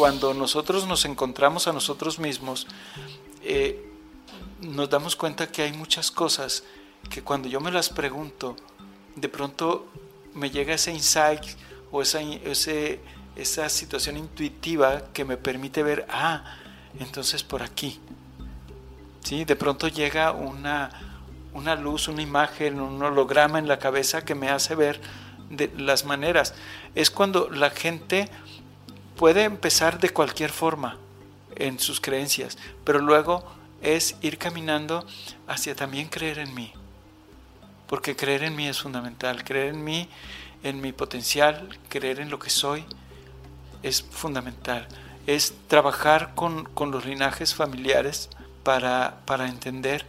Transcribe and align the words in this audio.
cuando 0.00 0.32
nosotros 0.32 0.86
nos 0.86 1.04
encontramos 1.04 1.68
a 1.68 1.74
nosotros 1.74 2.18
mismos, 2.18 2.66
eh, 3.42 3.86
nos 4.62 4.88
damos 4.88 5.14
cuenta 5.14 5.52
que 5.52 5.60
hay 5.60 5.74
muchas 5.74 6.10
cosas 6.10 6.64
que 7.10 7.20
cuando 7.20 7.50
yo 7.50 7.60
me 7.60 7.70
las 7.70 7.90
pregunto, 7.90 8.56
de 9.14 9.28
pronto 9.28 9.86
me 10.32 10.48
llega 10.48 10.72
ese 10.72 10.90
insight 10.90 11.42
o 11.90 12.00
esa, 12.00 12.22
ese, 12.22 13.00
esa 13.36 13.68
situación 13.68 14.16
intuitiva 14.16 15.02
que 15.12 15.26
me 15.26 15.36
permite 15.36 15.82
ver, 15.82 16.06
ah, 16.08 16.44
entonces 16.98 17.42
por 17.42 17.62
aquí. 17.62 18.00
¿Sí? 19.22 19.44
De 19.44 19.54
pronto 19.54 19.86
llega 19.86 20.32
una, 20.32 21.18
una 21.52 21.74
luz, 21.76 22.08
una 22.08 22.22
imagen, 22.22 22.80
un 22.80 23.02
holograma 23.02 23.58
en 23.58 23.68
la 23.68 23.78
cabeza 23.78 24.24
que 24.24 24.34
me 24.34 24.48
hace 24.48 24.74
ver 24.74 24.98
de 25.50 25.70
las 25.76 26.06
maneras. 26.06 26.54
Es 26.94 27.10
cuando 27.10 27.50
la 27.50 27.68
gente 27.68 28.30
puede 29.20 29.44
empezar 29.44 30.00
de 30.00 30.08
cualquier 30.08 30.50
forma 30.50 30.96
en 31.54 31.78
sus 31.78 32.00
creencias, 32.00 32.56
pero 32.84 33.00
luego 33.00 33.44
es 33.82 34.16
ir 34.22 34.38
caminando 34.38 35.06
hacia 35.46 35.76
también 35.76 36.08
creer 36.08 36.38
en 36.38 36.54
mí. 36.54 36.72
Porque 37.86 38.16
creer 38.16 38.44
en 38.44 38.56
mí 38.56 38.66
es 38.66 38.80
fundamental, 38.80 39.44
creer 39.44 39.74
en 39.74 39.84
mí, 39.84 40.08
en 40.62 40.80
mi 40.80 40.92
potencial, 40.92 41.78
creer 41.90 42.18
en 42.20 42.30
lo 42.30 42.38
que 42.38 42.48
soy, 42.48 42.86
es 43.82 44.00
fundamental. 44.00 44.88
Es 45.26 45.52
trabajar 45.68 46.34
con, 46.34 46.66
los 46.90 47.04
linajes 47.04 47.54
familiares 47.54 48.30
para, 48.62 49.20
para 49.26 49.48
entender 49.48 50.06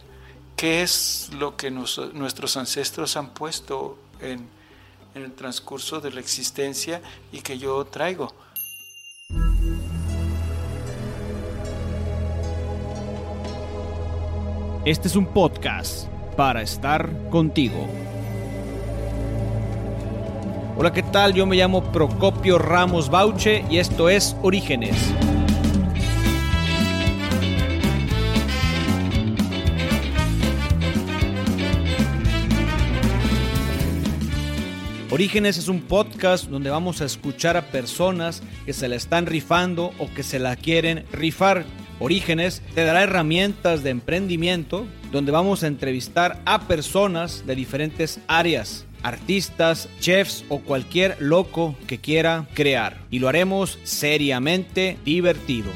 qué 0.56 0.82
es 0.82 1.28
lo 1.34 1.58
que 1.58 1.70
nuestros 1.70 2.56
ancestros 2.56 3.18
han 3.18 3.28
puesto 3.28 3.98
en, 4.20 4.48
en 5.14 5.22
el 5.22 5.34
transcurso 5.34 6.00
de 6.00 6.12
la 6.12 6.20
existencia 6.20 7.02
y 7.30 7.42
que 7.42 7.58
yo 7.58 7.84
traigo. 7.84 8.32
Este 14.84 15.06
es 15.06 15.14
un 15.14 15.26
podcast 15.26 16.08
para 16.36 16.60
estar 16.60 17.08
contigo. 17.30 17.86
Hola, 20.76 20.92
¿qué 20.92 21.04
tal? 21.04 21.34
Yo 21.34 21.46
me 21.46 21.54
llamo 21.54 21.92
Procopio 21.92 22.58
Ramos 22.58 23.08
Bauche 23.08 23.64
y 23.70 23.78
esto 23.78 24.08
es 24.08 24.34
Orígenes. 24.42 24.96
Orígenes 35.12 35.58
es 35.58 35.68
un 35.68 35.82
podcast 35.82 36.46
donde 36.46 36.70
vamos 36.70 37.00
a 37.02 37.04
escuchar 37.04 37.56
a 37.56 37.70
personas 37.70 38.42
que 38.66 38.72
se 38.72 38.88
la 38.88 38.96
están 38.96 39.26
rifando 39.26 39.92
o 40.00 40.12
que 40.12 40.24
se 40.24 40.40
la 40.40 40.56
quieren 40.56 41.04
rifar. 41.12 41.66
Orígenes 42.02 42.62
te 42.74 42.82
dará 42.84 43.04
herramientas 43.04 43.84
de 43.84 43.90
emprendimiento 43.90 44.88
donde 45.12 45.30
vamos 45.30 45.62
a 45.62 45.68
entrevistar 45.68 46.42
a 46.44 46.62
personas 46.66 47.46
de 47.46 47.54
diferentes 47.54 48.18
áreas 48.26 48.86
artistas, 49.04 49.88
chefs 50.00 50.44
o 50.48 50.58
cualquier 50.58 51.16
loco 51.20 51.76
que 51.86 51.98
quiera 51.98 52.48
crear. 52.54 52.98
Y 53.08 53.20
lo 53.20 53.28
haremos 53.28 53.78
seriamente 53.84 54.98
divertido. 55.04 55.70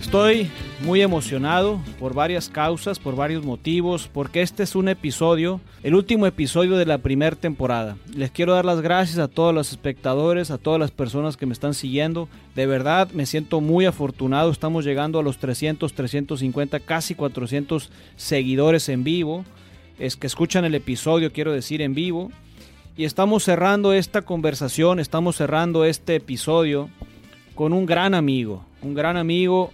Estoy 0.00 0.50
muy 0.80 1.02
emocionado 1.02 1.80
por 1.98 2.14
varias 2.14 2.48
causas, 2.48 2.98
por 2.98 3.14
varios 3.14 3.44
motivos, 3.44 4.08
porque 4.12 4.40
este 4.40 4.62
es 4.62 4.74
un 4.74 4.88
episodio, 4.88 5.60
el 5.82 5.94
último 5.94 6.26
episodio 6.26 6.76
de 6.76 6.86
la 6.86 6.98
primera 6.98 7.36
temporada. 7.36 7.96
Les 8.14 8.30
quiero 8.30 8.54
dar 8.54 8.64
las 8.64 8.80
gracias 8.80 9.18
a 9.18 9.28
todos 9.28 9.54
los 9.54 9.70
espectadores, 9.70 10.50
a 10.50 10.58
todas 10.58 10.80
las 10.80 10.90
personas 10.90 11.36
que 11.36 11.46
me 11.46 11.52
están 11.52 11.74
siguiendo. 11.74 12.28
De 12.54 12.66
verdad 12.66 13.10
me 13.12 13.26
siento 13.26 13.60
muy 13.60 13.84
afortunado, 13.84 14.50
estamos 14.50 14.84
llegando 14.84 15.18
a 15.18 15.22
los 15.22 15.38
300, 15.38 15.92
350, 15.92 16.80
casi 16.80 17.14
400 17.14 17.90
seguidores 18.16 18.88
en 18.88 19.04
vivo. 19.04 19.44
Es 19.98 20.16
que 20.16 20.26
escuchan 20.26 20.64
el 20.64 20.74
episodio, 20.74 21.30
quiero 21.30 21.52
decir, 21.52 21.82
en 21.82 21.94
vivo. 21.94 22.32
Y 22.96 23.04
estamos 23.04 23.44
cerrando 23.44 23.92
esta 23.92 24.22
conversación, 24.22 24.98
estamos 24.98 25.36
cerrando 25.36 25.84
este 25.84 26.16
episodio 26.16 26.88
con 27.54 27.74
un 27.74 27.84
gran 27.84 28.14
amigo, 28.14 28.64
un 28.82 28.94
gran 28.94 29.18
amigo 29.18 29.70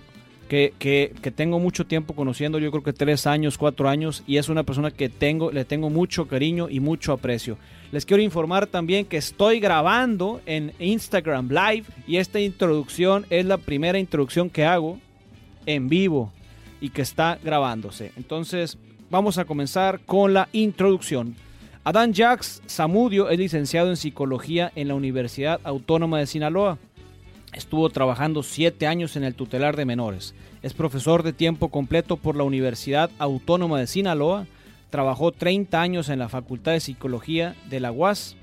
que, 0.49 1.33
tengo 1.35 1.59
mucho 1.59 1.87
tiempo 1.87 2.15
conociendo, 2.15 2.59
yo 2.59 2.71
creo 2.71 2.83
que 2.83 2.93
tres 2.93 3.27
años, 3.27 3.59
cuatro 3.59 3.89
años, 3.89 4.23
y 4.27 4.37
es 4.37 4.49
una 4.49 4.63
persona 4.63 4.91
que 4.91 5.09
tengo, 5.09 5.51
le 5.51 5.65
tengo 5.65 5.91
mucho 5.91 6.27
cariño 6.27 6.69
y 6.71 6.81
mucho 6.81 7.13
aprecio. 7.13 7.59
Les 7.93 8.05
quiero 8.05 8.23
informar 8.23 8.67
también 8.67 9.07
que 9.07 9.17
estoy 9.17 9.61
grabando 9.61 10.41
en 10.47 10.73
Instagram 10.79 11.49
Live 11.49 11.85
y 12.07 12.17
esta 12.17 12.41
introducción 12.41 13.27
es 13.31 13.47
la 13.47 13.59
primera 13.59 13.99
introducción 13.99 14.51
que 14.51 14.65
hago 14.65 14.99
en 15.67 15.89
vivo 15.89 16.33
y 16.81 16.91
que 16.91 17.03
está 17.03 17.39
grabándose. 17.43 18.13
Entonces, 18.17 18.79
vamos 19.11 19.39
a 19.39 19.45
comenzar 19.45 20.01
con 20.01 20.35
la 20.35 20.49
introducción. 20.53 21.37
Adán 21.85 22.13
Jacques 22.13 22.63
Zamudio 22.69 23.31
es 23.31 23.39
licenciado 23.39 23.91
en 23.91 23.97
psicología 23.97 24.73
en 24.75 24.89
la 24.89 24.95
Universidad 24.95 25.61
Autónoma 25.63 26.19
de 26.19 26.27
Sinaloa. 26.27 26.79
Estuvo 27.57 27.89
trabajando 27.89 28.43
siete 28.43 28.87
años 28.87 29.17
en 29.17 29.25
el 29.25 29.35
tutelar 29.35 29.77
de 29.77 29.87
menores. 29.87 30.35
Es 30.61 30.75
profesor 30.75 31.23
de 31.23 31.33
tiempo 31.33 31.71
completo 31.71 32.19
por 32.19 32.37
la 32.37 32.45
Universidad 32.45 33.11
Autónoma 33.19 33.81
de 33.81 33.87
Sinaloa. 33.87 34.47
Trabajó 34.91 35.33
30 35.33 35.81
años 35.81 36.11
en 36.11 36.19
la 36.19 36.29
Facultad 36.29 36.73
de 36.73 36.81
Psicología 36.81 37.57
de 37.71 37.81
la 37.81 37.93
UAS. 37.93 38.37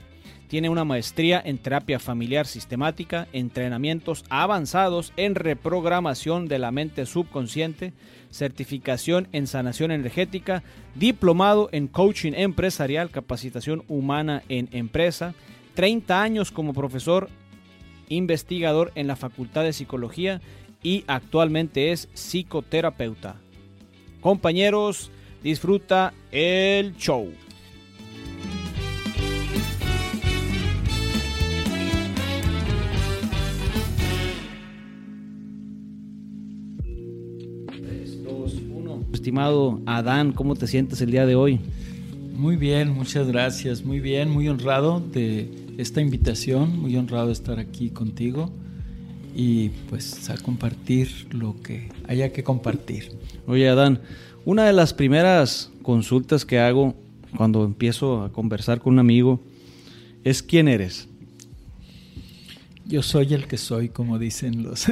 Tiene 0.48 0.70
una 0.70 0.84
maestría 0.84 1.40
en 1.46 1.60
terapia 1.60 2.00
familiar 2.00 2.48
sistemática, 2.48 3.28
entrenamientos 3.34 4.26
avanzados 4.30 5.14
en 5.16 5.36
reprogramación 5.36 6.48
de 6.48 6.58
la 6.58 6.72
mente 6.72 7.06
subconsciente, 7.06 7.94
certificación 8.32 9.28
en 9.32 9.46
sanación 9.46 9.92
energética, 9.92 10.64
diplomado 10.96 11.70
en 11.72 11.88
coaching 11.88 12.34
empresarial, 12.36 13.12
capacitación 13.12 13.84
humana 13.88 14.42
en 14.50 14.70
empresa, 14.72 15.36
30 15.76 16.20
años 16.20 16.52
como 16.52 16.74
profesor 16.74 17.30
investigador 18.10 18.92
en 18.96 19.08
la 19.08 19.16
Facultad 19.16 19.64
de 19.64 19.74
Psicología 19.74 20.42
y 20.82 21.04
actualmente 21.08 21.92
es 21.92 22.10
psicoterapeuta. 22.14 23.36
Compañeros, 24.22 25.12
disfruta 25.44 26.14
el 26.32 26.96
show. 26.98 27.30
Estimado 39.14 39.80
Adán, 39.86 40.34
¿cómo 40.34 40.56
te 40.56 40.68
sientes 40.68 41.00
el 41.00 41.12
día 41.12 41.26
de 41.26 41.36
hoy? 41.36 41.62
Muy 42.36 42.58
bien, 42.58 42.90
muchas 42.90 43.26
gracias. 43.28 43.86
Muy 43.86 44.02
bien, 44.02 44.30
muy 44.30 44.50
honrado 44.50 45.00
de 45.00 45.63
esta 45.78 46.02
invitación, 46.02 46.80
muy 46.80 46.96
honrado 46.96 47.28
de 47.28 47.34
estar 47.34 47.60
aquí 47.60 47.90
contigo 47.90 48.52
y 49.36 49.70
pues 49.90 50.30
a 50.30 50.38
compartir 50.38 51.28
lo 51.32 51.60
que 51.62 51.90
haya 52.08 52.32
que 52.32 52.44
compartir. 52.44 53.12
Oye, 53.48 53.68
Adán, 53.68 54.02
una 54.46 54.66
de 54.66 54.74
las 54.74 54.94
primeras 54.94 55.72
consultas 55.82 56.46
que 56.46 56.60
hago 56.60 56.96
cuando 57.36 57.64
empiezo 57.64 58.24
a 58.24 58.32
conversar 58.32 58.80
con 58.80 58.94
un 58.94 59.00
amigo 59.00 59.40
es 60.24 60.44
quién 60.44 60.68
eres. 60.68 61.08
Yo 62.86 63.02
soy 63.02 63.34
el 63.34 63.48
que 63.48 63.58
soy, 63.58 63.90
como 63.90 64.20
dicen 64.20 64.64
los, 64.64 64.88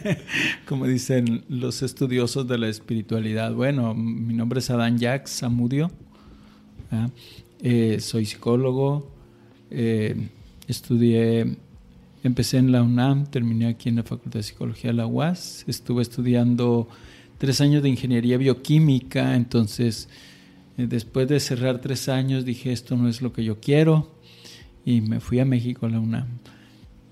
como 0.68 0.86
dicen 0.86 1.44
los 1.48 1.82
estudiosos 1.82 2.46
de 2.46 2.58
la 2.58 2.68
espiritualidad. 2.68 3.52
Bueno, 3.52 3.92
mi 3.94 4.34
nombre 4.34 4.60
es 4.60 4.70
Adán 4.70 4.98
Jacques 4.98 5.30
Samudio. 5.30 5.90
Eh, 7.60 7.98
soy 7.98 8.24
psicólogo, 8.24 9.13
eh, 9.76 10.28
estudié, 10.68 11.56
empecé 12.22 12.58
en 12.58 12.70
la 12.70 12.82
UNAM, 12.82 13.26
terminé 13.26 13.66
aquí 13.66 13.88
en 13.88 13.96
la 13.96 14.04
Facultad 14.04 14.38
de 14.38 14.44
Psicología 14.44 14.90
de 14.90 14.96
la 14.96 15.06
UAS, 15.06 15.64
estuve 15.66 16.02
estudiando 16.02 16.88
tres 17.38 17.60
años 17.60 17.82
de 17.82 17.88
ingeniería 17.88 18.38
bioquímica, 18.38 19.34
entonces 19.34 20.08
eh, 20.78 20.86
después 20.88 21.28
de 21.28 21.40
cerrar 21.40 21.80
tres 21.80 22.08
años 22.08 22.44
dije 22.44 22.72
esto 22.72 22.96
no 22.96 23.08
es 23.08 23.20
lo 23.20 23.32
que 23.32 23.44
yo 23.44 23.60
quiero 23.60 24.10
y 24.84 25.00
me 25.00 25.20
fui 25.20 25.40
a 25.40 25.44
México 25.44 25.86
a 25.86 25.88
la 25.88 25.98
UNAM. 25.98 26.28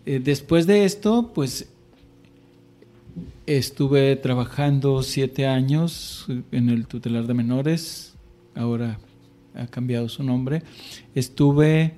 Eh, 0.06 0.20
después 0.23 0.67
de 0.67 0.85
esto, 0.85 1.32
pues 1.35 1.69
estuve 3.47 4.17
trabajando 4.17 5.03
siete 5.03 5.47
años 5.47 6.26
en 6.53 6.70
el 6.70 6.87
tutelar 6.87 7.26
de 7.26 7.35
menores, 7.35 8.15
ahora 8.55 8.99
ha 9.55 9.67
cambiado 9.67 10.08
su 10.08 10.23
nombre. 10.23 10.62
Estuve 11.15 11.94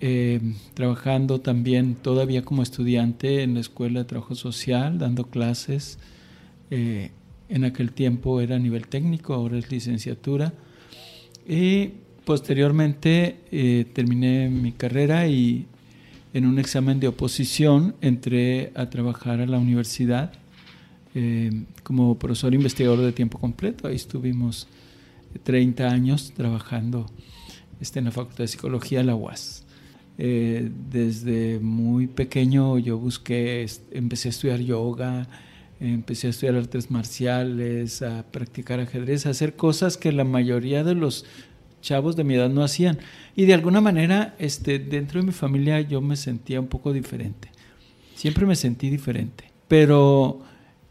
eh, 0.00 0.40
trabajando 0.74 1.40
también 1.40 1.94
todavía 1.94 2.42
como 2.42 2.62
estudiante 2.62 3.42
en 3.42 3.54
la 3.54 3.60
Escuela 3.60 4.00
de 4.00 4.04
Trabajo 4.04 4.34
Social, 4.34 4.98
dando 4.98 5.24
clases. 5.24 5.98
Eh, 6.70 7.10
en 7.48 7.64
aquel 7.64 7.92
tiempo 7.92 8.40
era 8.40 8.56
a 8.56 8.58
nivel 8.58 8.86
técnico, 8.88 9.34
ahora 9.34 9.58
es 9.58 9.70
licenciatura. 9.70 10.52
Y 11.48 11.92
posteriormente 12.24 13.40
eh, 13.50 13.86
terminé 13.92 14.50
mi 14.50 14.72
carrera 14.72 15.26
y 15.26 15.66
en 16.34 16.44
un 16.44 16.58
examen 16.58 17.00
de 17.00 17.08
oposición 17.08 17.96
entré 18.02 18.70
a 18.74 18.90
trabajar 18.90 19.40
a 19.40 19.46
la 19.46 19.58
universidad 19.58 20.32
eh, 21.14 21.64
como 21.82 22.18
profesor 22.18 22.52
investigador 22.52 23.00
de 23.00 23.12
tiempo 23.12 23.38
completo. 23.38 23.88
Ahí 23.88 23.96
estuvimos 23.96 24.68
30 25.42 25.88
años 25.88 26.32
trabajando 26.36 27.06
este, 27.80 27.98
en 27.98 28.04
la 28.04 28.10
Facultad 28.10 28.44
de 28.44 28.48
Psicología 28.48 28.98
de 28.98 29.04
la 29.04 29.14
UAS. 29.14 29.64
Eh, 30.20 30.68
desde 30.90 31.60
muy 31.60 32.08
pequeño 32.08 32.76
yo 32.78 32.98
busqué, 32.98 33.64
empecé 33.92 34.28
a 34.28 34.30
estudiar 34.30 34.58
yoga, 34.58 35.28
empecé 35.80 36.26
a 36.26 36.30
estudiar 36.30 36.56
artes 36.56 36.90
marciales, 36.90 38.02
a 38.02 38.24
practicar 38.30 38.80
ajedrez, 38.80 39.26
a 39.26 39.30
hacer 39.30 39.54
cosas 39.54 39.96
que 39.96 40.10
la 40.10 40.24
mayoría 40.24 40.82
de 40.82 40.96
los 40.96 41.24
chavos 41.82 42.16
de 42.16 42.24
mi 42.24 42.34
edad 42.34 42.50
no 42.50 42.64
hacían. 42.64 42.98
Y 43.36 43.46
de 43.46 43.54
alguna 43.54 43.80
manera, 43.80 44.34
este, 44.38 44.80
dentro 44.80 45.20
de 45.20 45.26
mi 45.26 45.32
familia 45.32 45.80
yo 45.80 46.00
me 46.00 46.16
sentía 46.16 46.60
un 46.60 46.66
poco 46.66 46.92
diferente. 46.92 47.48
Siempre 48.16 48.44
me 48.46 48.56
sentí 48.56 48.90
diferente. 48.90 49.44
Pero 49.68 50.40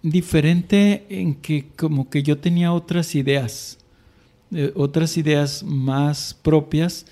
diferente 0.02 1.06
en 1.10 1.36
que 1.36 1.68
como 1.76 2.10
que 2.10 2.24
yo 2.24 2.38
tenía 2.38 2.72
otras 2.72 3.16
ideas, 3.16 3.80
eh, 4.52 4.72
otras 4.76 5.18
ideas 5.18 5.64
más 5.64 6.34
propias 6.42 7.06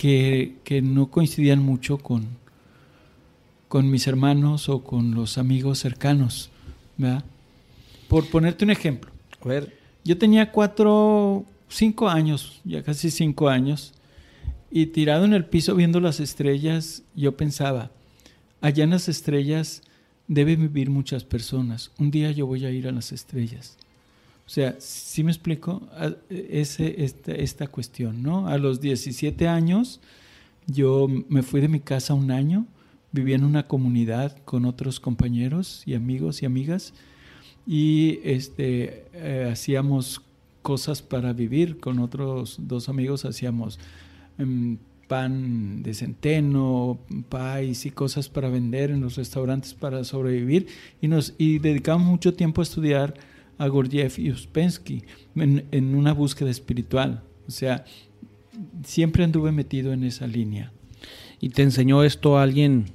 que, 0.00 0.54
que, 0.64 0.80
no 0.80 1.10
coincidían 1.10 1.62
mucho 1.62 1.98
con, 1.98 2.26
con 3.68 3.90
mis 3.90 4.06
hermanos 4.06 4.70
o 4.70 4.82
con 4.82 5.14
los 5.14 5.36
amigos 5.36 5.78
cercanos. 5.78 6.48
Por 8.08 8.26
ponerte 8.30 8.64
un 8.64 8.70
ejemplo. 8.70 9.10
A 9.42 9.46
ver, 9.46 9.76
yo 10.02 10.16
tenía 10.16 10.52
cuatro, 10.52 11.44
cinco 11.68 12.08
años, 12.08 12.62
ya 12.64 12.82
casi 12.82 13.10
cinco 13.10 13.50
años, 13.50 13.92
y 14.70 14.86
tirado 14.86 15.26
en 15.26 15.34
el 15.34 15.44
piso 15.44 15.74
viendo 15.74 16.00
las 16.00 16.18
estrellas, 16.18 17.02
yo 17.14 17.36
pensaba, 17.36 17.90
allá 18.62 18.84
en 18.84 18.90
las 18.90 19.06
estrellas 19.06 19.82
deben 20.28 20.62
vivir 20.62 20.88
muchas 20.88 21.24
personas. 21.24 21.90
Un 21.98 22.10
día 22.10 22.30
yo 22.30 22.46
voy 22.46 22.64
a 22.64 22.70
ir 22.70 22.88
a 22.88 22.92
las 22.92 23.12
estrellas. 23.12 23.76
O 24.50 24.52
sea, 24.52 24.74
si 24.80 25.22
me 25.22 25.30
explico, 25.30 25.80
Ese, 26.28 27.04
esta, 27.04 27.30
esta 27.30 27.68
cuestión, 27.68 28.20
¿no? 28.20 28.48
A 28.48 28.58
los 28.58 28.80
17 28.80 29.46
años 29.46 30.00
yo 30.66 31.06
me 31.28 31.44
fui 31.44 31.60
de 31.60 31.68
mi 31.68 31.78
casa 31.78 32.14
un 32.14 32.32
año, 32.32 32.66
viví 33.12 33.32
en 33.32 33.44
una 33.44 33.68
comunidad 33.68 34.36
con 34.44 34.64
otros 34.64 34.98
compañeros 34.98 35.84
y 35.86 35.94
amigos 35.94 36.42
y 36.42 36.46
amigas 36.46 36.94
y 37.64 38.18
este, 38.24 39.04
eh, 39.12 39.48
hacíamos 39.52 40.20
cosas 40.62 41.00
para 41.00 41.32
vivir 41.32 41.78
con 41.78 42.00
otros 42.00 42.58
dos 42.58 42.88
amigos, 42.88 43.24
hacíamos 43.24 43.78
em, 44.36 44.78
pan 45.06 45.84
de 45.84 45.94
centeno, 45.94 46.98
pais 47.28 47.86
y 47.86 47.92
cosas 47.92 48.28
para 48.28 48.48
vender 48.48 48.90
en 48.90 49.00
los 49.00 49.14
restaurantes 49.14 49.74
para 49.74 50.02
sobrevivir 50.02 50.66
y 51.00 51.06
nos 51.06 51.34
y 51.38 51.60
dedicamos 51.60 52.04
mucho 52.04 52.34
tiempo 52.34 52.62
a 52.62 52.64
estudiar 52.64 53.14
a 53.60 53.68
Gurdjieff 53.68 54.18
y 54.18 54.30
Uspensky 54.30 55.04
en, 55.36 55.66
en 55.70 55.94
una 55.94 56.14
búsqueda 56.14 56.50
espiritual. 56.50 57.22
O 57.46 57.50
sea, 57.50 57.84
siempre 58.84 59.22
anduve 59.22 59.52
metido 59.52 59.92
en 59.92 60.02
esa 60.02 60.26
línea. 60.26 60.72
¿Y 61.40 61.50
te 61.50 61.62
enseñó 61.62 62.02
esto 62.02 62.38
a 62.38 62.42
alguien 62.42 62.86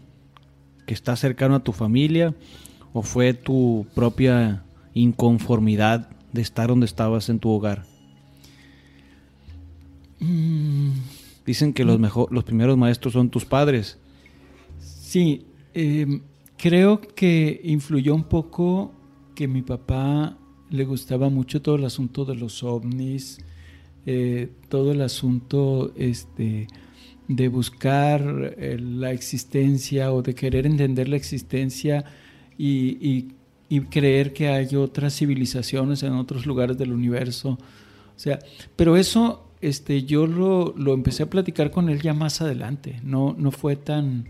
que 0.88 0.94
está 0.94 1.16
cercano 1.16 1.56
a 1.56 1.64
tu 1.64 1.72
familia 1.72 2.34
o 2.94 3.04
fue 3.04 3.34
tu 3.34 3.86
propia 3.94 4.64
inconformidad 4.94 6.10
de 6.34 6.42
estar 6.42 6.70
donde 6.70 6.88
estabas 6.88 7.30
en 7.30 7.40
tu 7.40 7.50
hogar? 7.50 7.86
Mm. 10.20 10.92
Dicen 11.46 11.74
que 11.74 11.86
los, 11.86 12.00
mejor, 12.00 12.32
los 12.32 12.44
primeros 12.44 12.76
maestros 12.76 13.14
son 13.14 13.30
tus 13.30 13.46
padres. 13.46 14.00
Sí, 14.80 15.46
em, 15.76 16.22
creo 16.58 17.02
que 17.02 17.62
influyó 17.64 18.16
un 18.16 18.24
poco 18.24 18.94
que 19.36 19.48
mi 19.48 19.62
papá 19.62 20.38
le 20.70 20.86
gustaba 20.86 21.30
mucho 21.30 21.62
todo 21.62 21.76
el 21.76 21.86
asunto 21.86 22.26
de 22.26 22.36
los 22.36 22.64
ovnis, 22.64 23.40
eh, 24.06 24.50
todo 24.70 24.92
el 24.92 25.02
asunto 25.02 25.92
este, 25.96 26.68
de 27.28 27.48
buscar 27.48 28.56
eh, 28.58 28.78
la 28.80 29.12
existencia 29.12 30.14
o 30.14 30.22
de 30.22 30.36
querer 30.36 30.66
entender 30.66 31.10
la 31.10 31.16
existencia 31.16 32.06
y, 32.58 32.98
y, 33.02 33.82
creer 33.90 34.32
que 34.32 34.48
hay 34.48 34.74
otras 34.78 35.18
civilizaciones 35.18 36.02
en 36.04 36.14
otros 36.14 36.46
lugares 36.46 36.78
del 36.78 36.94
universo. 36.94 37.58
O 38.16 38.20
sea, 38.20 38.40
pero 38.78 38.96
eso 38.96 39.50
este, 39.60 40.04
yo 40.04 40.28
lo, 40.28 40.74
lo, 40.78 40.94
empecé 40.94 41.24
a 41.24 41.30
platicar 41.30 41.72
con 41.72 41.90
él 41.90 42.02
ya 42.02 42.14
más 42.14 42.42
adelante, 42.42 43.02
no, 43.04 43.36
no 43.38 43.52
fue 43.52 43.76
tan, 43.76 44.26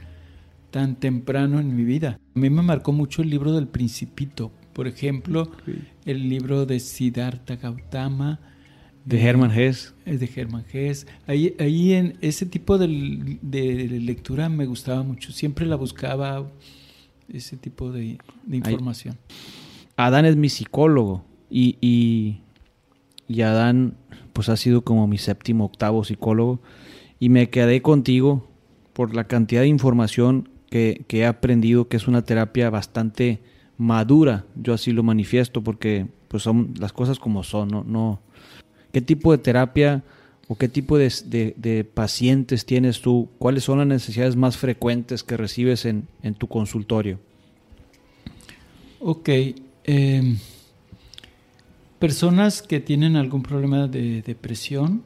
tan 0.72 0.96
temprano 0.96 1.60
en 1.60 1.76
mi 1.76 1.84
vida. 1.84 2.20
A 2.36 2.40
mí 2.40 2.50
me 2.50 2.64
marcó 2.64 2.92
mucho 2.92 3.22
el 3.22 3.30
libro 3.30 3.52
del 3.52 3.68
Principito, 3.68 4.52
por 4.76 4.88
ejemplo, 4.90 5.50
el 6.04 6.28
libro 6.28 6.66
de 6.66 6.82
Siddhartha 6.82 7.56
Gautama. 7.56 8.42
De 9.06 9.22
Hermann 9.22 9.58
Hesse. 9.58 9.94
Es 10.06 10.20
de 10.20 10.30
Hermann 10.36 10.66
Hesse. 10.70 11.08
Ahí, 11.28 11.56
ahí 11.60 11.94
en 11.94 12.18
ese 12.20 12.46
tipo 12.46 12.78
de, 12.78 13.38
de, 13.42 13.88
lectura 14.02 14.50
me 14.50 14.66
gustaba 14.66 15.02
mucho. 15.02 15.32
Siempre 15.32 15.66
la 15.66 15.78
buscaba 15.78 16.52
ese 17.32 17.56
tipo 17.56 17.90
de, 17.90 18.18
información. 18.52 19.18
Adán 19.96 20.26
es 20.26 20.36
mi 20.36 20.50
psicólogo 20.50 21.24
y, 21.50 21.78
y, 21.80 22.42
y, 23.30 23.44
Adán 23.44 23.96
pues 24.34 24.50
ha 24.50 24.58
sido 24.58 24.82
como 24.82 25.08
mi 25.08 25.18
séptimo, 25.18 25.64
octavo 25.64 26.04
psicólogo 26.04 26.60
y 27.18 27.30
me 27.30 27.50
quedé 27.50 27.82
contigo 27.82 28.46
por 28.92 29.16
la 29.16 29.24
cantidad 29.24 29.62
de 29.62 29.68
información 29.68 30.50
que, 30.70 31.06
que 31.08 31.20
he 31.20 31.26
aprendido, 31.26 31.88
que 31.88 31.96
es 31.96 32.10
una 32.10 32.24
terapia 32.24 32.70
bastante 32.70 33.40
madura, 33.78 34.46
yo 34.56 34.74
así 34.74 34.92
lo 34.92 35.04
manifiesto 35.04 35.62
porque 35.62 36.08
pues 36.28 36.44
son 36.44 36.74
las 36.80 36.94
cosas 36.94 37.20
como 37.20 37.44
son, 37.44 37.70
no, 37.70 37.84
no. 37.84 38.20
¿Qué 38.92 39.02
tipo 39.02 39.32
de 39.32 39.38
terapia 39.38 40.04
o 40.48 40.56
qué 40.56 40.68
tipo 40.68 40.98
de, 40.98 41.88
pacientes 41.94 42.66
tienes 42.66 43.02
tú? 43.02 43.30
¿Cuáles 43.40 43.64
son 43.64 43.80
las 43.80 43.88
necesidades 43.88 44.36
más 44.36 44.58
frecuentes 44.58 45.24
que 45.24 45.38
recibes 45.38 45.86
en, 45.86 46.08
en 46.24 46.36
tu 46.36 46.48
consultorio? 46.48 47.20
Ok. 49.00 49.30
Em, 49.84 50.38
personas 52.00 52.62
que 52.62 52.80
tienen 52.80 53.16
algún 53.16 53.44
problema 53.44 53.88
de 53.88 54.22
depresión, 54.22 55.04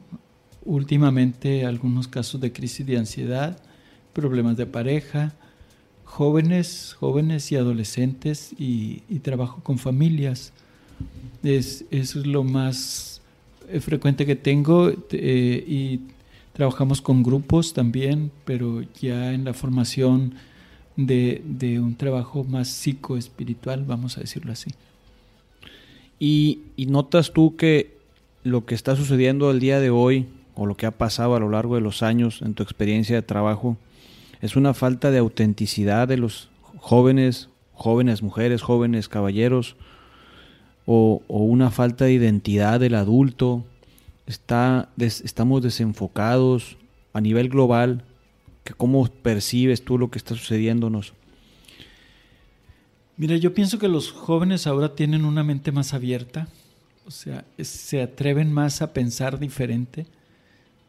últimamente 0.64 1.66
algunos 1.66 2.08
casos 2.08 2.40
de 2.40 2.52
crisis 2.52 2.86
de 2.86 2.96
ansiedad, 2.98 3.62
problemas 4.12 4.56
de 4.56 4.66
pareja, 4.66 5.34
jóvenes, 6.10 6.96
jóvenes 6.98 7.52
y 7.52 7.56
adolescentes 7.56 8.52
y, 8.58 9.00
trabajo 9.22 9.60
con 9.62 9.78
familias. 9.78 10.52
Es, 11.42 11.84
eso 11.90 12.20
es 12.20 12.26
lo 12.26 12.42
más 12.42 13.22
eh, 13.68 13.80
frecuente 13.80 14.26
que 14.26 14.34
tengo 14.34 14.90
eh, 15.12 15.64
y 15.66 16.00
trabajamos 16.52 17.00
con 17.00 17.22
grupos 17.22 17.72
también, 17.72 18.32
pero 18.44 18.82
ya 19.00 19.32
en 19.32 19.44
la 19.44 19.54
formación 19.54 20.34
de, 20.96 21.42
de 21.44 21.78
un 21.78 21.94
trabajo 21.94 22.42
más 22.42 22.68
psicoespiritual, 22.68 23.84
vamos 23.84 24.18
a 24.18 24.20
decirlo 24.20 24.52
así. 24.52 24.70
Y, 26.18 26.58
y, 26.76 26.86
notas 26.86 27.32
tú 27.32 27.56
que 27.56 27.96
lo 28.42 28.66
que 28.66 28.74
está 28.74 28.96
sucediendo 28.96 29.50
el 29.50 29.60
día 29.60 29.78
de 29.78 29.90
hoy, 29.90 30.26
o 30.54 30.66
lo 30.66 30.76
que 30.76 30.86
ha 30.86 30.90
pasado 30.90 31.36
a 31.36 31.40
lo 31.40 31.48
largo 31.48 31.76
de 31.76 31.80
los 31.80 32.02
años 32.02 32.42
en 32.42 32.54
tu 32.54 32.62
experiencia 32.64 33.14
de 33.14 33.22
trabajo, 33.22 33.78
es 34.40 34.56
una 34.56 34.74
falta 34.74 35.10
de 35.10 35.18
autenticidad 35.18 36.08
de 36.08 36.16
los 36.16 36.48
jóvenes, 36.78 37.48
jóvenes 37.72 38.22
mujeres, 38.22 38.62
jóvenes 38.62 39.08
caballeros, 39.08 39.76
o, 40.86 41.22
una 41.28 41.70
falta 41.70 42.06
de 42.06 42.14
identidad 42.14 42.80
del 42.80 42.94
adulto. 42.94 43.64
Está, 44.26 44.88
estamos 44.98 45.62
desenfocados 45.62 46.76
a 47.12 47.20
nivel 47.20 47.48
global. 47.48 48.04
Que 48.64 48.74
¿Cómo 48.74 49.06
percibes 49.06 49.84
tú 49.84 49.98
lo 49.98 50.10
que 50.10 50.18
está 50.18 50.34
sucediéndonos? 50.34 51.12
Mira, 53.16 53.36
yo 53.36 53.52
pienso 53.52 53.78
que 53.78 53.88
los 53.88 54.10
jóvenes 54.10 54.66
ahora 54.66 54.94
tienen 54.94 55.26
una 55.26 55.44
mente 55.44 55.72
más 55.72 55.92
abierta, 55.92 56.48
o 57.06 57.10
sea, 57.10 57.44
se 57.58 58.00
atreven 58.00 58.50
más 58.50 58.80
a 58.80 58.94
pensar 58.94 59.38
diferente, 59.38 60.06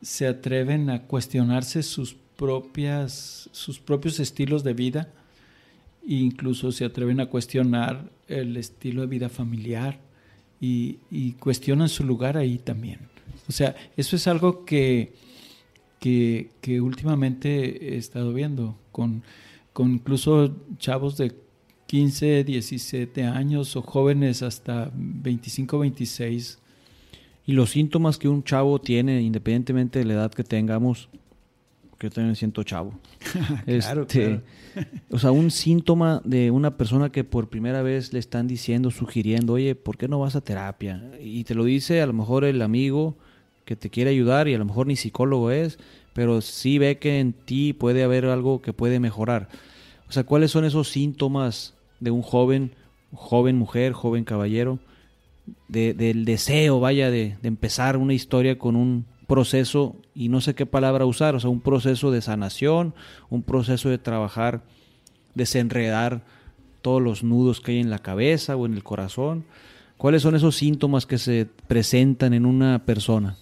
se 0.02 0.28
atreven 0.28 0.90
a 0.90 1.04
cuestionarse 1.04 1.84
sus 1.84 2.16
propias, 2.42 3.48
sus 3.52 3.78
propios 3.78 4.20
estilos 4.20 4.64
de 4.64 4.74
vida, 4.74 5.14
e 6.02 6.16
incluso 6.16 6.72
se 6.72 6.86
atreven 6.86 7.20
a 7.20 7.28
cuestionar 7.28 8.10
el 8.28 8.58
estilo 8.58 9.02
de 9.02 9.08
vida 9.08 9.30
familiar 9.30 10.00
y, 10.60 11.34
cuestionan 11.34 11.88
su 11.88 12.04
lugar 12.04 12.38
ahí 12.38 12.58
también. 12.58 12.98
O 13.48 13.52
sea, 13.52 13.76
eso 13.96 14.16
es 14.16 14.28
algo 14.28 14.66
que, 14.66 15.14
que, 16.00 16.82
últimamente 16.82 17.94
he 17.94 17.98
estado 17.98 18.34
viendo 18.34 18.76
con, 18.92 19.22
con 19.72 19.92
incluso 19.92 20.56
chavos 20.80 21.18
de 21.18 21.36
15, 21.86 22.44
17 22.44 23.24
años 23.24 23.76
o 23.76 23.84
jóvenes 23.84 24.42
hasta 24.42 24.92
25, 24.96 25.78
26. 25.78 26.58
Y 27.46 27.52
los 27.52 27.70
síntomas 27.70 28.18
que 28.18 28.28
un 28.28 28.44
chavo 28.44 28.82
tiene, 28.82 29.22
independientemente 29.22 30.00
de 30.00 30.06
la 30.06 30.14
edad 30.14 30.32
que 30.32 30.44
tengamos, 30.44 31.08
que 32.02 32.08
yo 32.08 32.12
también 32.12 32.32
me 32.32 32.36
siento 32.36 32.64
chavo. 32.64 32.94
claro, 33.66 34.02
Este, 34.02 34.42
O 35.10 35.20
sea, 35.20 35.32
un 35.32 35.52
síntoma 35.52 36.22
de 36.26 36.50
una 36.52 36.76
persona 36.78 37.12
que 37.12 37.24
por 37.24 37.50
primera 37.50 37.82
vez 37.82 38.12
le 38.14 38.20
están 38.20 38.48
diciendo, 38.48 38.90
sugiriendo, 38.92 39.54
oye, 39.54 39.76
¿por 39.76 39.98
qué 39.98 40.08
no 40.08 40.20
vas 40.20 40.36
a 40.36 40.42
terapia? 40.42 41.04
Y 41.22 41.44
te 41.44 41.54
lo 41.56 41.64
dice 41.64 42.02
a 42.02 42.08
lo 42.08 42.14
mejor 42.14 42.44
el 42.44 42.62
amigo 42.62 43.16
que 43.66 43.76
te 43.76 43.90
quiere 43.90 44.10
ayudar 44.10 44.48
y 44.48 44.54
a 44.54 44.58
lo 44.58 44.66
mejor 44.66 44.88
ni 44.88 44.96
psicólogo 44.96 45.52
es, 45.52 45.78
pero 46.14 46.42
sí 46.42 46.78
ve 46.80 46.98
que 46.98 47.20
en 47.20 47.34
ti 47.34 47.74
puede 47.74 48.04
haber 48.04 48.26
algo 48.26 48.62
que 48.62 48.74
puede 48.74 49.00
mejorar. 49.00 49.48
O 50.10 50.12
sea, 50.12 50.24
¿cuáles 50.24 50.52
son 50.52 50.66
esos 50.66 50.90
síntomas 50.90 51.76
de 52.00 52.12
un 52.12 52.22
joven, 52.22 52.72
joven 53.14 53.56
mujer, 53.58 53.94
joven 53.94 54.24
caballero, 54.24 54.80
de- 55.68 55.94
del 55.94 56.26
deseo, 56.26 56.80
vaya, 56.80 57.10
de, 57.12 57.38
de 57.42 57.48
empezar 57.48 57.96
una 57.98 58.14
historia 58.14 58.58
con 58.58 58.76
un 58.76 59.06
proceso, 59.32 59.96
y 60.14 60.28
no 60.28 60.42
sé 60.42 60.56
qué 60.56 60.66
palabra 60.66 61.06
usar, 61.06 61.36
o 61.36 61.40
sea, 61.40 61.50
un 61.50 61.62
proceso 61.62 62.12
de 62.12 62.22
sanación, 62.22 62.94
un 63.30 63.44
proceso 63.44 63.88
de 63.88 63.98
trabajar, 63.98 64.62
desenredar 65.36 66.26
todos 66.82 67.02
los 67.02 67.24
nudos 67.24 67.62
que 67.62 67.72
hay 67.72 67.80
en 67.80 67.90
la 67.90 68.00
cabeza 68.00 68.58
o 68.58 68.66
en 68.66 68.74
el 68.74 68.84
corazón. 68.84 69.46
¿Cuáles 69.96 70.24
son 70.24 70.36
esos 70.36 70.58
síntomas 70.58 71.06
que 71.06 71.18
se 71.18 71.48
presentan 71.70 72.34
en 72.34 72.46
una 72.46 72.84
persona? 72.84 73.38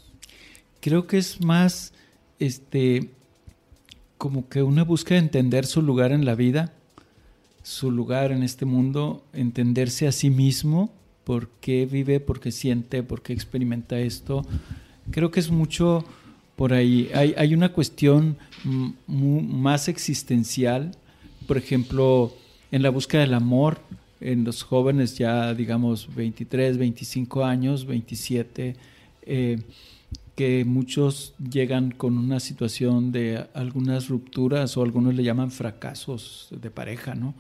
Creo 0.80 1.08
que 1.08 1.18
es 1.18 1.44
más 1.44 1.92
este 2.38 3.10
como 4.20 4.48
que 4.48 4.62
una 4.62 4.84
búsqueda 4.84 5.18
de 5.18 5.26
entender 5.26 5.66
su 5.66 5.82
lugar 5.82 6.12
en 6.12 6.24
la 6.24 6.36
vida, 6.36 6.72
su 7.64 7.90
lugar 7.90 8.32
en 8.32 8.44
este 8.44 8.66
mundo, 8.66 9.24
entenderse 9.34 10.08
a 10.08 10.12
sí 10.12 10.30
mismo, 10.30 10.94
por 11.24 11.50
qué 11.62 11.88
vive, 11.88 12.20
por 12.20 12.40
qué 12.40 12.52
siente, 12.52 13.02
por 13.02 13.24
qué 13.24 13.34
experimenta 13.34 13.98
esto. 13.98 14.46
Creo 15.12 15.32
que 15.32 15.40
es 15.40 15.50
mucho 15.50 16.06
por 16.56 16.74
ahí. 16.74 17.10
Hay, 17.14 17.34
hay 17.38 17.54
una 17.54 17.70
cuestión 17.70 18.38
más 19.08 19.88
existencial, 19.88 20.92
por 21.48 21.58
ejemplo, 21.58 22.34
en 22.72 22.84
la 22.84 22.90
búsqueda 22.90 23.22
del 23.22 23.34
amor, 23.34 23.80
en 24.22 24.44
los 24.44 24.64
jóvenes 24.64 25.18
ya, 25.18 25.54
digamos, 25.54 26.14
23, 26.14 26.78
25 26.78 27.46
años, 27.46 27.86
27, 27.86 28.76
eh, 29.24 29.60
que 30.36 30.66
muchos 30.66 31.34
llegan 31.38 31.92
con 31.92 32.18
una 32.18 32.40
situación 32.40 33.12
de 33.12 33.46
algunas 33.54 34.10
rupturas 34.10 34.78
o 34.78 34.84
algunos 34.84 35.16
le 35.16 35.24
llaman 35.24 35.52
fracasos 35.52 36.50
de 36.52 36.70
pareja, 36.70 37.16
¿no? 37.16 37.34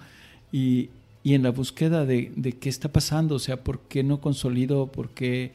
Y, 0.52 0.90
y 1.24 1.34
en 1.34 1.44
la 1.44 1.52
búsqueda 1.52 2.06
de, 2.06 2.32
de 2.36 2.54
qué 2.54 2.70
está 2.70 2.92
pasando, 2.92 3.36
o 3.36 3.40
sea, 3.40 3.64
por 3.64 3.82
qué 3.82 4.04
no 4.04 4.22
consolido, 4.22 4.88
por 4.88 5.10
qué 5.10 5.52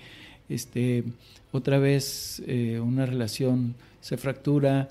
este, 0.48 1.04
otra 1.52 1.78
vez 1.78 2.42
eh, 2.46 2.80
una 2.80 3.06
relación 3.06 3.74
se 4.00 4.16
fractura 4.16 4.88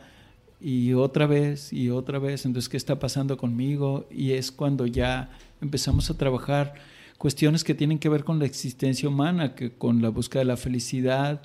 y 0.60 0.94
otra 0.94 1.28
vez 1.28 1.74
y 1.74 1.90
otra 1.90 2.20
vez, 2.20 2.46
entonces, 2.46 2.70
¿qué 2.70 2.78
está 2.78 2.98
pasando 2.98 3.38
conmigo? 3.38 4.08
Y 4.10 4.32
es 4.32 4.52
cuando 4.52 4.88
ya 4.88 5.30
empezamos 5.62 6.10
a 6.10 6.18
trabajar 6.18 6.74
cuestiones 7.18 7.64
que 7.64 7.76
tienen 7.76 8.00
que 8.00 8.10
ver 8.10 8.24
con 8.24 8.40
la 8.40 8.46
existencia 8.46 9.10
humana, 9.10 9.56
que 9.56 9.72
con 9.72 10.02
la 10.02 10.10
búsqueda 10.10 10.40
de 10.40 10.46
la 10.46 10.58
felicidad, 10.58 11.42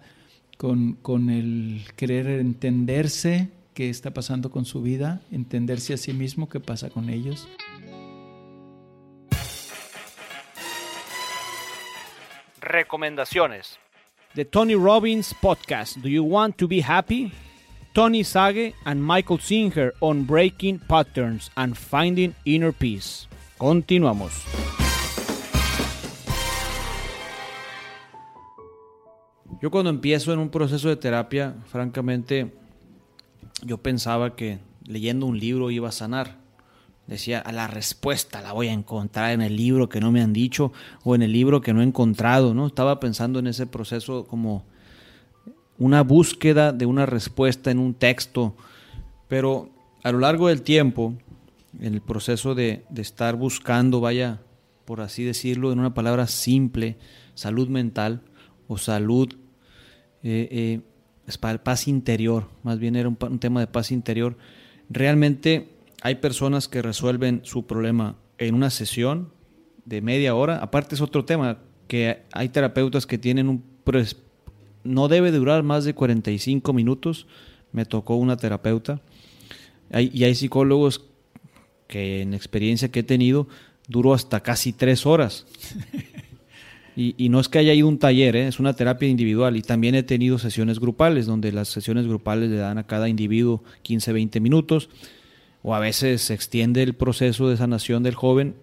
con, 0.57 0.95
con 0.95 1.31
el 1.31 1.83
querer 1.97 2.27
entenderse 2.41 3.49
qué 3.75 3.91
está 3.91 4.12
pasando 4.12 4.50
con 4.50 4.65
su 4.65 4.83
vida, 4.83 5.21
entenderse 5.31 5.95
a 5.95 5.97
sí 5.97 6.12
mismo 6.12 6.49
qué 6.49 6.61
pasa 6.61 6.91
con 6.91 7.11
ellos. 7.11 7.49
Recomendaciones. 12.61 13.79
The 14.38 14.45
Tony 14.45 14.76
Robbins 14.76 15.35
Podcast. 15.35 16.00
Do 16.00 16.09
you 16.09 16.23
want 16.23 16.59
to 16.59 16.68
be 16.68 16.78
happy? 16.78 17.33
Tony 17.92 18.23
Sage 18.23 18.73
and 18.87 19.02
Michael 19.02 19.38
Singer 19.38 19.92
on 20.00 20.23
breaking 20.23 20.78
patterns 20.87 21.50
and 21.57 21.76
finding 21.76 22.37
inner 22.45 22.71
peace. 22.71 23.26
Continuamos. 23.59 24.30
Yo 29.61 29.73
cuando 29.73 29.90
empiezo 29.90 30.33
en 30.33 30.38
un 30.38 30.50
proceso 30.50 30.88
de 30.88 30.95
terapia, 30.95 31.57
francamente, 31.66 32.52
yo 33.64 33.78
pensaba 33.78 34.37
que 34.37 34.61
leyendo 34.87 35.26
un 35.26 35.40
libro 35.40 35.73
iba 35.73 35.88
a 35.88 35.90
sanar. 35.90 36.37
Decía, 37.09 37.38
a 37.41 37.53
la 37.53 37.67
respuesta 37.67 38.43
la 38.43 38.53
voy 38.53 38.69
a 38.69 38.75
encontrar 38.75 39.33
en 39.33 39.41
el 39.41 39.57
libro 39.57 39.88
que 39.88 39.99
no 39.99 40.12
me 40.12 40.21
han 40.21 40.35
dicho 40.35 40.75
o 41.05 41.15
en 41.15 41.23
el 41.23 41.33
libro 41.33 41.62
que 41.62 41.73
no 41.73 41.81
he 41.81 41.85
encontrado, 41.85 42.53
¿no? 42.53 42.67
Estaba 42.67 43.00
pensando 43.00 43.38
en 43.38 43.47
ese 43.47 43.67
proceso 43.67 44.27
como 44.27 44.67
una 45.79 46.03
búsqueda 46.03 46.71
de 46.71 46.85
una 46.85 47.07
respuesta 47.07 47.71
en 47.71 47.79
un 47.79 47.95
texto, 47.95 48.55
pero 49.27 49.71
a 50.03 50.12
lo 50.12 50.19
largo 50.19 50.49
del 50.49 50.61
tiempo, 50.61 51.15
en 51.81 51.95
el 51.95 52.03
proceso 52.03 52.55
de, 52.55 52.85
estar 52.95 53.37
buscando, 53.37 54.00
vaya, 54.00 54.43
por 54.85 55.00
así 55.00 55.25
decirlo, 55.25 55.73
en 55.73 55.79
una 55.79 55.95
palabra 55.95 56.27
simple, 56.27 56.99
salud 57.33 57.69
mental 57.69 58.21
o 58.67 58.77
salud, 58.77 59.35
eh, 60.23 60.83
eh, 61.31 61.59
paz 61.62 61.88
interior, 61.88 62.50
más 62.62 62.79
bien 62.79 62.97
era 62.97 63.09
un 63.09 63.38
tema 63.38 63.61
de 63.61 63.67
paz 63.67 63.93
interior, 63.93 64.37
realmente 64.91 65.78
hay 66.02 66.17
personas 66.17 66.69
que 66.69 66.83
resuelven 66.83 67.40
su 67.45 67.67
problema 67.67 68.17
en 68.38 68.55
una 68.55 68.71
sesión 68.71 69.33
de 69.85 70.00
media 70.00 70.35
hora. 70.35 70.59
Aparte 70.59 70.95
es 70.95 71.00
otro 71.00 71.25
tema, 71.25 71.59
que 71.88 72.23
hay 72.33 72.49
terapeutas 72.50 73.07
que 73.07 73.19
tienen 73.19 73.49
un... 73.49 73.64
No 74.85 75.09
debe 75.09 75.33
durar 75.33 75.62
más 75.62 75.85
de 75.85 75.95
45 75.95 76.73
minutos. 76.73 77.26
Me 77.73 77.85
tocó 77.85 78.17
una 78.17 78.37
terapeuta. 78.37 79.00
Y 79.90 80.25
hay 80.25 80.35
psicólogos 80.35 81.05
que 81.88 82.23
en 82.23 82.35
experiencia 82.35 82.90
que 82.90 83.00
he 83.00 83.02
tenido 83.05 83.49
duró 83.88 84.14
hasta 84.14 84.40
casi 84.40 84.73
tres 84.73 85.07
horas. 85.07 85.47
Y, 87.00 87.28
no 87.28 87.38
es 87.38 87.49
que 87.49 87.61
haya 87.61 87.73
ido 87.75 87.87
un 87.87 88.00
taller, 88.00 88.35
¿eh? 88.35 88.49
es 88.49 88.59
una 88.59 88.75
terapia 88.75 89.09
individual. 89.09 89.57
Y 89.57 89.62
también 89.62 89.95
he 89.95 90.02
tenido 90.02 90.37
sesiones 90.37 90.81
grupales, 90.81 91.26
donde 91.26 91.52
las 91.52 91.69
sesiones 91.69 92.09
grupales 92.09 92.50
le 92.50 92.57
dan 92.57 92.76
a 92.76 92.88
cada 92.88 93.09
individuo 93.09 93.62
15, 93.83 94.12
20 94.12 94.40
minutos 94.40 94.90
o 95.62 95.75
a 95.75 95.79
veces 95.81 96.23
se 96.23 96.35
extiende 96.35 96.83
el 96.83 96.95
proceso 96.95 97.49
de 97.49 97.57
sanación 97.57 98.03
del 98.03 98.15
joven 98.15 98.55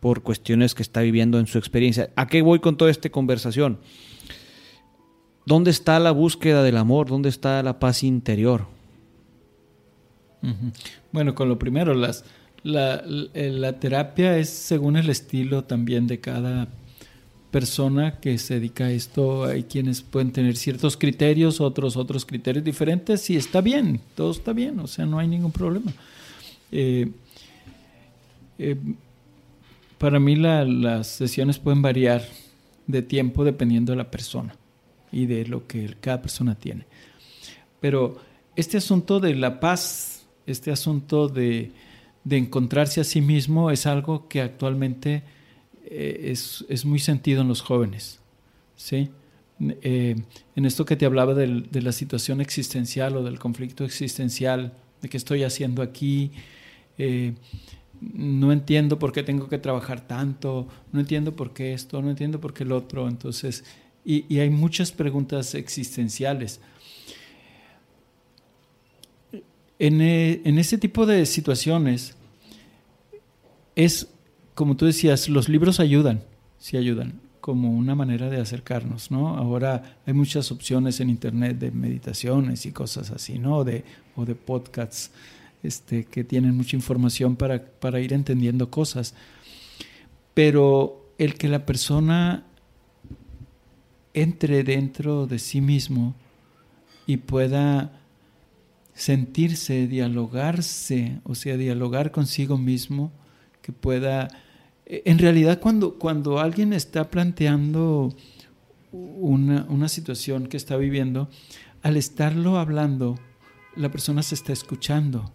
por 0.00 0.22
cuestiones 0.22 0.74
que 0.74 0.82
está 0.82 1.00
viviendo 1.02 1.38
en 1.38 1.46
su 1.46 1.58
experiencia. 1.58 2.10
¿A 2.16 2.26
qué 2.26 2.42
voy 2.42 2.58
con 2.60 2.76
toda 2.76 2.90
esta 2.90 3.10
conversación? 3.10 3.78
¿Dónde 5.46 5.70
está 5.70 5.98
la 5.98 6.10
búsqueda 6.10 6.62
del 6.62 6.76
amor? 6.76 7.08
¿Dónde 7.08 7.28
está 7.28 7.62
la 7.62 7.78
paz 7.78 8.02
interior? 8.02 8.66
Bueno, 11.12 11.34
con 11.34 11.48
lo 11.48 11.58
primero, 11.58 11.92
las, 11.94 12.24
la, 12.62 13.02
la- 13.04 13.28
la 13.34 13.78
terapia 13.78 14.38
es 14.38 14.48
según 14.48 14.96
el 14.96 15.10
estilo 15.10 15.64
también 15.64 16.06
de 16.06 16.20
cada 16.20 16.68
persona 17.50 18.20
que 18.20 18.38
se 18.38 18.54
dedica 18.54 18.84
a 18.86 18.90
esto. 18.92 19.44
Hay 19.44 19.64
quienes 19.64 20.02
pueden 20.02 20.32
tener 20.32 20.56
ciertos 20.56 20.96
criterios, 20.96 21.60
otros 21.60 21.96
otros 21.96 22.24
criterios 22.24 22.64
diferentes 22.64 23.28
y 23.30 23.36
está 23.36 23.60
bien, 23.60 24.00
todo 24.14 24.30
está 24.30 24.52
bien, 24.52 24.78
o 24.80 24.86
sea, 24.86 25.06
no 25.06 25.18
hay 25.18 25.28
ningún 25.28 25.52
problema. 25.52 25.92
Eh, 26.72 27.10
eh, 28.58 28.76
para 29.98 30.18
mí 30.20 30.36
la- 30.36 30.64
las 30.64 31.06
sesiones 31.08 31.58
pueden 31.58 31.82
variar 31.82 32.22
de 32.86 33.02
tiempo 33.02 33.44
dependiendo 33.44 33.92
de 33.92 33.96
la 33.98 34.10
persona 34.10 34.54
y 35.12 35.26
de 35.26 35.46
lo 35.46 35.66
que 35.66 35.94
cada 36.00 36.22
persona 36.22 36.54
tiene. 36.54 36.84
Pero 37.80 38.16
este 38.56 38.76
asunto 38.78 39.20
de 39.20 39.34
la 39.34 39.60
paz, 39.60 40.26
este 40.46 40.70
asunto 40.70 41.28
de, 41.28 41.72
de 42.24 42.36
encontrarse 42.36 43.00
a 43.00 43.04
sí 43.04 43.20
mismo 43.20 43.70
es 43.70 43.86
algo 43.86 44.28
que 44.28 44.40
actualmente 44.40 45.22
es, 45.90 46.64
es 46.68 46.84
muy 46.84 46.98
sentido 46.98 47.42
en 47.42 47.48
los 47.48 47.60
jóvenes. 47.60 48.20
¿sí? 48.76 49.10
Eh, 49.60 50.16
en 50.56 50.64
esto 50.64 50.86
que 50.86 50.96
te 50.96 51.04
hablaba 51.04 51.34
de 51.34 51.82
la 51.82 51.92
situación 51.92 52.40
existencial 52.40 53.16
o 53.16 53.22
del 53.22 53.38
conflicto 53.38 53.84
existencial, 53.84 54.72
de 55.02 55.08
qué 55.08 55.16
estoy 55.16 55.42
haciendo 55.42 55.82
aquí, 55.82 56.30
eh, 56.96 57.34
no 58.00 58.52
entiendo 58.52 58.98
por 58.98 59.12
qué 59.12 59.22
tengo 59.22 59.48
que 59.48 59.58
trabajar 59.58 60.06
tanto, 60.06 60.66
no 60.92 61.00
entiendo 61.00 61.36
por 61.36 61.52
qué 61.52 61.74
esto, 61.74 62.00
no 62.00 62.08
entiendo 62.08 62.40
por 62.40 62.54
qué 62.54 62.64
el 62.64 62.72
otro. 62.72 63.06
Entonces, 63.06 63.64
y, 64.04 64.24
y 64.34 64.40
hay 64.40 64.48
muchas 64.48 64.92
preguntas 64.92 65.54
existenciales. 65.54 66.60
En, 69.78 70.00
eh, 70.00 70.40
en 70.44 70.58
ese 70.58 70.78
tipo 70.78 71.04
de 71.04 71.26
situaciones 71.26 72.14
es, 73.76 74.08
como 74.60 74.76
tú 74.76 74.84
decías, 74.84 75.30
los 75.30 75.48
libros 75.48 75.80
ayudan, 75.80 76.20
sí 76.58 76.76
ayudan, 76.76 77.14
como 77.40 77.70
una 77.70 77.94
manera 77.94 78.28
de 78.28 78.38
acercarnos, 78.38 79.10
¿no? 79.10 79.38
Ahora 79.38 79.96
hay 80.04 80.12
muchas 80.12 80.52
opciones 80.52 81.00
en 81.00 81.08
internet 81.08 81.58
de 81.58 81.70
meditaciones 81.70 82.66
y 82.66 82.70
cosas 82.70 83.10
así, 83.10 83.38
¿no? 83.38 83.64
De, 83.64 83.84
o 84.16 84.26
de 84.26 84.34
podcasts 84.34 85.12
este, 85.62 86.04
que 86.04 86.24
tienen 86.24 86.54
mucha 86.54 86.76
información 86.76 87.36
para, 87.36 87.64
para 87.64 88.00
ir 88.00 88.12
entendiendo 88.12 88.68
cosas. 88.68 89.14
pero 90.34 91.10
el 91.16 91.36
que 91.36 91.48
la 91.48 91.64
persona 91.64 92.44
entre 94.12 94.62
dentro 94.62 95.26
de 95.26 95.38
sí 95.38 95.62
mismo 95.62 96.14
y 97.06 97.16
pueda 97.16 97.98
sentirse, 98.92 99.86
dialogarse, 99.86 101.18
o 101.24 101.34
sea, 101.34 101.56
dialogar 101.56 102.10
consigo 102.10 102.58
mismo, 102.58 103.10
que 103.62 103.72
pueda... 103.72 104.28
En 104.92 105.18
realidad 105.18 105.60
cuando, 105.60 105.94
cuando 105.98 106.40
alguien 106.40 106.72
está 106.72 107.10
planteando 107.10 108.12
una, 108.90 109.66
una 109.68 109.88
situación 109.88 110.48
que 110.48 110.56
está 110.56 110.76
viviendo, 110.76 111.28
al 111.82 111.96
estarlo 111.96 112.58
hablando, 112.58 113.18
la 113.76 113.90
persona 113.90 114.22
se 114.22 114.34
está 114.34 114.52
escuchando. 114.52 115.32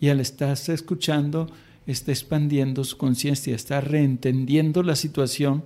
Y 0.00 0.08
al 0.08 0.18
estarse 0.18 0.74
escuchando, 0.74 1.46
está 1.86 2.10
expandiendo 2.10 2.84
su 2.84 2.96
conciencia, 2.96 3.54
está 3.54 3.80
reentendiendo 3.80 4.82
la 4.82 4.96
situación 4.96 5.64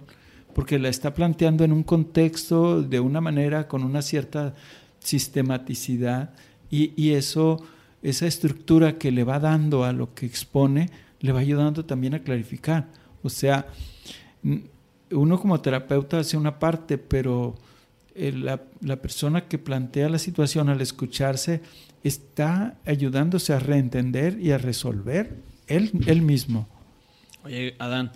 porque 0.55 0.79
la 0.79 0.89
está 0.89 1.13
planteando 1.13 1.65
en 1.65 1.73
un 1.73 1.83
contexto 1.83 2.83
de 2.83 3.01
una 3.01 3.21
manera 3.21 3.69
con 3.69 3.85
una 3.85 4.01
cierta 4.01 4.55
sistematicidad 5.01 6.31
y, 6.71 7.11
eso, 7.11 7.63
esa 8.03 8.27
estructura 8.27 8.99
que 8.99 9.13
le 9.13 9.23
va 9.23 9.39
dando 9.39 9.85
a 9.85 9.93
lo 9.93 10.15
que 10.15 10.27
expone, 10.27 10.91
le 11.21 11.33
va 11.33 11.41
ayudando 11.41 11.85
también 11.85 12.15
a 12.15 12.23
clarificar. 12.23 12.89
O 13.27 13.31
sea, 13.31 13.67
uno 15.11 15.41
como 15.41 15.61
terapeuta 15.61 16.21
hace 16.21 16.37
una 16.37 16.59
parte, 16.59 16.99
pero 16.99 17.55
eh, 18.15 18.33
la, 18.33 18.63
la, 18.81 18.97
persona 18.97 19.47
que 19.47 19.59
plantea 19.59 20.09
la 20.09 20.19
situación 20.19 20.69
al 20.69 20.81
escucharse 20.81 21.61
está 22.03 22.77
ayudándose 22.87 23.53
a 23.53 23.59
reentender 23.59 24.41
y 24.41 24.53
a 24.53 24.59
resolver 24.59 25.37
él, 25.67 25.91
él 26.07 26.23
mismo. 26.23 26.69
Oye, 27.45 27.75
Adán, 27.79 28.13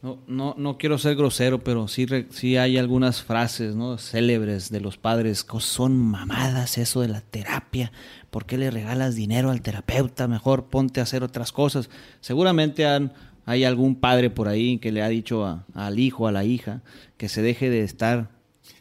no, 0.00 0.20
no, 0.28 0.54
no 0.56 0.78
quiero 0.78 0.96
ser 0.96 1.16
grosero, 1.16 1.58
pero 1.58 1.88
sí, 1.88 2.06
sí 2.30 2.56
hay 2.56 2.78
algunas 2.78 3.22
frases 3.22 3.74
¿no? 3.74 3.98
célebres 3.98 4.70
de 4.70 4.80
los 4.80 4.96
padres. 4.96 5.44
Son 5.58 5.98
mamadas 5.98 6.78
eso 6.78 7.00
de 7.00 7.08
la 7.08 7.20
terapia. 7.20 7.90
¿Por 8.30 8.46
qué 8.46 8.58
le 8.58 8.70
regalas 8.70 9.16
dinero 9.16 9.50
al 9.50 9.60
terapeuta? 9.60 10.28
Mejor 10.28 10.66
ponte 10.66 11.00
a 11.00 11.02
hacer 11.02 11.24
otras 11.24 11.50
cosas. 11.50 11.90
Seguramente 12.20 12.86
han, 12.86 13.12
hay 13.48 13.64
algún 13.64 13.94
padre 13.94 14.28
por 14.28 14.46
ahí 14.46 14.76
que 14.76 14.92
le 14.92 15.00
ha 15.00 15.08
dicho 15.08 15.64
al 15.72 15.98
hijo, 15.98 16.28
a 16.28 16.32
la 16.32 16.44
hija, 16.44 16.82
que 17.16 17.30
se 17.30 17.40
deje 17.40 17.70
de 17.70 17.80
estar 17.80 18.28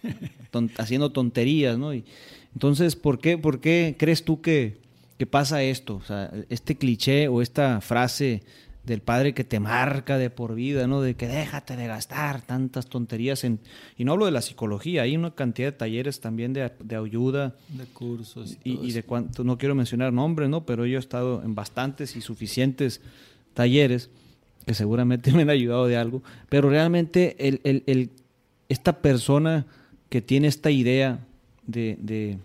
haciendo 0.78 1.14
tonterías. 1.14 1.78
¿no? 1.78 1.94
Y, 1.94 2.04
entonces, 2.54 2.98
¿por 2.98 3.20
qué, 3.20 3.38
¿por 3.38 3.62
qué 3.62 3.96
crees 3.98 4.26
tú 4.26 4.42
que, 4.42 4.82
que 5.18 5.26
pasa 5.26 5.64
esto? 5.64 5.96
O 5.96 6.04
sea, 6.04 6.34
este 6.50 6.76
cliché 6.76 7.30
o 7.30 7.42
esta 7.42 7.80
frase 7.80 8.44
del 8.84 9.00
padre 9.00 9.34
que 9.34 9.46
te 9.46 9.62
marca 9.62 10.18
de 10.18 10.30
por 10.30 10.54
vida, 10.54 10.86
¿no? 10.86 11.00
De 11.00 11.16
que 11.16 11.28
déjate 11.28 11.78
de 11.78 11.88
gastar 11.88 12.42
tantas 12.42 12.88
tonterías 12.88 13.46
en... 13.46 13.62
Y 13.98 14.04
no 14.04 14.12
hablo 14.12 14.26
de 14.26 14.32
la 14.32 14.42
psicología, 14.42 15.04
hay 15.04 15.16
una 15.16 15.34
cantidad 15.34 15.70
de 15.70 15.78
talleres 15.78 16.20
también 16.20 16.52
de, 16.52 16.70
ayuda. 16.94 17.56
De 17.70 17.86
cursos. 17.86 18.58
Y, 18.66 18.92
de 18.92 19.04
cuánto, 19.04 19.46
no 19.46 19.58
quiero 19.58 19.76
mencionar 19.76 20.12
nombres, 20.12 20.50
¿no? 20.50 20.66
Pero 20.66 20.86
yo 20.86 20.98
he 20.98 21.00
estado 21.00 21.42
en 21.42 21.56
bastantes 21.56 22.18
y 22.18 22.22
suficientes 22.22 23.00
talleres 23.54 24.10
que 24.68 24.76
seguramente 24.76 25.32
me 25.34 25.42
han 25.42 25.50
ayudado 25.50 25.88
de 25.88 25.98
algo. 25.98 26.22
Pero 26.50 26.70
realmente 26.70 27.36
el, 27.40 28.12
esta 28.70 29.02
persona 29.02 29.66
que 30.10 30.22
tiene 30.22 30.48
esta 30.48 30.70
idea 30.70 31.26
de, 31.66 31.98
de, 32.00 32.38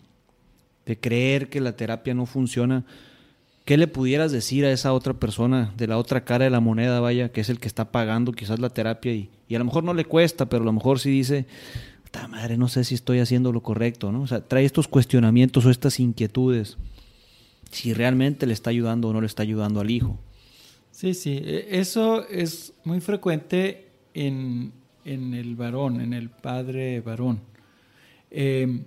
creer 1.00 1.48
que 1.48 1.60
la 1.60 1.76
terapia 1.76 2.14
no 2.14 2.24
funciona, 2.26 2.84
¿Qué 3.64 3.76
le 3.76 3.86
pudieras 3.86 4.32
decir 4.32 4.64
a 4.64 4.72
esa 4.72 4.92
otra 4.92 5.14
persona 5.14 5.72
de 5.76 5.86
la 5.86 5.96
otra 5.96 6.24
cara 6.24 6.44
de 6.44 6.50
la 6.50 6.58
moneda, 6.58 6.98
vaya, 6.98 7.30
que 7.30 7.40
es 7.40 7.48
el 7.48 7.60
que 7.60 7.68
está 7.68 7.92
pagando 7.92 8.32
quizás 8.32 8.58
la 8.58 8.70
terapia 8.70 9.14
y, 9.14 9.30
y 9.48 9.54
a 9.54 9.60
lo 9.60 9.64
mejor 9.64 9.84
no 9.84 9.94
le 9.94 10.04
cuesta, 10.04 10.46
pero 10.46 10.62
a 10.62 10.66
lo 10.66 10.72
mejor 10.72 10.98
sí 10.98 11.10
dice, 11.10 11.46
madre, 12.28 12.56
no 12.58 12.66
sé 12.66 12.82
si 12.82 12.96
estoy 12.96 13.20
haciendo 13.20 13.52
lo 13.52 13.62
correcto, 13.62 14.10
¿no? 14.10 14.22
O 14.22 14.26
sea, 14.26 14.40
trae 14.40 14.64
estos 14.64 14.88
cuestionamientos 14.88 15.64
o 15.64 15.70
estas 15.70 16.00
inquietudes, 16.00 16.76
si 17.70 17.94
realmente 17.94 18.46
le 18.46 18.52
está 18.52 18.70
ayudando 18.70 19.08
o 19.08 19.12
no 19.12 19.20
le 19.20 19.28
está 19.28 19.44
ayudando 19.44 19.80
al 19.80 19.90
hijo. 19.92 20.18
Sí, 20.92 21.14
sí, 21.14 21.42
e, 21.42 21.80
eso 21.80 22.28
es 22.28 22.72
muy 22.84 23.00
frecuente 23.00 23.88
en, 24.14 24.72
en 25.04 25.34
el 25.34 25.56
varón, 25.56 26.00
en 26.00 26.12
el 26.12 26.30
padre 26.30 27.00
varón. 27.00 27.40
Em, 28.30 28.84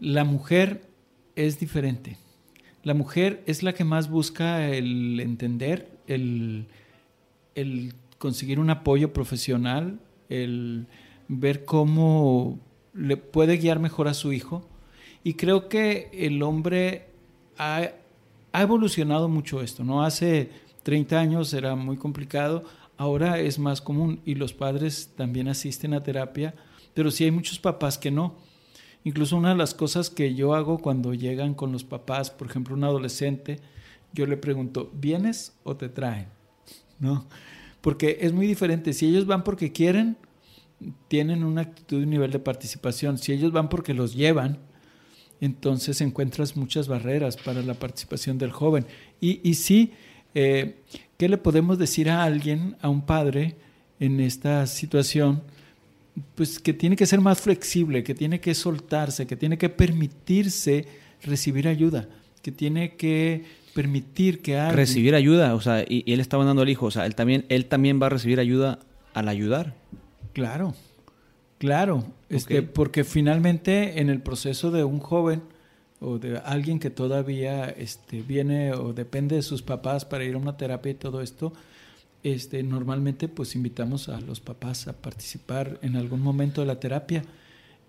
la 0.00 0.24
mujer 0.24 0.88
es 1.36 1.60
diferente 1.60 2.16
la 2.84 2.94
mujer 2.94 3.42
es 3.46 3.62
la 3.62 3.72
que 3.72 3.82
más 3.82 4.10
busca 4.10 4.68
el 4.68 5.18
entender, 5.18 5.88
el, 6.06 6.66
conseguir 8.18 8.60
un 8.60 8.68
apoyo 8.70 9.12
profesional, 9.12 9.98
el 10.28 10.86
ver 11.28 11.64
cómo 11.64 12.58
le 12.92 13.16
puede 13.16 13.56
guiar 13.56 13.80
mejor 13.80 14.06
a 14.06 14.14
su 14.14 14.34
hijo. 14.34 14.68
Y 15.24 15.34
creo 15.34 15.70
que 15.70 16.10
el 16.12 16.42
hombre 16.42 17.06
ha, 17.56 17.88
ha, 18.52 18.62
evolucionado 18.62 19.30
mucho 19.30 19.62
esto, 19.62 19.82
¿no? 19.82 20.04
Hace 20.04 20.50
30 20.84 21.18
años 21.18 21.52
era 21.52 21.74
muy 21.74 21.96
complicado, 21.96 22.64
ahora 22.96 23.40
es 23.40 23.58
más 23.58 23.80
común 23.80 24.20
y 24.24 24.36
los 24.36 24.52
padres 24.52 25.12
también 25.16 25.48
asisten 25.48 25.94
a 25.94 26.02
terapia, 26.02 26.54
pero 26.94 27.10
sí 27.10 27.24
hay 27.24 27.32
muchos 27.32 27.58
papás 27.58 27.98
que 27.98 28.12
no. 28.12 28.36
Incluso 29.02 29.36
una 29.36 29.50
de 29.50 29.56
las 29.56 29.74
cosas 29.74 30.08
que 30.08 30.34
yo 30.34 30.54
hago 30.54 30.78
cuando 30.78 31.12
llegan 31.12 31.54
con 31.54 31.72
los 31.72 31.84
papás, 31.84 32.30
por 32.30 32.48
ejemplo, 32.48 32.74
un 32.74 32.84
adolescente, 32.84 33.58
yo 34.12 34.26
le 34.26 34.36
pregunto, 34.36 34.90
¿vienes 34.94 35.54
o 35.64 35.76
te 35.76 35.88
traen? 35.88 36.28
¿No? 36.98 37.26
Porque 37.80 38.18
es 38.20 38.32
muy 38.32 38.46
diferente. 38.46 38.92
Si 38.92 39.06
ellos 39.06 39.26
van 39.26 39.44
porque 39.44 39.72
quieren, 39.72 40.16
tienen 41.08 41.44
una 41.44 41.62
actitud 41.62 42.00
y 42.00 42.04
un 42.04 42.10
nivel 42.10 42.30
de 42.30 42.38
participación. 42.38 43.18
Si 43.18 43.32
ellos 43.32 43.52
van 43.52 43.68
porque 43.68 43.92
los 43.92 44.14
llevan, 44.14 44.58
entonces 45.40 46.00
encuentras 46.00 46.56
muchas 46.56 46.88
barreras 46.88 47.36
para 47.36 47.62
la 47.62 47.74
participación 47.74 48.38
del 48.38 48.52
joven. 48.52 48.86
Y, 49.20 49.46
y 49.46 49.54
sí, 49.54 49.92
eh, 50.34 50.76
¿qué 51.16 51.28
le 51.28 51.38
podemos 51.38 51.78
decir 51.78 52.10
a 52.10 52.24
alguien, 52.24 52.76
a 52.80 52.88
un 52.88 53.02
padre, 53.02 53.56
en 54.00 54.20
esta 54.20 54.66
situación? 54.66 55.42
pues 56.34 56.58
que 56.58 56.72
tiene 56.72 56.96
que 56.96 57.06
ser 57.06 57.20
más 57.20 57.40
flexible, 57.40 58.04
que 58.04 58.14
tiene 58.14 58.40
que 58.40 58.54
soltarse, 58.54 59.26
que 59.26 59.36
tiene 59.36 59.58
que 59.58 59.68
permitirse 59.68 60.86
recibir 61.22 61.68
ayuda, 61.68 62.08
que 62.42 62.52
tiene 62.52 62.96
que 62.96 63.44
permitir 63.74 64.40
que 64.40 64.56
alguien... 64.56 64.76
recibir 64.76 65.14
ayuda, 65.14 65.54
o 65.54 65.60
sea, 65.60 65.84
y, 65.86 66.10
él 66.12 66.20
estaba 66.20 66.44
dando 66.44 66.62
al 66.62 66.68
hijo, 66.68 66.86
o 66.86 66.90
sea, 66.90 67.06
él 67.06 67.14
también 67.14 67.44
él 67.48 67.66
también 67.66 68.00
va 68.00 68.06
a 68.06 68.10
recibir 68.10 68.38
ayuda 68.38 68.78
al 69.12 69.28
ayudar. 69.28 69.74
Claro. 70.32 70.74
Claro, 71.58 72.04
este, 72.28 72.62
porque 72.62 73.04
finalmente 73.04 74.00
en 74.00 74.10
el 74.10 74.20
proceso 74.20 74.70
de 74.70 74.84
un 74.84 74.98
joven 74.98 75.42
o 76.04 76.18
de 76.18 76.38
alguien 76.38 76.78
que 76.78 76.90
todavía 76.90 77.68
este, 77.70 78.22
viene 78.22 78.72
o 78.72 78.92
depende 78.92 79.36
de 79.36 79.42
sus 79.42 79.62
papás 79.62 80.04
para 80.04 80.24
ir 80.24 80.34
a 80.34 80.38
una 80.38 80.56
terapia 80.56 80.92
y 80.92 80.94
todo 80.94 81.22
esto, 81.22 81.52
este, 82.22 82.62
normalmente 82.62 83.28
pues 83.28 83.54
invitamos 83.54 84.08
a 84.08 84.20
los 84.20 84.40
papás 84.40 84.86
a 84.86 84.92
participar 84.92 85.78
en 85.82 85.96
algún 85.96 86.20
momento 86.20 86.60
de 86.60 86.66
la 86.66 86.80
terapia 86.80 87.24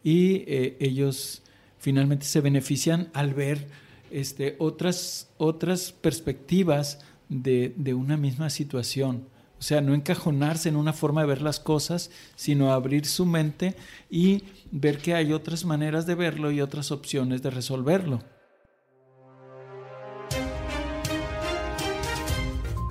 y 0.03 0.43
eh, 0.47 0.77
ellos 0.79 1.41
finalmente 1.79 2.25
se 2.25 2.41
benefician 2.41 3.09
al 3.13 3.33
ver 3.33 3.67
este, 4.11 4.55
otras, 4.59 5.29
otras 5.37 5.91
perspectivas 5.91 6.99
de, 7.27 7.73
de, 7.75 7.93
una 7.93 8.17
misma 8.17 8.49
situación. 8.49 9.23
O 9.65 9.67
sea, 9.67 9.81
no 9.81 9.95
encajonarse 9.95 10.69
en 10.69 10.75
una 10.75 10.93
forma 10.93 11.21
de 11.21 11.27
ver 11.27 11.41
las 11.41 11.59
cosas, 11.59 12.11
sino 12.35 12.71
abrir 12.71 13.07
su 13.07 13.25
mente 13.25 13.75
y 14.11 14.43
ver 14.69 14.99
que 14.99 15.15
hay 15.15 15.33
otras 15.33 15.65
maneras 15.65 16.05
de 16.05 16.13
verlo 16.13 16.51
y 16.51 16.61
otras 16.61 16.91
opciones 16.91 17.41
de 17.41 17.49
resolverlo. 17.49 18.21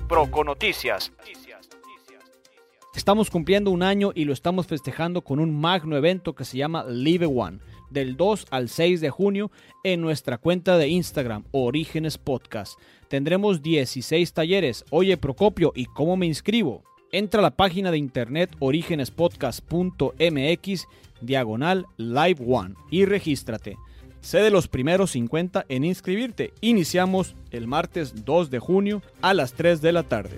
Proco 0.09 0.43
Noticias. 0.43 1.13
Estamos 2.93 3.29
cumpliendo 3.29 3.71
un 3.71 3.81
año 3.81 4.11
y 4.13 4.25
lo 4.25 4.33
estamos 4.33 4.67
festejando 4.67 5.21
con 5.21 5.39
un 5.39 5.57
magno 5.57 5.95
evento 5.95 6.35
que 6.35 6.43
se 6.43 6.57
llama 6.57 6.83
Live 6.83 7.25
One, 7.25 7.59
del 7.89 8.17
2 8.17 8.47
al 8.49 8.67
6 8.69 9.01
de 9.01 9.09
junio 9.09 9.51
en 9.83 10.01
nuestra 10.01 10.37
cuenta 10.37 10.77
de 10.77 10.89
Instagram, 10.89 11.45
Orígenes 11.51 12.17
Podcast. 12.17 12.79
Tendremos 13.07 13.61
16 13.61 14.33
talleres. 14.33 14.83
Oye, 14.89 15.15
Procopio, 15.17 15.71
¿y 15.75 15.85
cómo 15.85 16.17
me 16.17 16.25
inscribo? 16.25 16.83
Entra 17.11 17.39
a 17.39 17.43
la 17.43 17.55
página 17.55 17.91
de 17.91 17.97
internet 17.97 18.55
orígenespodcast.mx 18.59 20.87
diagonal 21.21 21.85
Live 21.97 22.43
One 22.45 22.75
y 22.91 23.05
regístrate. 23.05 23.77
Sé 24.21 24.39
de 24.39 24.49
los 24.49 24.67
primeros 24.67 25.11
50 25.11 25.65
en 25.69 25.83
inscribirte. 25.83 26.51
Iniciamos 26.61 27.35
el 27.51 27.67
martes 27.67 28.25
2 28.25 28.49
de 28.49 28.57
junio 28.59 29.03
a 29.21 29.35
las 29.35 29.53
3 29.53 29.81
de 29.81 29.91
la 29.91 30.03
tarde. 30.03 30.37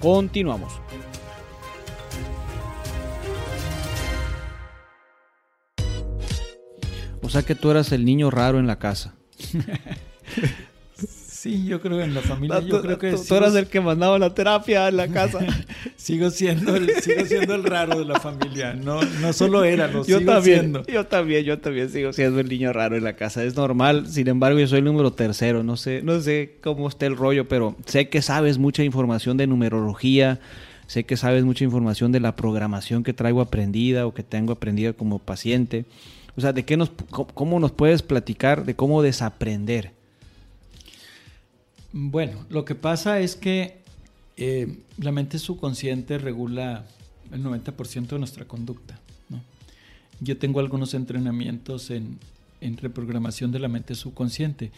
Continuamos. 0.00 0.72
O 7.22 7.28
sea 7.28 7.42
que 7.42 7.54
tú 7.54 7.70
eras 7.70 7.92
el 7.92 8.04
niño 8.04 8.30
raro 8.30 8.58
en 8.58 8.66
la 8.66 8.78
casa. 8.78 9.14
Sí, 11.38 11.64
yo 11.64 11.80
creo 11.80 12.00
en 12.00 12.14
la 12.14 12.20
familia. 12.20 12.58
Yo 12.58 12.82
creo 12.82 12.98
que 12.98 13.12
tú, 13.12 13.34
eras 13.36 13.54
el 13.54 13.68
que 13.68 13.80
mandaba 13.80 14.18
la 14.18 14.34
terapia 14.34 14.88
en 14.88 14.96
la 14.96 15.06
casa. 15.12 15.38
sigo 15.94 16.30
siendo 16.30 16.74
el, 16.74 16.90
sigo 17.00 17.24
siendo 17.26 17.54
el 17.54 17.62
raro 17.62 17.96
de 17.96 18.04
la 18.04 18.18
familia. 18.18 18.74
No, 18.74 19.00
no 19.20 19.32
solo 19.32 19.62
era, 19.62 19.86
lo 19.86 20.04
yo 20.04 20.18
sigo 20.18 20.32
también, 20.32 20.58
siendo. 20.58 20.86
Yo 20.86 21.06
también, 21.06 21.44
yo 21.44 21.60
también 21.60 21.90
sigo 21.90 22.12
siendo 22.12 22.40
el 22.40 22.48
niño 22.48 22.72
raro 22.72 22.96
en 22.96 23.04
la 23.04 23.14
casa. 23.14 23.44
Es 23.44 23.54
normal. 23.54 24.08
Sin 24.08 24.26
embargo, 24.26 24.58
yo 24.58 24.66
soy 24.66 24.80
el 24.80 24.84
número 24.86 25.12
tercero. 25.12 25.62
No 25.62 25.76
sé, 25.76 26.02
no 26.02 26.20
sé 26.20 26.56
cómo 26.60 26.88
está 26.88 27.06
el 27.06 27.16
rollo, 27.16 27.46
pero 27.46 27.76
sé 27.86 28.08
que 28.08 28.20
sabes 28.20 28.58
mucha 28.58 28.82
información 28.82 29.36
de 29.36 29.46
numerología. 29.46 30.40
Sé 30.88 31.04
que 31.04 31.16
sabes 31.16 31.44
mucha 31.44 31.62
información 31.62 32.10
de 32.10 32.18
la 32.18 32.34
programación 32.34 33.04
que 33.04 33.12
traigo 33.12 33.42
aprendida 33.42 34.06
o 34.08 34.12
que 34.12 34.24
tengo 34.24 34.54
aprendida 34.54 34.92
como 34.92 35.20
paciente. 35.20 35.84
O 36.38 36.40
sea, 36.40 36.52
¿de 36.52 36.64
qué 36.64 36.76
nos, 36.76 36.92
cómo 37.10 37.58
nos 37.58 37.72
puedes 37.72 38.00
platicar 38.00 38.64
de 38.64 38.76
cómo 38.76 39.02
desaprender? 39.02 39.90
Bueno, 41.92 42.46
lo 42.48 42.64
que 42.64 42.76
pasa 42.76 43.18
es 43.18 43.34
que 43.34 43.78
eh, 44.36 44.78
la 44.98 45.10
mente 45.10 45.40
subconsciente 45.40 46.16
regula 46.16 46.86
el 47.32 47.42
90% 47.42 48.06
de 48.06 48.18
nuestra 48.20 48.44
conducta. 48.44 49.00
Yo 50.20 50.38
tengo 50.38 50.60
algunos 50.60 50.94
entrenamientos 50.94 51.90
en, 51.90 52.20
en, 52.60 52.76
reprogramación 52.76 53.50
de 53.50 53.58
la 53.58 53.66
mente 53.66 53.96
subconsciente 53.96 54.70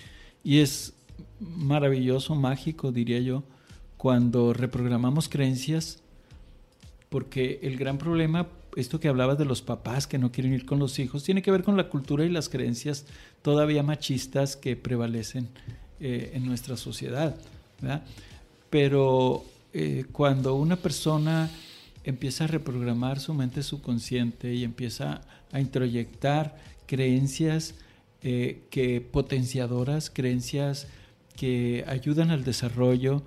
y 0.42 0.60
es 0.60 0.94
maravilloso, 1.40 2.34
mágico, 2.36 2.90
diría 2.90 3.20
yo, 3.20 3.42
cuando 3.98 4.54
reprogramamos 4.54 5.28
creencias, 5.28 6.02
porque 7.10 7.60
el 7.62 7.76
gran 7.76 7.98
problema, 7.98 8.48
esto 8.76 9.00
que 9.00 9.08
hablabas 9.08 9.38
de 9.38 9.44
los 9.44 9.62
papás 9.62 10.06
que 10.06 10.18
no 10.18 10.32
quieren 10.32 10.52
ir 10.52 10.66
con 10.66 10.78
los 10.78 10.98
hijos, 10.98 11.24
tiene 11.24 11.42
que 11.42 11.50
ver 11.50 11.62
con 11.62 11.76
la 11.76 11.88
cultura 11.88 12.24
y 12.24 12.28
las 12.28 12.48
creencias 12.48 13.06
todavía 13.42 13.82
machistas 13.82 14.56
que 14.56 14.76
prevalecen 14.76 15.48
eh, 16.00 16.32
en 16.34 16.46
nuestra 16.46 16.76
sociedad. 16.76 17.36
Pero 18.70 19.44
eh, 19.72 20.04
cuando 20.12 20.54
una 20.54 20.76
persona 20.76 21.50
empieza 22.04 22.44
a 22.44 22.46
reprogramar 22.46 23.20
su 23.20 23.34
mente 23.34 23.62
subconsciente 23.62 24.54
y 24.54 24.64
empieza 24.64 25.22
a 25.52 25.60
introyectar 25.60 26.56
creencias 26.86 27.74
eh, 28.22 28.62
que 28.70 29.00
potenciadoras, 29.00 30.10
creencias 30.10 30.86
que 31.36 31.84
ayudan 31.86 32.30
al 32.30 32.44
desarrollo 32.44 33.22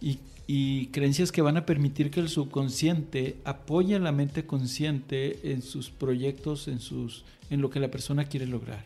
y, 0.00 0.86
creencias 0.92 1.32
que 1.32 1.42
van 1.42 1.56
a 1.56 1.66
permitir 1.66 2.10
que 2.10 2.20
el 2.20 2.28
subconsciente 2.28 3.36
apoye 3.44 3.96
a 3.96 3.98
la 3.98 4.12
mente 4.12 4.46
consciente 4.46 5.52
en 5.52 5.60
sus 5.60 5.90
proyectos, 5.90 6.68
en, 6.68 6.78
sus, 6.78 7.24
en 7.50 7.60
lo 7.60 7.68
que 7.70 7.80
la 7.80 7.90
persona 7.90 8.26
quiere 8.26 8.46
lograr. 8.46 8.84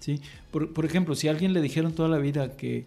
¿sí? 0.00 0.20
Por, 0.50 0.74
por, 0.74 0.84
ejemplo, 0.84 1.14
si 1.14 1.28
a 1.28 1.30
alguien 1.30 1.54
le 1.54 1.62
dijeron 1.62 1.92
toda 1.92 2.10
la 2.10 2.18
vida 2.18 2.56
que, 2.56 2.86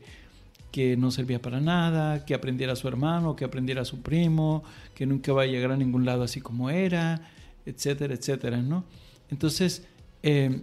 que 0.71 0.97
no 0.97 1.11
servía 1.11 1.41
para 1.41 1.59
nada, 1.59 2.25
que 2.25 2.33
aprendiera 2.33 2.73
a 2.73 2.75
su 2.75 2.87
hermano, 2.87 3.35
que 3.35 3.45
aprendiera 3.45 3.81
a 3.81 3.85
su 3.85 4.01
primo, 4.01 4.63
que 4.93 5.05
nunca 5.05 5.33
va 5.33 5.43
a 5.43 5.47
llegar 5.47 5.71
a 5.71 5.77
ningún 5.77 6.05
lado 6.05 6.23
así 6.23 6.41
como 6.41 6.69
era, 6.69 7.21
etcétera, 7.65 8.13
etcétera, 8.13 8.61
¿no? 8.61 8.83
Entonces, 9.31 9.85
eh, 10.23 10.61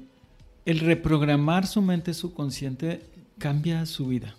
el 0.64 0.80
reprogramar 0.80 1.66
su 1.66 1.82
mente 1.82 2.14
subconsciente 2.14 3.02
cambia 3.38 3.86
su 3.86 4.06
vida. 4.06 4.36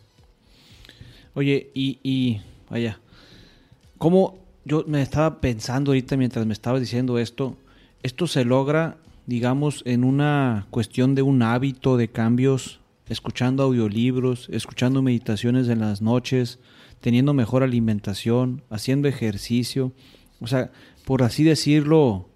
Oye, 1.38 1.70
y, 1.74 2.00
y 2.02 2.42
vaya, 2.70 3.00
¿cómo 3.98 4.40
yo 4.66 4.84
me 4.88 5.02
estaba 5.02 5.40
pensando 5.40 5.92
ahorita 5.92 6.18
mientras 6.18 6.46
me 6.46 6.54
estaba 6.54 6.80
diciendo 6.80 7.20
esto? 7.20 7.56
Esto 8.02 8.28
se 8.28 8.44
logra 8.44 8.98
digamos, 9.28 9.84
en 9.86 10.06
una 10.06 10.66
cuestión 10.72 11.14
de 11.14 11.22
un 11.22 11.44
hábito 11.44 11.98
de 11.98 12.08
cambios, 12.08 12.80
escuchando 13.10 13.62
audiolibros, 13.62 14.48
escuchando 14.50 15.02
meditaciones 15.02 15.68
en 15.68 15.80
las 15.80 16.02
noches, 16.02 16.60
teniendo 17.02 17.34
mejor 17.34 17.62
alimentación, 17.62 18.64
haciendo 18.70 19.08
ejercicio, 19.10 19.92
o 20.40 20.48
sea, 20.48 20.72
por 21.06 21.24
así 21.24 21.44
decirlo, 21.44 22.30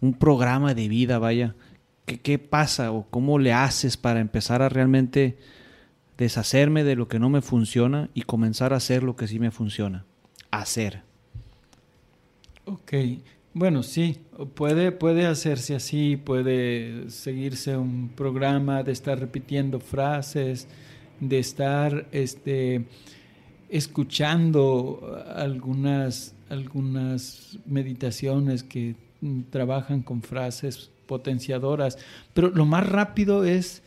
un 0.00 0.14
programa 0.14 0.74
de 0.74 0.88
vida, 0.88 1.18
vaya. 1.18 1.54
¿Qué, 2.06 2.18
qué 2.18 2.38
pasa 2.38 2.90
o 2.90 3.06
cómo 3.10 3.38
le 3.38 3.52
haces 3.52 3.98
para 3.98 4.20
empezar 4.20 4.62
a 4.62 4.70
realmente 4.70 5.36
deshacerme 6.18 6.84
de 6.84 6.96
lo 6.96 7.08
que 7.08 7.18
no 7.18 7.30
me 7.30 7.40
funciona 7.40 8.10
y 8.12 8.22
comenzar 8.22 8.72
a 8.72 8.76
hacer 8.76 9.02
lo 9.02 9.16
que 9.16 9.28
sí 9.28 9.38
me 9.38 9.50
funciona? 9.50 10.04
Hacer. 10.50 11.02
Ok, 12.66 12.92
bueno, 13.54 13.82
sí, 13.82 14.18
puede, 14.54 14.92
puede 14.92 15.26
hacerse 15.26 15.74
así, 15.74 16.16
puede 16.16 17.08
seguirse 17.08 17.76
un 17.76 18.10
programa 18.10 18.82
de 18.82 18.92
estar 18.92 19.18
repitiendo 19.18 19.80
frases, 19.80 20.68
de 21.20 21.38
estar 21.38 22.06
este, 22.12 22.84
escuchando 23.70 25.24
algunas, 25.34 26.34
algunas 26.50 27.58
meditaciones 27.64 28.62
que 28.62 28.96
trabajan 29.50 30.02
con 30.02 30.22
frases 30.22 30.90
potenciadoras, 31.06 31.98
pero 32.34 32.50
lo 32.50 32.66
más 32.66 32.86
rápido 32.86 33.44
es 33.44 33.82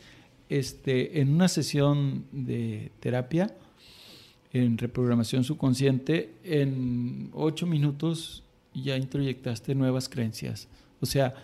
este, 0.58 1.20
en 1.20 1.34
una 1.34 1.48
sesión 1.48 2.24
de 2.30 2.92
terapia, 3.00 3.54
en 4.52 4.76
reprogramación 4.76 5.44
subconsciente, 5.44 6.34
en 6.44 7.30
ocho 7.32 7.66
minutos 7.66 8.42
ya 8.74 8.96
introyectaste 8.96 9.74
nuevas 9.74 10.08
creencias. 10.08 10.68
O 11.00 11.06
sea, 11.06 11.34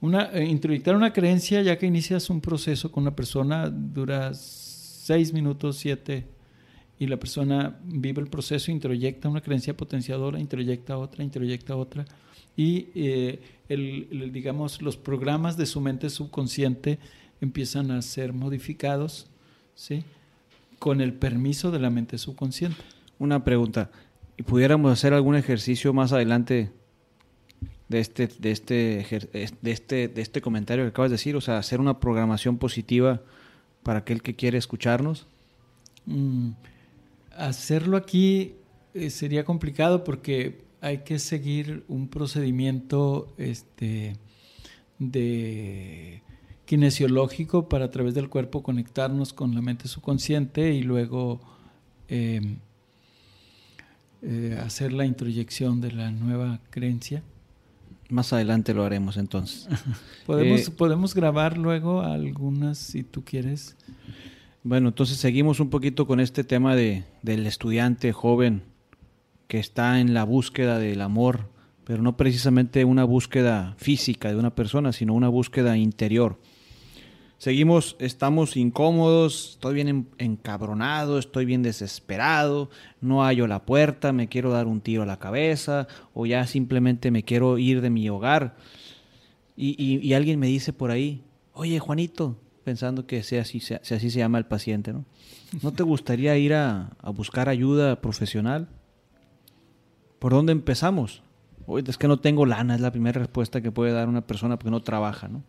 una, 0.00 0.30
eh, 0.32 0.44
introyectar 0.44 0.96
una 0.96 1.12
creencia 1.12 1.62
ya 1.62 1.78
que 1.78 1.86
inicias 1.86 2.30
un 2.30 2.40
proceso 2.40 2.90
con 2.90 3.02
una 3.02 3.14
persona 3.14 3.70
dura 3.70 4.34
seis 4.34 5.32
minutos, 5.32 5.76
siete, 5.76 6.26
y 6.98 7.06
la 7.06 7.16
persona 7.16 7.78
vive 7.84 8.20
el 8.20 8.28
proceso, 8.28 8.72
introyecta 8.72 9.28
una 9.28 9.40
creencia 9.40 9.76
potenciadora, 9.76 10.40
introyecta 10.40 10.98
otra, 10.98 11.22
introyecta 11.22 11.76
otra, 11.76 12.04
y 12.56 12.88
eh, 12.96 13.40
el, 13.68 14.32
digamos, 14.32 14.82
los 14.82 14.96
programas 14.96 15.56
de 15.56 15.66
su 15.66 15.80
mente 15.80 16.10
subconsciente 16.10 16.98
empiezan 17.40 17.90
a 17.90 18.02
ser 18.02 18.32
modificados, 18.32 19.26
¿sí? 19.74 20.04
Con 20.78 21.00
el 21.00 21.12
permiso 21.14 21.70
de 21.70 21.78
la 21.78 21.90
mente 21.90 22.18
subconsciente. 22.18 22.82
Una 23.18 23.44
pregunta, 23.44 23.90
y 24.36 24.42
pudiéramos 24.42 24.92
hacer 24.92 25.12
algún 25.12 25.34
ejercicio 25.34 25.92
más 25.92 26.12
adelante 26.12 26.70
de 27.88 28.00
este, 28.00 28.28
de 28.28 28.50
este, 28.52 28.76
de 29.62 29.70
este, 29.70 30.08
de 30.08 30.22
este 30.22 30.40
comentario 30.40 30.84
que 30.84 30.90
acabas 30.90 31.10
de 31.10 31.14
decir, 31.14 31.34
o 31.36 31.40
sea, 31.40 31.58
hacer 31.58 31.80
una 31.80 31.98
programación 32.00 32.58
positiva 32.58 33.22
para 33.82 34.00
aquel 34.00 34.22
que 34.22 34.36
quiere 34.36 34.58
escucharnos? 34.58 35.26
Mm, 36.06 36.50
hacerlo 37.36 37.96
aquí 37.96 38.54
eh, 38.94 39.10
sería 39.10 39.44
complicado 39.44 40.04
porque 40.04 40.60
hay 40.80 40.98
que 40.98 41.18
seguir 41.18 41.84
un 41.88 42.08
procedimiento 42.08 43.32
este, 43.38 44.16
de 44.98 46.22
kinesiológico 46.68 47.66
para 47.66 47.86
a 47.86 47.90
través 47.90 48.12
del 48.12 48.28
cuerpo 48.28 48.62
conectarnos 48.62 49.32
con 49.32 49.54
la 49.54 49.62
mente 49.62 49.88
subconsciente 49.88 50.74
y 50.74 50.82
luego 50.82 51.40
em, 52.08 52.58
eh, 54.20 54.60
hacer 54.62 54.92
la 54.92 55.06
introyección 55.06 55.80
de 55.80 55.92
la 55.92 56.10
nueva 56.10 56.60
creencia. 56.68 57.22
Más 58.10 58.34
adelante 58.34 58.74
lo 58.74 58.84
haremos 58.84 59.16
entonces. 59.16 59.66
podemos, 60.26 60.68
eh, 60.68 60.70
podemos 60.70 61.14
grabar 61.14 61.56
luego 61.56 62.02
algunas 62.02 62.76
si 62.76 63.02
tú 63.02 63.24
quieres. 63.24 63.74
Bueno, 64.62 64.88
entonces 64.88 65.16
seguimos 65.16 65.60
un 65.60 65.70
poquito 65.70 66.06
con 66.06 66.20
este 66.20 66.44
tema 66.44 66.76
de, 66.76 67.04
del 67.22 67.46
estudiante 67.46 68.12
joven 68.12 68.62
que 69.46 69.58
está 69.58 70.00
en 70.00 70.12
la 70.12 70.24
búsqueda 70.24 70.78
del 70.78 71.00
amor, 71.00 71.48
pero 71.84 72.02
no 72.02 72.18
precisamente 72.18 72.84
una 72.84 73.04
búsqueda 73.04 73.74
física 73.78 74.28
de 74.28 74.36
una 74.36 74.54
persona, 74.54 74.92
sino 74.92 75.14
una 75.14 75.30
búsqueda 75.30 75.78
interior. 75.78 76.38
Seguimos, 77.38 77.94
estamos 78.00 78.56
incómodos, 78.56 79.50
estoy 79.50 79.74
bien 79.74 80.08
encabronado, 80.18 81.20
estoy 81.20 81.44
bien 81.44 81.62
desesperado, 81.62 82.68
no 83.00 83.22
hallo 83.22 83.46
la 83.46 83.64
puerta, 83.64 84.12
me 84.12 84.28
quiero 84.28 84.50
dar 84.50 84.66
un 84.66 84.80
tiro 84.80 85.04
a 85.04 85.06
la 85.06 85.20
cabeza 85.20 85.86
o 86.14 86.26
ya 86.26 86.44
simplemente 86.48 87.12
me 87.12 87.22
quiero 87.22 87.56
ir 87.58 87.80
de 87.80 87.90
mi 87.90 88.08
hogar. 88.10 88.56
Y, 89.56 90.12
alguien 90.14 90.40
me 90.40 90.48
dice 90.48 90.72
por 90.72 90.90
ahí, 90.90 91.22
oye 91.52 91.78
Juanito, 91.78 92.36
pensando 92.64 93.06
que 93.06 93.22
sea 93.22 93.42
así, 93.42 93.60
sea, 93.60 93.80
así 93.82 94.10
se 94.10 94.18
llama 94.18 94.38
el 94.38 94.46
paciente, 94.46 94.92
¿no? 94.92 95.04
¿No 95.62 95.72
te 95.72 95.84
gustaría 95.84 96.36
ir 96.36 96.54
a, 96.54 96.90
a 97.00 97.10
buscar 97.10 97.48
ayuda 97.48 98.00
profesional? 98.00 98.68
¿Por 100.18 100.32
dónde 100.32 100.50
empezamos? 100.50 101.22
Oye, 101.66 101.84
es 101.88 101.98
que 101.98 102.08
no 102.08 102.18
tengo 102.18 102.46
lana, 102.46 102.74
es 102.74 102.80
la 102.80 102.90
primera 102.90 103.20
respuesta 103.20 103.60
que 103.60 103.70
puede 103.70 103.92
dar 103.92 104.08
una 104.08 104.26
persona 104.26 104.58
porque 104.58 104.72
no 104.72 104.82
trabaja, 104.82 105.28
¿no? 105.28 105.44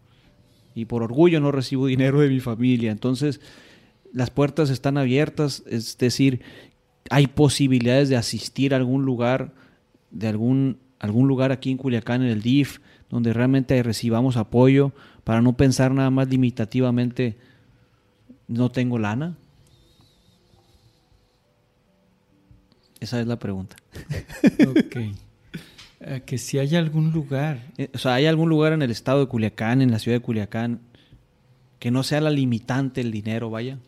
Y 0.75 0.85
por 0.85 1.03
orgullo 1.03 1.39
no 1.39 1.51
recibo 1.51 1.87
dinero 1.87 2.21
de 2.21 2.29
mi 2.29 2.39
familia. 2.39 2.91
Entonces, 2.91 3.41
las 4.13 4.29
puertas 4.29 4.69
están 4.69 4.97
abiertas, 4.97 5.63
es 5.67 5.97
decir, 5.97 6.41
hay 7.09 7.27
posibilidades 7.27 8.09
de 8.09 8.17
asistir 8.17 8.73
a 8.73 8.77
algún 8.77 9.05
lugar, 9.05 9.53
de 10.11 10.27
algún, 10.27 10.77
algún 10.99 11.27
lugar 11.27 11.51
aquí 11.51 11.71
en 11.71 11.77
Culiacán, 11.77 12.21
en 12.21 12.29
el 12.29 12.41
DIF, 12.41 12.79
donde 13.09 13.33
realmente 13.33 13.81
recibamos 13.83 14.37
apoyo 14.37 14.91
para 15.23 15.41
no 15.41 15.53
pensar 15.53 15.93
nada 15.93 16.09
más 16.09 16.27
limitativamente, 16.29 17.37
no 18.47 18.69
tengo 18.71 18.97
lana. 18.99 19.35
Esa 22.99 23.21
es 23.21 23.27
la 23.27 23.39
pregunta. 23.39 23.75
Eh, 26.01 26.23
que 26.25 26.37
si 26.37 26.57
hay 26.59 26.75
algún 26.75 27.11
lugar. 27.11 27.71
Eh, 27.77 27.89
O 27.93 27.97
sea, 27.97 28.15
¿hay 28.15 28.25
algún 28.25 28.49
lugar 28.49 28.73
en 28.73 28.81
el 28.81 28.91
estado 28.91 29.19
de 29.19 29.27
Culiacán, 29.27 29.81
en 29.81 29.91
la 29.91 29.99
ciudad 29.99 30.17
de 30.17 30.21
Culiacán, 30.21 30.81
que 31.79 31.91
no 31.91 32.03
sea 32.03 32.21
la 32.21 32.29
limitante 32.29 33.01
el 33.01 33.11
dinero, 33.11 33.49
vaya? 33.49 33.79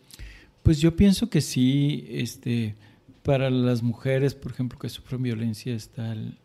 Pues 0.63 0.80
yo 0.80 0.95
pienso 0.95 1.30
que 1.30 1.41
sí, 1.41 2.06
este, 2.10 2.76
para 3.24 3.50
las 3.50 3.82
mujeres, 3.82 4.36
por 4.36 4.52
ejemplo, 4.52 4.78
que 4.78 4.89
sufren 4.89 5.24
violencia, 5.24 5.74
está 5.74 6.12
el, 6.13 6.38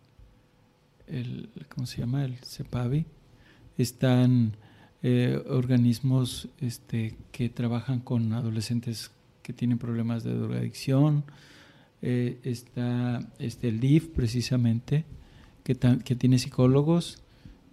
el 1.07 1.50
¿cómo 1.68 1.87
se 1.87 1.98
llama? 1.98 2.24
El 2.24 2.37
CEPAVI. 2.38 3.07
Están 3.76 4.57
eh, 5.02 5.42
organismos 5.48 6.48
este, 6.61 7.16
que 7.31 7.48
trabajan 7.48 8.00
con 8.00 8.33
adolescentes 8.33 9.11
que 9.42 9.52
tienen 9.52 9.79
problemas 9.79 10.24
de 10.24 10.35
drogadicción. 10.35 11.24
Eh, 12.02 12.38
está 12.42 13.20
este, 13.38 13.68
el 13.68 13.81
DIF, 13.81 14.09
precisamente, 14.09 15.05
que, 15.74 16.14
tiene 16.16 16.38
psicólogos 16.38 17.22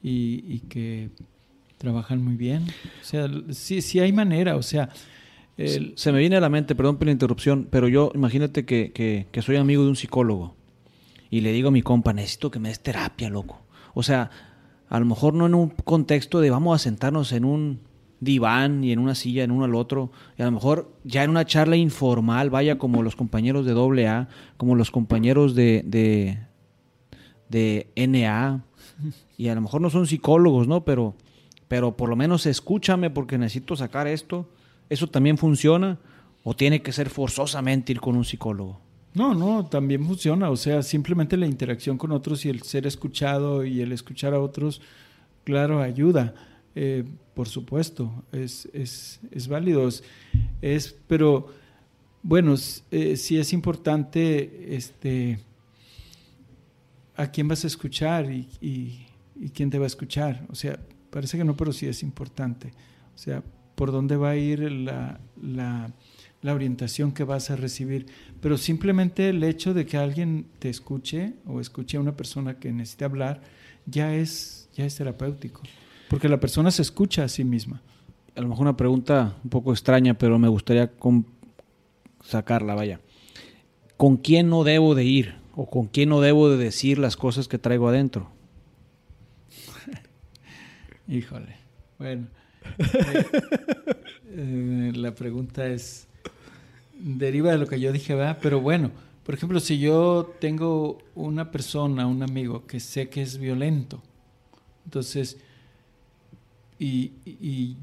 y, 0.02 0.44
y 0.48 0.60
que 0.68 1.10
trabajan 1.78 2.24
muy 2.24 2.36
bien. 2.36 2.64
O 3.02 3.06
sea, 3.06 3.28
sí, 3.52 3.82
sí 3.82 4.00
hay 4.00 4.12
manera, 4.12 4.56
o 4.56 4.62
sea... 4.64 4.90
el- 5.58 5.94
Se 5.96 6.12
me 6.12 6.20
viene 6.20 6.36
a 6.38 6.42
la 6.42 6.50
mente, 6.50 6.74
perdón 6.76 6.98
por 6.98 7.06
la 7.06 7.12
interrupción, 7.12 7.68
pero 7.70 7.88
yo 7.88 8.12
imagínate 8.16 8.66
que, 8.66 8.92
que- 8.92 9.28
que 9.32 9.42
soy 9.42 9.58
amigo 9.58 9.84
de 9.84 9.90
un 9.90 9.96
psicólogo 9.96 10.56
y 11.30 11.42
le 11.42 11.52
digo 11.52 11.68
a 11.70 11.72
mi 11.72 11.82
compa, 11.82 12.12
necesito 12.14 12.50
que 12.52 12.60
me 12.60 12.70
des 12.70 12.80
terapia, 12.80 13.30
loco. 13.30 13.62
O 13.94 14.02
sea, 14.04 14.30
a 14.90 15.00
lo 15.00 15.06
mejor 15.06 15.34
no 15.34 15.46
en 15.46 15.54
un 15.56 15.70
contexto 15.70 16.40
de 16.42 16.50
vamos 16.50 16.76
a 16.76 16.84
sentarnos 16.84 17.32
en 17.34 17.46
un 17.46 17.80
diván 18.20 18.84
y 18.84 18.92
en 18.94 19.00
una 19.00 19.16
silla, 19.16 19.44
en 19.44 19.52
uno 19.52 19.66
al 19.66 19.76
otro, 19.76 20.12
y 20.38 20.42
a 20.42 20.46
lo 20.46 20.52
mejor 20.52 20.96
ya 21.04 21.24
en 21.24 21.30
una 21.32 21.46
charla 21.46 21.76
informal, 21.76 22.50
vaya 22.50 22.78
como 22.78 23.04
los 23.04 23.16
compañeros 23.16 23.66
de 23.66 23.74
AA, 24.10 24.30
como 24.58 24.76
los 24.76 24.92
compañeros 24.92 25.54
de, 25.56 25.84
de, 25.86 26.40
de 27.50 27.88
NA, 27.96 28.64
y 29.38 29.48
a 29.48 29.56
lo 29.56 29.62
mejor 29.62 29.82
no 29.82 29.90
son 29.90 30.08
psicólogos, 30.08 30.68
¿no? 30.68 30.86
Pero, 30.86 31.16
pero 31.68 31.96
por 31.96 32.10
lo 32.10 32.16
menos 32.16 32.46
escúchame 32.46 33.10
porque 33.10 33.38
necesito 33.38 33.76
sacar 33.76 34.08
esto. 34.08 34.48
¿Eso 34.90 35.08
también 35.08 35.38
funciona? 35.38 36.00
¿O 36.44 36.56
tiene 36.56 36.82
que 36.82 36.92
ser 36.92 37.10
forzosamente 37.10 37.92
ir 37.92 38.02
con 38.02 38.16
un 38.16 38.26
psicólogo? 38.26 38.80
No, 39.14 39.34
no, 39.34 39.66
también 39.66 40.06
funciona. 40.06 40.50
O 40.50 40.56
sea, 40.56 40.84
simplemente 40.84 41.38
la 41.38 41.46
interacción 41.46 41.98
con 41.98 42.12
otros 42.12 42.46
y 42.46 42.50
el 42.50 42.62
ser 42.64 42.88
escuchado 42.88 43.64
y 43.64 43.82
el 43.82 43.92
escuchar 43.92 44.34
a 44.34 44.40
otros, 44.40 44.82
claro, 45.44 45.82
ayuda. 45.82 46.34
Eh, 46.76 47.04
por 47.34 47.48
supuesto, 47.48 48.12
es, 48.32 48.68
es, 48.74 49.20
es 49.32 49.48
válido. 49.48 49.88
Es, 50.62 50.96
pero 51.08 51.48
bueno, 52.24 52.56
eh, 52.92 53.18
sí 53.18 53.38
es 53.38 53.54
importante 53.54 54.76
este, 54.76 55.40
a 57.16 57.28
quién 57.28 57.48
vas 57.48 57.64
a 57.64 57.68
escuchar 57.68 58.32
y, 58.32 58.48
y- 58.62 59.08
quién 59.54 59.70
te 59.70 59.78
va 59.78 59.86
a 59.86 59.88
escuchar. 59.88 60.46
O 60.50 60.56
sea, 60.56 60.80
parece 61.10 61.38
que 61.38 61.44
no, 61.44 61.56
pero 61.56 61.74
sí 61.74 61.88
es 61.88 62.04
importante. 62.04 62.72
O 63.16 63.18
sea, 63.18 63.44
por 63.76 63.92
dónde 63.92 64.16
va 64.16 64.32
a 64.32 64.36
ir 64.36 64.60
la, 64.72 65.20
orientación 66.44 67.12
que 67.12 67.24
vas 67.24 67.50
a 67.50 67.56
recibir. 67.56 68.06
Pero 68.42 68.58
simplemente 68.58 69.30
el 69.30 69.44
hecho 69.44 69.74
de 69.74 69.86
que 69.86 69.98
alguien 69.98 70.48
te 70.60 70.70
escuche 70.70 71.34
o 71.46 71.60
escuche 71.60 71.98
a 71.98 72.00
una 72.00 72.16
persona 72.16 72.60
que 72.60 72.72
necesite 72.72 73.06
hablar 73.06 73.42
ya 73.86 74.14
es, 74.14 74.70
ya 74.74 74.86
es 74.86 74.96
terapéutico. 74.96 75.62
Porque 76.10 76.30
la 76.30 76.40
persona 76.40 76.70
se 76.72 76.82
escucha 76.82 77.24
a 77.24 77.28
sí 77.28 77.44
misma. 77.44 77.82
A 78.36 78.42
lo 78.42 78.48
mejor 78.48 78.64
una 78.64 78.78
pregunta 78.78 79.36
un 79.44 79.50
poco 79.50 79.72
extraña, 79.72 80.16
pero 80.16 80.38
me 80.40 80.48
gustaría 80.48 80.92
sacarla, 82.24 82.76
vaya. 82.76 83.00
¿Con 83.98 84.18
quién 84.18 84.50
no 84.50 84.64
debo 84.64 84.96
de 84.96 85.06
ir? 85.06 85.43
¿O 85.56 85.70
con 85.70 85.88
quién 85.88 86.10
no 86.10 86.22
debo 86.22 86.50
de 86.50 86.58
decir 86.58 86.98
las 86.98 87.16
cosas 87.16 87.48
que 87.48 87.60
traigo 87.60 87.88
adentro? 87.88 88.30
Híjole. 91.08 91.58
Bueno. 91.98 92.28
Eh, 94.36 94.92
la 94.96 95.14
pregunta 95.14 95.68
es. 95.68 96.08
Deriva 96.98 97.52
de 97.52 97.60
lo 97.60 97.68
que 97.68 97.80
yo 97.80 97.92
dije, 97.92 98.16
¿verdad? 98.16 98.40
Pero 98.42 98.62
bueno, 98.62 98.90
por 99.24 99.36
ejemplo, 99.36 99.60
si 99.60 99.78
yo 99.78 100.34
tengo 100.40 100.98
una 101.14 101.52
persona, 101.52 102.08
un 102.08 102.24
amigo 102.24 102.66
que 102.66 102.80
sé 102.80 103.10
que 103.10 103.22
es 103.22 103.38
violento, 103.38 104.02
entonces. 104.86 105.38
Y, 106.80 107.12
y 107.26 107.78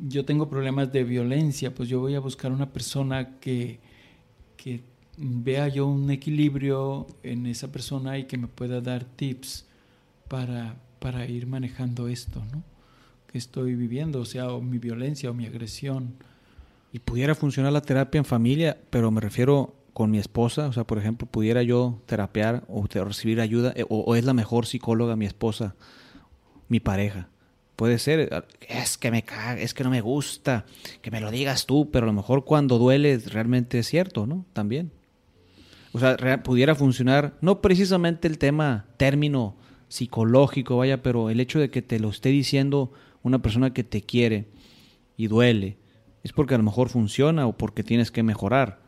yo 0.00 0.24
tengo 0.24 0.48
problemas 0.48 0.92
de 0.92 1.04
violencia, 1.04 1.72
pues 1.72 1.88
yo 1.88 2.00
voy 2.00 2.16
a 2.16 2.20
buscar 2.20 2.50
una 2.50 2.72
persona 2.72 3.38
que, 3.38 3.78
que 4.56 4.82
vea 5.16 5.68
yo 5.68 5.86
un 5.86 6.10
equilibrio 6.10 7.06
en 7.22 7.46
esa 7.46 7.72
persona 7.72 8.18
y 8.18 8.24
que 8.24 8.36
me 8.36 8.48
pueda 8.48 8.80
dar 8.80 9.04
tips 9.04 9.66
para, 10.28 10.76
para 10.98 11.26
ir 11.26 11.46
manejando 11.46 12.08
esto, 12.08 12.44
¿no? 12.52 12.62
Que 13.26 13.38
estoy 13.38 13.74
viviendo, 13.74 14.20
o 14.20 14.24
sea, 14.24 14.48
mi 14.58 14.78
violencia 14.78 15.30
o 15.30 15.34
mi 15.34 15.46
agresión. 15.46 16.14
Y 16.92 16.98
pudiera 16.98 17.34
funcionar 17.34 17.72
la 17.72 17.82
terapia 17.82 18.18
en 18.18 18.24
familia, 18.24 18.78
pero 18.90 19.10
me 19.10 19.20
refiero 19.20 19.74
con 19.92 20.10
mi 20.10 20.18
esposa. 20.18 20.66
O 20.68 20.72
sea, 20.72 20.84
por 20.84 20.98
ejemplo, 20.98 21.26
pudiera 21.26 21.62
yo 21.62 22.00
terapear 22.06 22.64
o 22.68 22.86
recibir 22.86 23.40
ayuda, 23.40 23.72
eh, 23.76 23.84
o, 23.88 24.00
o 24.00 24.14
es 24.14 24.24
la 24.24 24.34
mejor 24.34 24.66
psicóloga 24.66 25.16
mi 25.16 25.26
esposa, 25.26 25.74
mi 26.68 26.80
pareja. 26.80 27.28
Puede 27.76 27.98
ser, 27.98 28.46
es 28.60 28.96
que 28.96 29.10
me 29.10 29.22
caga, 29.22 29.60
es 29.60 29.74
que 29.74 29.84
no 29.84 29.90
me 29.90 30.00
gusta, 30.00 30.64
que 31.02 31.10
me 31.10 31.20
lo 31.20 31.30
digas 31.30 31.66
tú, 31.66 31.90
pero 31.90 32.04
a 32.04 32.06
lo 32.06 32.14
mejor 32.14 32.44
cuando 32.44 32.78
duele 32.78 33.18
realmente 33.18 33.78
es 33.78 33.86
cierto, 33.86 34.26
¿no? 34.26 34.46
También. 34.54 34.92
O 35.96 35.98
sea, 35.98 36.42
pudiera 36.42 36.74
funcionar, 36.74 37.38
no 37.40 37.62
precisamente 37.62 38.28
el 38.28 38.36
tema, 38.36 38.84
término 38.98 39.56
psicológico, 39.88 40.76
vaya, 40.76 41.00
pero 41.00 41.30
el 41.30 41.40
hecho 41.40 41.58
de 41.58 41.70
que 41.70 41.80
te 41.80 41.98
lo 41.98 42.10
esté 42.10 42.28
diciendo 42.28 42.92
una 43.22 43.40
persona 43.40 43.72
que 43.72 43.82
te 43.82 44.02
quiere 44.02 44.46
y 45.16 45.28
duele, 45.28 45.78
es 46.22 46.34
porque 46.34 46.54
a 46.54 46.58
lo 46.58 46.64
mejor 46.64 46.90
funciona 46.90 47.46
o 47.46 47.56
porque 47.56 47.82
tienes 47.82 48.10
que 48.10 48.22
mejorar. 48.22 48.78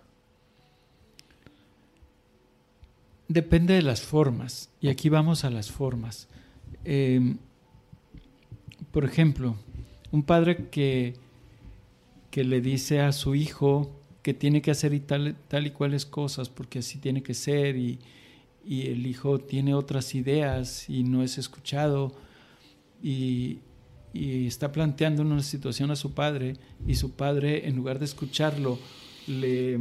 Depende 3.27 3.73
de 3.73 3.81
las 3.81 4.03
formas. 4.03 4.69
Y 4.79 4.89
aquí 4.89 5.09
vamos 5.09 5.47
a 5.47 5.51
las 5.51 5.71
formas. 5.71 6.29
Eh, 6.85 7.37
por 8.91 9.07
ejemplo, 9.07 9.57
un 10.11 10.25
padre 10.25 10.69
que, 10.69 11.15
que 12.31 12.45
le 12.45 12.61
dice 12.61 13.01
a 13.01 13.13
su 13.13 13.35
hijo 13.35 13.98
que 14.29 14.35
tiene 14.35 14.61
que 14.61 14.71
hacer 14.71 14.93
y 14.93 15.01
tal, 15.01 15.37
tal 15.49 15.67
y 15.67 15.71
cuales 15.71 16.05
cosas, 16.05 16.51
porque 16.51 16.81
así 16.81 16.99
tiene 16.99 17.23
que 17.23 17.33
ser, 17.33 17.79
y, 17.79 17.99
y 18.63 18.89
el 18.89 19.07
hijo 19.07 19.39
tiene 19.39 19.73
otras 19.73 20.15
ideas 20.15 20.91
y 20.91 21.03
no 21.03 21.23
es 21.23 21.39
escuchado, 21.39 22.13
y, 23.03 23.61
y 24.13 24.47
está 24.47 24.71
planteando 24.71 25.23
una 25.23 25.43
situación 25.43 25.91
a 25.93 25.97
su 25.97 26.13
padre, 26.13 26.59
y 26.87 26.97
su 26.97 27.13
padre, 27.13 27.67
en 27.69 27.77
lugar 27.77 27.99
de 27.99 28.05
escucharlo, 28.05 28.79
le, 29.27 29.79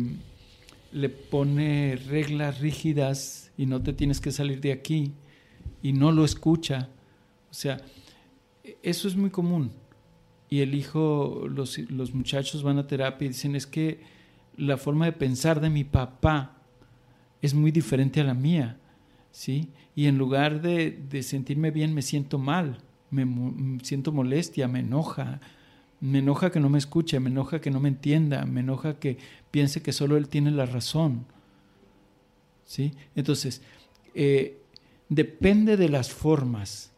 le 0.93 1.09
pone 1.09 1.97
reglas 2.07 2.61
rígidas 2.61 3.51
y 3.57 3.65
no 3.65 3.83
te 3.83 3.91
tienes 3.91 4.21
que 4.21 4.31
salir 4.31 4.61
de 4.61 4.71
aquí, 4.71 5.11
y 5.83 5.91
no 5.91 6.13
lo 6.13 6.23
escucha. 6.23 6.87
O 7.51 7.53
sea, 7.53 7.81
eso 8.81 9.09
es 9.09 9.17
muy 9.17 9.29
común. 9.29 9.71
Y 10.49 10.61
el 10.61 10.73
hijo, 10.73 11.49
los, 11.49 11.77
los 11.91 12.13
muchachos 12.13 12.63
van 12.63 12.77
a 12.77 12.87
terapia 12.87 13.25
y 13.25 13.27
dicen, 13.27 13.53
es 13.53 13.67
que 13.67 14.15
la 14.57 14.77
forma 14.77 15.05
de 15.05 15.13
pensar 15.13 15.61
de 15.61 15.69
mi 15.69 15.83
papá 15.83 16.57
es 17.41 17.53
muy 17.53 17.71
diferente 17.71 18.19
a 18.19 18.23
la 18.23 18.33
mía, 18.33 18.77
¿sí? 19.31 19.69
Y 19.95 20.07
en 20.07 20.17
lugar 20.17 20.61
de, 20.61 20.91
de 20.91 21.23
sentirme 21.23 21.71
bien, 21.71 21.93
me 21.93 22.01
siento 22.01 22.37
mal, 22.39 22.79
me, 23.09 23.79
siento 23.83 24.11
molestia, 24.11 24.67
me 24.67 24.79
enoja, 24.79 25.39
me 25.99 26.19
enoja 26.19 26.51
que 26.51 26.59
no 26.59 26.69
me 26.69 26.77
escuche, 26.77 27.19
me 27.19 27.29
enoja 27.29 27.61
que 27.61 27.71
no 27.71 27.79
me 27.79 27.89
entienda, 27.89 28.45
me 28.45 28.59
enoja 28.59 28.99
que 28.99 29.17
piense 29.51 29.81
que 29.81 29.93
solo 29.93 30.17
él 30.17 30.27
tiene 30.27 30.51
la 30.51 30.65
razón, 30.65 31.25
¿sí? 32.65 32.93
Entonces, 33.15 33.61
eh, 34.13 34.59
depende 35.09 35.77
de 35.77 35.89
las 35.89 36.11
formas, 36.11 36.91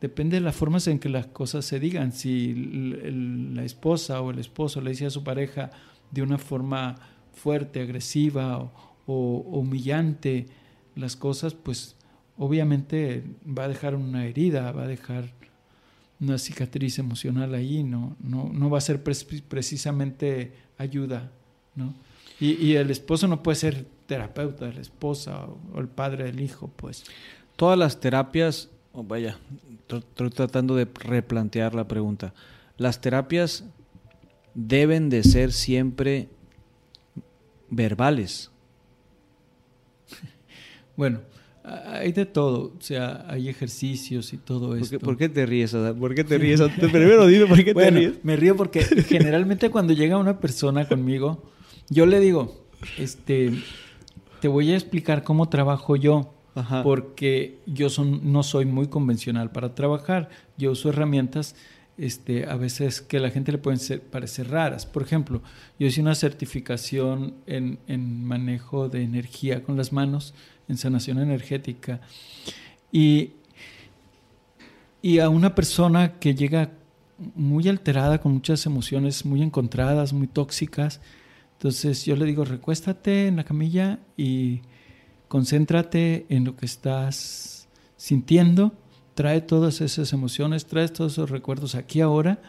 depende 0.00 0.36
de 0.36 0.40
las 0.40 0.56
formas 0.56 0.86
en 0.86 0.98
que 0.98 1.08
las 1.08 1.26
cosas 1.26 1.64
se 1.64 1.78
digan. 1.78 2.12
Si 2.12 2.54
la 2.54 3.64
esposa 3.64 4.20
o 4.20 4.30
el 4.30 4.38
esposo 4.38 4.80
le 4.80 4.90
dice 4.90 5.06
a 5.06 5.10
su 5.10 5.22
pareja 5.22 5.70
de 6.12 6.22
una 6.22 6.38
forma 6.38 6.94
fuerte, 7.32 7.80
agresiva 7.80 8.58
o, 8.58 8.70
o 9.06 9.58
humillante 9.58 10.46
las 10.94 11.16
cosas, 11.16 11.54
pues 11.54 11.96
obviamente 12.38 13.24
va 13.46 13.64
a 13.64 13.68
dejar 13.68 13.94
una 13.94 14.26
herida, 14.26 14.70
va 14.72 14.84
a 14.84 14.86
dejar 14.86 15.32
una 16.20 16.38
cicatriz 16.38 16.98
emocional 16.98 17.54
ahí, 17.54 17.82
no, 17.82 18.16
no, 18.20 18.48
no 18.52 18.70
va 18.70 18.78
a 18.78 18.80
ser 18.80 19.02
precisamente 19.02 20.52
ayuda, 20.78 21.30
¿no? 21.74 21.94
Y, 22.38 22.52
y 22.64 22.76
el 22.76 22.90
esposo 22.90 23.26
no 23.26 23.42
puede 23.42 23.56
ser 23.56 23.86
terapeuta 24.06 24.66
de 24.66 24.74
la 24.74 24.80
esposa 24.80 25.46
o, 25.46 25.80
el 25.80 25.88
padre 25.88 26.24
del 26.24 26.40
hijo, 26.40 26.70
pues. 26.76 27.04
Todas 27.56 27.78
las 27.78 28.00
terapias, 28.00 28.68
oh, 28.92 29.02
vaya, 29.02 29.38
estoy 29.88 30.30
tratando 30.30 30.76
de 30.76 30.86
replantear 30.94 31.74
la 31.74 31.86
pregunta. 31.88 32.32
Las 32.78 33.00
terapias 33.00 33.64
deben 34.54 35.08
de 35.08 35.22
ser 35.22 35.52
siempre 35.52 36.28
verbales. 37.70 38.50
Bueno, 40.94 41.20
hay 41.64 42.12
de 42.12 42.26
todo, 42.26 42.74
o 42.78 42.80
sea, 42.80 43.24
hay 43.28 43.48
ejercicios 43.48 44.32
y 44.32 44.36
todo 44.36 44.76
esto. 44.76 44.98
¿Por 44.98 45.16
qué, 45.16 45.28
te 45.28 45.46
ríes, 45.46 45.72
Adán? 45.72 45.98
¿Por 45.98 46.14
qué 46.14 46.22
te 46.22 46.36
ríes? 46.36 46.60
Primero 46.60 47.26
dime 47.26 47.46
por 47.46 47.64
qué 47.64 47.72
te 47.72 47.90
ríes. 47.90 48.12
Me 48.22 48.36
río 48.36 48.56
porque 48.56 48.82
generalmente 49.08 49.70
cuando 49.70 49.94
llega 49.94 50.18
una 50.18 50.38
persona 50.38 50.86
conmigo, 50.86 51.42
yo 51.88 52.04
le 52.04 52.20
digo, 52.20 52.66
este, 52.98 53.52
te 54.40 54.48
voy 54.48 54.72
a 54.72 54.74
explicar 54.74 55.22
cómo 55.24 55.48
trabajo 55.48 55.96
yo. 55.96 56.34
Porque 56.82 57.60
yo 57.64 57.88
son, 57.88 58.30
no 58.30 58.42
soy 58.42 58.66
muy 58.66 58.88
convencional 58.88 59.50
para 59.50 59.74
trabajar. 59.74 60.28
Yo 60.58 60.72
uso 60.72 60.90
herramientas 60.90 61.56
este, 61.98 62.46
a 62.46 62.56
veces 62.56 63.00
que 63.00 63.20
la 63.20 63.30
gente 63.30 63.52
le 63.52 63.58
pueden 63.58 63.80
parecer 64.10 64.50
raras. 64.50 64.86
Por 64.86 65.02
ejemplo, 65.02 65.42
yo 65.78 65.86
hice 65.86 66.00
una 66.00 66.14
certificación 66.14 67.34
en, 67.46 67.78
en 67.86 68.24
manejo 68.24 68.88
de 68.88 69.02
energía 69.02 69.62
con 69.62 69.76
las 69.76 69.92
manos 69.92 70.34
en 70.68 70.76
sanación 70.76 71.18
energética. 71.18 72.00
Y, 72.90 73.32
y 75.00 75.18
a 75.18 75.28
una 75.28 75.54
persona 75.54 76.18
que 76.18 76.34
llega 76.34 76.70
muy 77.34 77.68
alterada, 77.68 78.20
con 78.20 78.32
muchas 78.32 78.66
emociones 78.66 79.24
muy 79.24 79.42
encontradas, 79.42 80.12
muy 80.12 80.26
tóxicas, 80.26 81.00
entonces 81.52 82.04
yo 82.04 82.16
le 82.16 82.24
digo, 82.24 82.44
recuéstate 82.44 83.28
en 83.28 83.36
la 83.36 83.44
camilla 83.44 84.00
y 84.16 84.62
concéntrate 85.28 86.26
en 86.28 86.44
lo 86.44 86.56
que 86.56 86.66
estás 86.66 87.68
sintiendo, 87.96 88.72
trae 89.14 89.40
todas 89.40 89.80
esas 89.80 90.12
emociones, 90.12 90.66
trae 90.66 90.88
todos 90.88 91.12
esos 91.12 91.30
recuerdos 91.30 91.74
aquí 91.74 92.00
ahora, 92.00 92.40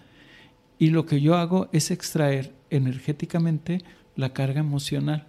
y 0.79 0.89
lo 0.89 1.05
que 1.05 1.21
yo 1.21 1.35
hago 1.35 1.69
es 1.71 1.91
extraer 1.91 2.53
energéticamente 2.69 3.83
la 4.15 4.33
carga 4.33 4.59
emocional. 4.59 5.27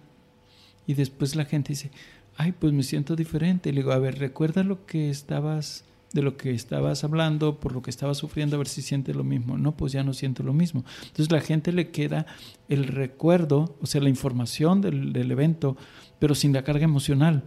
Y 0.87 0.93
después 0.93 1.35
la 1.35 1.45
gente 1.45 1.69
dice, 1.69 1.91
ay, 2.37 2.51
pues 2.51 2.73
me 2.73 2.83
siento 2.83 3.15
diferente. 3.15 3.71
le 3.71 3.81
digo, 3.81 3.91
a 3.91 3.99
ver, 3.99 4.19
recuerda 4.19 4.63
lo 4.63 4.85
que 4.85 5.09
estabas, 5.09 5.85
de 6.13 6.21
lo 6.21 6.37
que 6.37 6.51
estabas 6.51 7.03
hablando, 7.03 7.59
por 7.59 7.73
lo 7.73 7.81
que 7.81 7.89
estabas 7.89 8.17
sufriendo, 8.17 8.55
a 8.55 8.59
ver 8.59 8.67
si 8.67 8.81
sientes 8.81 9.15
lo 9.15 9.23
mismo. 9.23 9.57
No, 9.57 9.75
pues 9.75 9.93
ya 9.93 10.03
no 10.03 10.13
siento 10.13 10.43
lo 10.43 10.53
mismo. 10.53 10.83
Entonces 11.03 11.31
la 11.31 11.41
gente 11.41 11.71
le 11.71 11.89
queda 11.89 12.25
el 12.69 12.87
recuerdo, 12.87 13.75
o 13.81 13.85
sea, 13.85 14.01
la 14.01 14.09
información 14.09 14.81
del, 14.81 15.31
evento, 15.31 15.77
pero 16.19 16.35
sin 16.35 16.53
la 16.53 16.63
carga 16.63 16.83
emocional. 16.83 17.43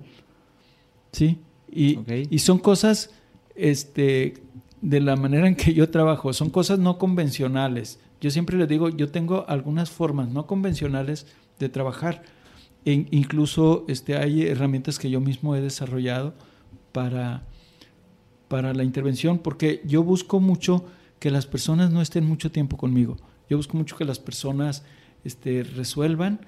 ¿Sí? 1.12 1.38
Y, 1.70 1.98
y 2.30 2.38
son 2.38 2.58
cosas, 2.58 3.10
este, 3.58 4.34
de 4.80 5.00
la 5.00 5.16
manera 5.16 5.48
en 5.48 5.56
que 5.56 5.74
yo 5.74 5.90
trabajo, 5.90 6.32
son 6.32 6.50
cosas 6.50 6.78
no 6.78 6.98
convencionales. 6.98 8.00
Yo 8.20 8.30
siempre 8.30 8.56
les 8.56 8.68
digo, 8.68 8.88
yo 8.88 9.10
tengo 9.10 9.44
algunas 9.48 9.90
formas 9.90 10.28
no 10.28 10.46
convencionales 10.46 11.26
de 11.58 11.68
trabajar 11.68 12.22
incluso 12.84 13.84
este, 13.88 14.16
hay 14.16 14.46
herramientas 14.46 14.98
que 14.98 15.10
yo 15.10 15.20
mismo 15.20 15.54
he 15.54 15.60
desarrollado 15.60 16.34
para, 16.92 17.42
para 18.48 18.74
la 18.74 18.84
intervención, 18.84 19.38
porque 19.38 19.82
yo 19.84 20.02
busco 20.02 20.40
mucho 20.40 20.84
que 21.18 21.30
las 21.30 21.46
personas 21.46 21.90
no 21.90 22.00
estén 22.00 22.24
mucho 22.24 22.50
tiempo 22.50 22.76
conmigo. 22.76 23.16
Yo 23.50 23.56
busco 23.56 23.76
mucho 23.76 23.96
que 23.96 24.04
las 24.04 24.18
personas 24.18 24.84
este, 25.24 25.62
resuelvan, 25.64 26.40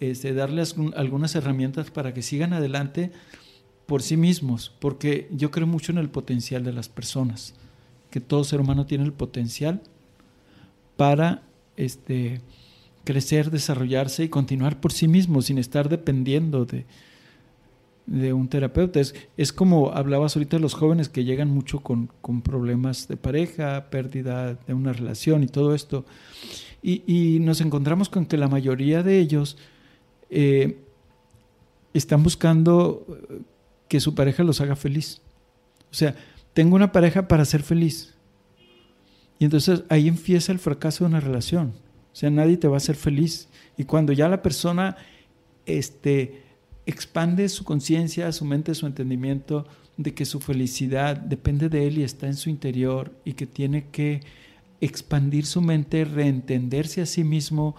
este, 0.00 0.34
darles 0.34 0.76
algunas 0.96 1.34
herramientas 1.34 1.90
para 1.90 2.12
que 2.12 2.22
sigan 2.22 2.52
adelante 2.52 3.12
por 3.86 4.02
sí 4.02 4.16
mismos, 4.16 4.72
porque 4.78 5.28
yo 5.32 5.50
creo 5.50 5.66
mucho 5.66 5.92
en 5.92 5.98
el 5.98 6.08
potencial 6.08 6.64
de 6.64 6.72
las 6.72 6.88
personas, 6.88 7.54
que 8.10 8.20
todo 8.20 8.44
ser 8.44 8.60
humano 8.60 8.86
tiene 8.86 9.04
el 9.04 9.12
potencial 9.12 9.82
para 10.96 11.42
este, 11.76 12.40
crecer, 13.04 13.50
desarrollarse 13.50 14.24
y 14.24 14.28
continuar 14.28 14.80
por 14.80 14.92
sí 14.92 15.08
mismo 15.08 15.42
sin 15.42 15.58
estar 15.58 15.88
dependiendo 15.88 16.64
de, 16.64 16.84
de 18.06 18.32
un 18.32 18.48
terapeuta. 18.48 19.00
Es, 19.36 19.52
como 19.52 19.92
hablabas 19.92 20.36
ahorita 20.36 20.56
de 20.56 20.62
los 20.62 20.74
jóvenes 20.74 21.08
que 21.08 21.24
llegan 21.24 21.50
mucho 21.50 21.80
con, 21.80 22.08
problemas 22.42 23.08
de 23.08 23.16
pareja, 23.16 23.86
pérdida 23.90 24.54
de 24.54 24.74
una 24.74 24.92
relación 24.92 25.42
y 25.42 25.46
todo 25.46 25.74
esto. 25.74 26.04
Y, 26.82 27.38
nos 27.40 27.60
encontramos 27.60 28.08
con 28.08 28.26
que 28.26 28.36
la 28.36 28.48
mayoría 28.48 29.02
de 29.02 29.18
ellos 29.18 29.56
eh, 30.30 30.78
están 31.94 32.22
buscando 32.22 33.06
que 33.92 34.00
su 34.00 34.14
pareja 34.14 34.42
los 34.42 34.58
haga 34.62 34.74
feliz. 34.74 35.20
O 35.90 35.94
sea, 35.94 36.16
tengo 36.54 36.76
una 36.76 36.92
pareja 36.92 37.28
para 37.28 37.44
ser 37.44 37.62
feliz. 37.62 38.14
Y 39.38 39.44
entonces 39.44 39.82
ahí 39.90 40.08
empieza 40.08 40.50
el 40.50 40.58
fracaso 40.58 41.04
de 41.04 41.10
una 41.10 41.20
relación. 41.20 41.74
O 42.10 42.16
sea, 42.16 42.30
nadie 42.30 42.56
te 42.56 42.68
va 42.68 42.76
a 42.76 42.78
hacer 42.78 42.96
feliz. 42.96 43.50
Y 43.76 43.84
cuando 43.84 44.14
ya 44.14 44.30
la 44.30 44.40
persona 44.40 44.96
este, 45.66 46.42
expande 46.86 47.50
su 47.50 47.64
conciencia, 47.64 48.32
su 48.32 48.46
mente, 48.46 48.74
su 48.74 48.86
entendimiento 48.86 49.66
de 49.98 50.14
que 50.14 50.24
su 50.24 50.40
felicidad 50.40 51.14
depende 51.14 51.68
de 51.68 51.86
él 51.86 51.98
y 51.98 52.02
está 52.02 52.28
en 52.28 52.36
su 52.36 52.48
interior 52.48 53.12
y 53.26 53.34
que 53.34 53.46
tiene 53.46 53.88
que 53.90 54.22
expandir 54.80 55.44
su 55.44 55.60
mente, 55.60 56.06
reentenderse 56.06 57.02
a 57.02 57.06
sí 57.06 57.24
mismo, 57.24 57.76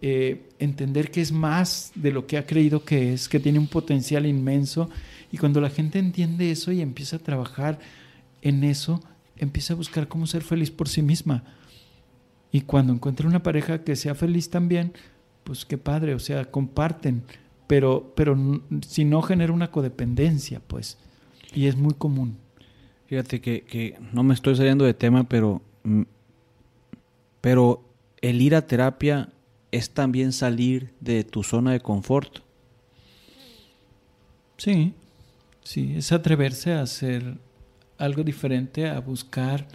eh, 0.00 0.48
entender 0.58 1.10
que 1.10 1.20
es 1.20 1.32
más 1.32 1.92
de 1.94 2.12
lo 2.12 2.26
que 2.26 2.38
ha 2.38 2.46
creído 2.46 2.82
que 2.82 3.12
es, 3.12 3.28
que 3.28 3.40
tiene 3.40 3.58
un 3.58 3.68
potencial 3.68 4.24
inmenso. 4.24 4.88
Y 5.34 5.36
cuando 5.36 5.60
la 5.60 5.68
gente 5.68 5.98
entiende 5.98 6.52
eso 6.52 6.70
y 6.70 6.80
empieza 6.80 7.16
a 7.16 7.18
trabajar 7.18 7.80
en 8.40 8.62
eso, 8.62 9.02
empieza 9.36 9.72
a 9.72 9.76
buscar 9.76 10.06
cómo 10.06 10.28
ser 10.28 10.44
feliz 10.44 10.70
por 10.70 10.88
sí 10.88 11.02
misma. 11.02 11.42
Y 12.52 12.60
cuando 12.60 12.92
encuentra 12.92 13.26
una 13.26 13.42
pareja 13.42 13.82
que 13.82 13.96
sea 13.96 14.14
feliz 14.14 14.48
también, 14.48 14.92
pues 15.42 15.64
qué 15.64 15.76
padre, 15.76 16.14
o 16.14 16.20
sea, 16.20 16.44
comparten, 16.44 17.24
pero, 17.66 18.12
pero 18.14 18.62
si 18.86 19.04
no 19.04 19.22
genera 19.22 19.52
una 19.52 19.72
codependencia, 19.72 20.62
pues, 20.68 20.98
y 21.52 21.66
es 21.66 21.74
muy 21.74 21.94
común. 21.94 22.36
Fíjate 23.06 23.40
que, 23.40 23.62
que 23.62 23.98
no 24.12 24.22
me 24.22 24.34
estoy 24.34 24.54
saliendo 24.54 24.84
de 24.84 24.94
tema, 24.94 25.24
pero, 25.24 25.62
mm, 25.82 26.02
pero 27.40 27.82
el 28.20 28.40
ir 28.40 28.54
a 28.54 28.68
terapia 28.68 29.30
es 29.72 29.90
también 29.90 30.30
salir 30.30 30.94
de 31.00 31.24
tu 31.24 31.42
zona 31.42 31.72
de 31.72 31.80
confort. 31.80 32.38
Sí, 34.58 34.94
sí, 35.64 35.94
es 35.96 36.12
atreverse 36.12 36.72
a 36.72 36.82
hacer 36.82 37.38
algo 37.98 38.22
diferente, 38.22 38.88
a 38.88 39.00
buscar 39.00 39.66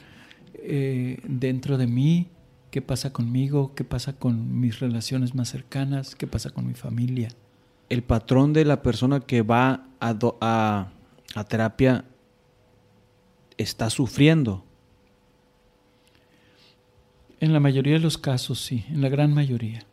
eh, 0.54 1.20
dentro 1.24 1.78
de 1.78 1.88
mí 1.88 2.30
qué 2.72 2.82
pasa 2.82 3.12
conmigo, 3.12 3.74
qué 3.76 3.84
pasa 3.84 4.14
con 4.14 4.60
mis 4.60 4.80
relaciones 4.80 5.36
más 5.36 5.50
cercanas, 5.50 6.16
qué 6.16 6.28
pasa 6.28 6.52
con 6.52 6.68
mi 6.68 6.74
familia. 6.74 7.30
El 7.90 8.04
patrón 8.04 8.54
de 8.54 8.66
la 8.66 8.84
persona 8.84 9.20
que 9.20 9.42
va 9.42 9.88
a, 10.00 10.92
a, 11.36 11.44
terapia 11.46 12.06
está 13.58 13.90
sufriendo. 13.90 14.64
En 17.40 17.54
la 17.54 17.60
mayoría 17.60 17.94
de 17.94 18.00
los 18.00 18.18
casos, 18.18 18.60
sí, 18.60 18.86
en 18.90 19.02
la 19.02 19.10
gran 19.10 19.34
mayoría. 19.34 19.86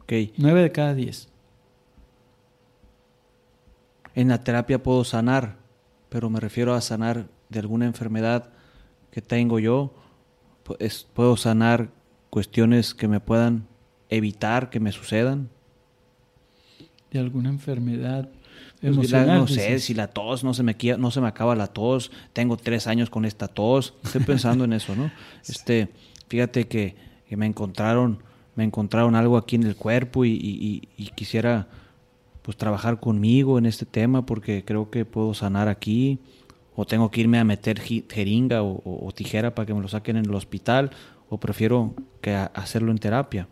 Ok. 0.00 0.12
Nueve 0.36 0.62
de 0.62 0.72
cada 0.72 0.94
diez. 0.94 1.28
En 4.16 4.28
la 4.28 4.42
terapia 4.42 4.82
puedo 4.82 5.04
sanar, 5.04 5.58
pero 6.08 6.28
me 6.30 6.40
refiero 6.40 6.74
a 6.74 6.80
sanar 6.80 7.28
de 7.48 7.60
alguna 7.60 7.86
enfermedad 7.86 8.50
que 9.12 9.22
tengo 9.22 9.60
yo 9.60 9.94
puedo 11.14 11.36
sanar 11.36 11.90
cuestiones 12.30 12.94
que 12.94 13.06
me 13.06 13.20
puedan 13.20 13.66
evitar 14.08 14.70
que 14.70 14.80
me 14.80 14.90
sucedan. 14.90 15.48
De 17.10 17.18
alguna 17.18 17.50
enfermedad 17.50 18.28
pues 18.80 18.94
emocional. 18.94 19.38
no 19.38 19.48
sé, 19.48 19.78
si 19.78 19.94
la 19.94 20.08
tos 20.08 20.44
no 20.44 20.54
se 20.54 20.62
me 20.62 20.76
no 20.98 21.10
se 21.10 21.20
me 21.20 21.28
acaba 21.28 21.54
la 21.54 21.68
tos, 21.68 22.10
tengo 22.32 22.56
tres 22.56 22.86
años 22.86 23.10
con 23.10 23.24
esta 23.24 23.48
tos, 23.48 23.94
estoy 24.04 24.22
pensando 24.22 24.64
en 24.64 24.72
eso, 24.72 24.94
¿no? 24.94 25.10
Este, 25.48 25.88
fíjate 26.28 26.66
que, 26.66 26.96
me 27.30 27.46
encontraron, 27.46 28.22
me 28.54 28.64
encontraron 28.64 29.14
algo 29.14 29.36
aquí 29.36 29.56
en 29.56 29.64
el 29.64 29.76
cuerpo 29.76 30.24
y, 30.24 30.88
quisiera 31.14 31.68
pues 32.46 32.56
trabajar 32.56 33.00
conmigo 33.00 33.58
en 33.58 33.66
este 33.66 33.84
tema 33.84 34.24
porque 34.24 34.64
creo 34.64 34.88
que 34.88 35.04
puedo 35.04 35.34
sanar 35.34 35.66
aquí 35.66 36.20
o 36.76 36.84
tengo 36.86 37.10
que 37.10 37.22
irme 37.22 37.40
a 37.40 37.44
meter 37.44 37.80
jeringa 37.80 38.62
o, 38.62 39.12
tijera 39.12 39.52
para 39.52 39.66
que 39.66 39.74
me 39.74 39.80
lo 39.80 39.88
saquen 39.88 40.16
en 40.16 40.26
el 40.26 40.34
hospital, 40.34 40.92
o 41.28 41.38
prefiero 41.38 41.94
que 42.20 42.34
hacerlo 42.34 42.92
en 42.92 42.98
terapia. 42.98 43.48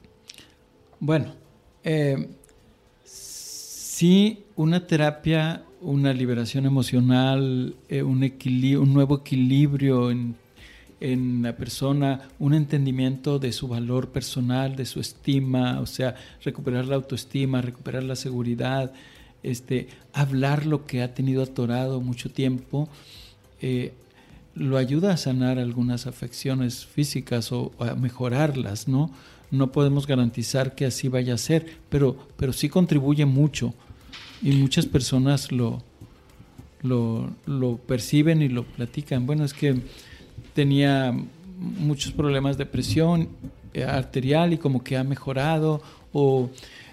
Bueno, 1.01 1.34
eh, 1.82 2.28
sí, 3.03 4.45
una 4.55 4.86
terapia, 4.86 5.64
una 5.80 6.12
liberación 6.12 6.64
emocional, 6.64 7.74
eh, 7.88 8.05
un, 8.05 8.22
un 8.22 8.95
nuevo 8.95 9.16
equilibrio 9.16 10.12
en, 10.12 10.36
en 11.01 11.42
la 11.42 11.57
persona, 11.57 12.28
un 12.38 12.55
entendimiento 12.55 13.38
de 13.38 13.53
su 13.53 13.68
valor 13.68 14.11
personal, 14.11 14.76
de 14.76 14.86
su 14.86 15.01
estima, 15.01 15.80
o 15.80 15.86
sea, 15.86 16.14
recuperar 16.42 16.86
la 16.86 16.97
autoestima, 16.97 17.61
recuperar 17.61 18.03
la 18.05 18.16
seguridad, 18.16 18.92
este, 19.42 19.88
hablar 20.12 20.66
lo 20.66 20.86
que 20.86 21.03
ha 21.03 21.14
tenido 21.14 21.42
atorado 21.42 22.01
mucho 22.01 22.30
tiempo, 22.30 22.88
eh, 23.61 23.92
lo 24.55 24.76
ayuda 24.76 25.12
a 25.12 25.16
sanar 25.16 25.59
algunas 25.59 26.07
afecciones 26.07 26.86
físicas 26.86 27.53
o 27.53 27.72
a 27.78 27.95
mejorarlas, 27.95 28.88
¿no? 28.88 29.11
No 29.51 29.72
podemos 29.72 30.07
garantizar 30.07 30.74
que 30.74 30.86
así 30.86 31.09
vaya 31.09 31.34
a 31.34 31.38
ser, 31.38 31.78
pero, 31.88 32.16
pero 32.36 32.53
sí 32.53 32.68
contribuye 32.68 33.26
mucho. 33.26 33.74
Y 34.42 34.53
muchas 34.53 34.86
personas 34.86 35.53
lo, 35.53 35.82
lo, 36.82 37.30
lo 37.47 37.76
perciben 37.78 38.42
y 38.42 38.49
lo 38.49 38.64
platican. 38.64 39.26
Bueno, 39.26 39.45
es 39.45 39.55
que 39.55 39.80
tenía 40.55 41.14
muchos 41.59 42.12
problemas 42.12 42.59
de 42.59 42.66
presión 42.66 43.28
eh, 43.72 43.85
arterial 43.85 44.53
y 44.53 44.59
como 44.59 44.82
que 44.85 44.97
ha 44.97 45.05
mejorado 45.05 45.82
o 46.12 46.51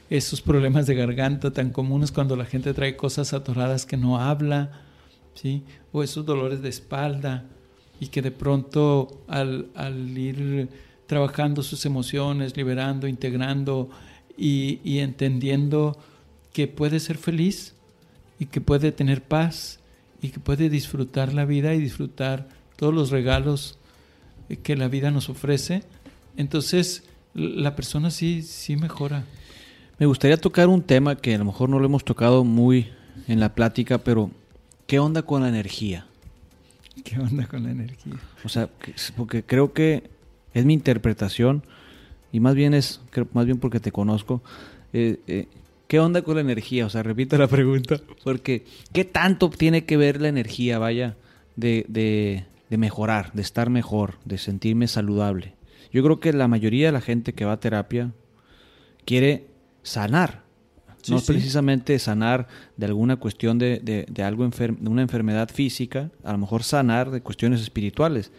esos 0.10 0.42
problemas 0.42 0.88
de 0.88 0.96
garganta 0.96 1.52
tan 1.52 1.70
comunes 1.70 2.12
cuando 2.12 2.36
la 2.36 2.46
gente 2.46 2.74
trae 2.74 2.96
cosas 2.96 3.34
atoradas 3.34 3.86
que 3.86 3.98
no 3.98 4.20
habla, 4.20 4.82
¿sí? 5.36 5.64
o 5.92 6.04
esos 6.04 6.26
dolores 6.26 6.62
de 6.62 6.70
espalda 6.70 7.46
y 8.00 8.08
que 8.08 8.22
de 8.22 8.32
pronto 8.32 9.24
al, 9.28 9.70
ir 10.18 10.68
trabajando 11.08 11.64
sus 11.64 11.86
emociones, 11.86 12.58
liberando, 12.58 13.08
integrando 13.08 13.90
y 14.38 15.00
entendiendo 15.00 15.98
que 16.54 16.68
puede 16.68 17.00
ser 17.00 17.18
feliz 17.18 17.74
y 18.40 18.48
que 18.48 18.62
puede 18.62 18.92
tener 18.92 19.22
paz 19.22 19.80
y 20.22 20.30
que 20.30 20.40
puede 20.40 20.70
disfrutar 20.70 21.34
la 21.34 21.46
vida 21.46 21.74
y 21.74 21.80
disfrutar 21.80 22.48
todos 22.82 22.96
los 22.96 23.12
regalos 23.12 23.78
que 24.64 24.76
la 24.76 24.88
vida 24.88 25.12
nos 25.12 25.30
ofrece, 25.30 25.84
entonces 26.36 27.04
la 27.36 27.76
persona 27.76 28.10
sí, 28.10 28.42
sí 28.42 28.76
mejora. 28.76 29.24
Me 30.00 30.08
gustaría 30.08 30.36
tocar 30.36 30.68
un 30.68 30.82
tema 30.82 31.16
que 31.16 31.36
a 31.36 31.38
lo 31.38 31.46
mejor 31.46 31.70
no 31.70 31.78
lo 31.78 31.86
hemos 31.86 32.04
tocado 32.04 32.44
muy 32.44 32.88
en 33.28 33.40
la 33.40 33.54
plática, 33.54 34.00
pero 34.00 34.32
¿qué 34.88 34.98
onda 34.98 35.22
con 35.22 35.44
la 35.44 35.50
energía? 35.50 36.08
¿Qué 37.04 37.20
onda 37.20 37.46
con 37.46 37.62
la 37.62 37.70
energía? 37.70 38.16
O 38.44 38.50
sea, 38.50 38.68
porque 39.16 39.44
creo 39.44 39.74
que 39.74 40.10
es 40.56 40.66
mi 40.66 40.74
interpretación 40.74 41.64
y 42.32 42.40
más 42.40 42.56
bien 42.56 42.74
es, 42.74 43.00
más 43.34 43.46
bien 43.46 43.60
porque 43.60 43.80
te 43.80 43.92
conozco. 43.92 44.42
Eh, 44.92 45.20
eh, 45.28 45.48
¿Qué 45.88 46.00
onda 46.00 46.24
con 46.24 46.34
la 46.34 46.42
energía? 46.42 46.88
O 46.88 46.90
sea, 46.90 47.04
repito 47.04 47.38
la 47.38 47.48
pregunta. 47.48 48.02
Porque, 48.24 48.66
¿qué 48.92 49.06
tanto 49.06 49.52
tiene 49.52 49.86
que 49.86 49.98
ver 49.98 50.20
la 50.20 50.30
energía, 50.30 50.80
vaya, 50.80 51.16
de, 51.56 51.86
de 51.88 52.46
mejorar, 52.78 53.34
de 53.34 53.42
estar 53.42 53.70
mejor, 53.70 54.20
de 54.26 54.38
sentirme 54.38 54.88
saludable. 54.88 55.56
Yo 55.92 56.04
creo 56.04 56.20
que 56.20 56.32
la 56.34 56.48
mayoría 56.48 56.88
de 56.88 56.92
la 56.94 57.02
gente 57.02 57.34
que 57.34 57.46
va 57.46 57.54
a 57.54 57.60
terapia 57.60 58.12
quiere 59.06 59.48
sanar. 59.84 60.44
no 61.10 61.20
precisamente 61.20 61.98
sanar 62.00 62.48
de 62.78 62.86
alguna 62.86 63.18
cuestión 63.18 63.58
de, 63.58 64.06
algo 64.24 64.48
de 64.48 64.90
una 64.90 65.02
enfermedad 65.02 65.50
física, 65.50 66.12
a 66.24 66.32
lo 66.32 66.38
mejor 66.38 66.64
sanar 66.64 67.12
de 67.12 67.22
cuestiones 67.22 67.62
espirituales. 67.62 68.32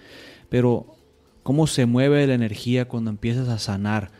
Pero, 0.48 0.96
¿cómo 1.42 1.66
se 1.66 1.86
mueve 1.86 2.26
la 2.26 2.34
energía 2.34 2.86
cuando 2.86 3.10
empiezas 3.10 3.48
a 3.48 3.58
sanar? 3.58 4.10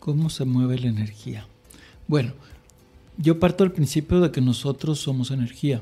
¿Cómo 0.00 0.30
se 0.30 0.44
mueve 0.44 0.78
la 0.78 0.88
energía? 0.88 1.46
Bueno, 2.08 2.32
yo 3.16 3.38
parto 3.38 3.64
del 3.64 3.72
principio 3.72 4.20
de 4.20 4.32
que 4.32 4.40
nosotros 4.40 4.98
somos 4.98 5.30
energía 5.30 5.80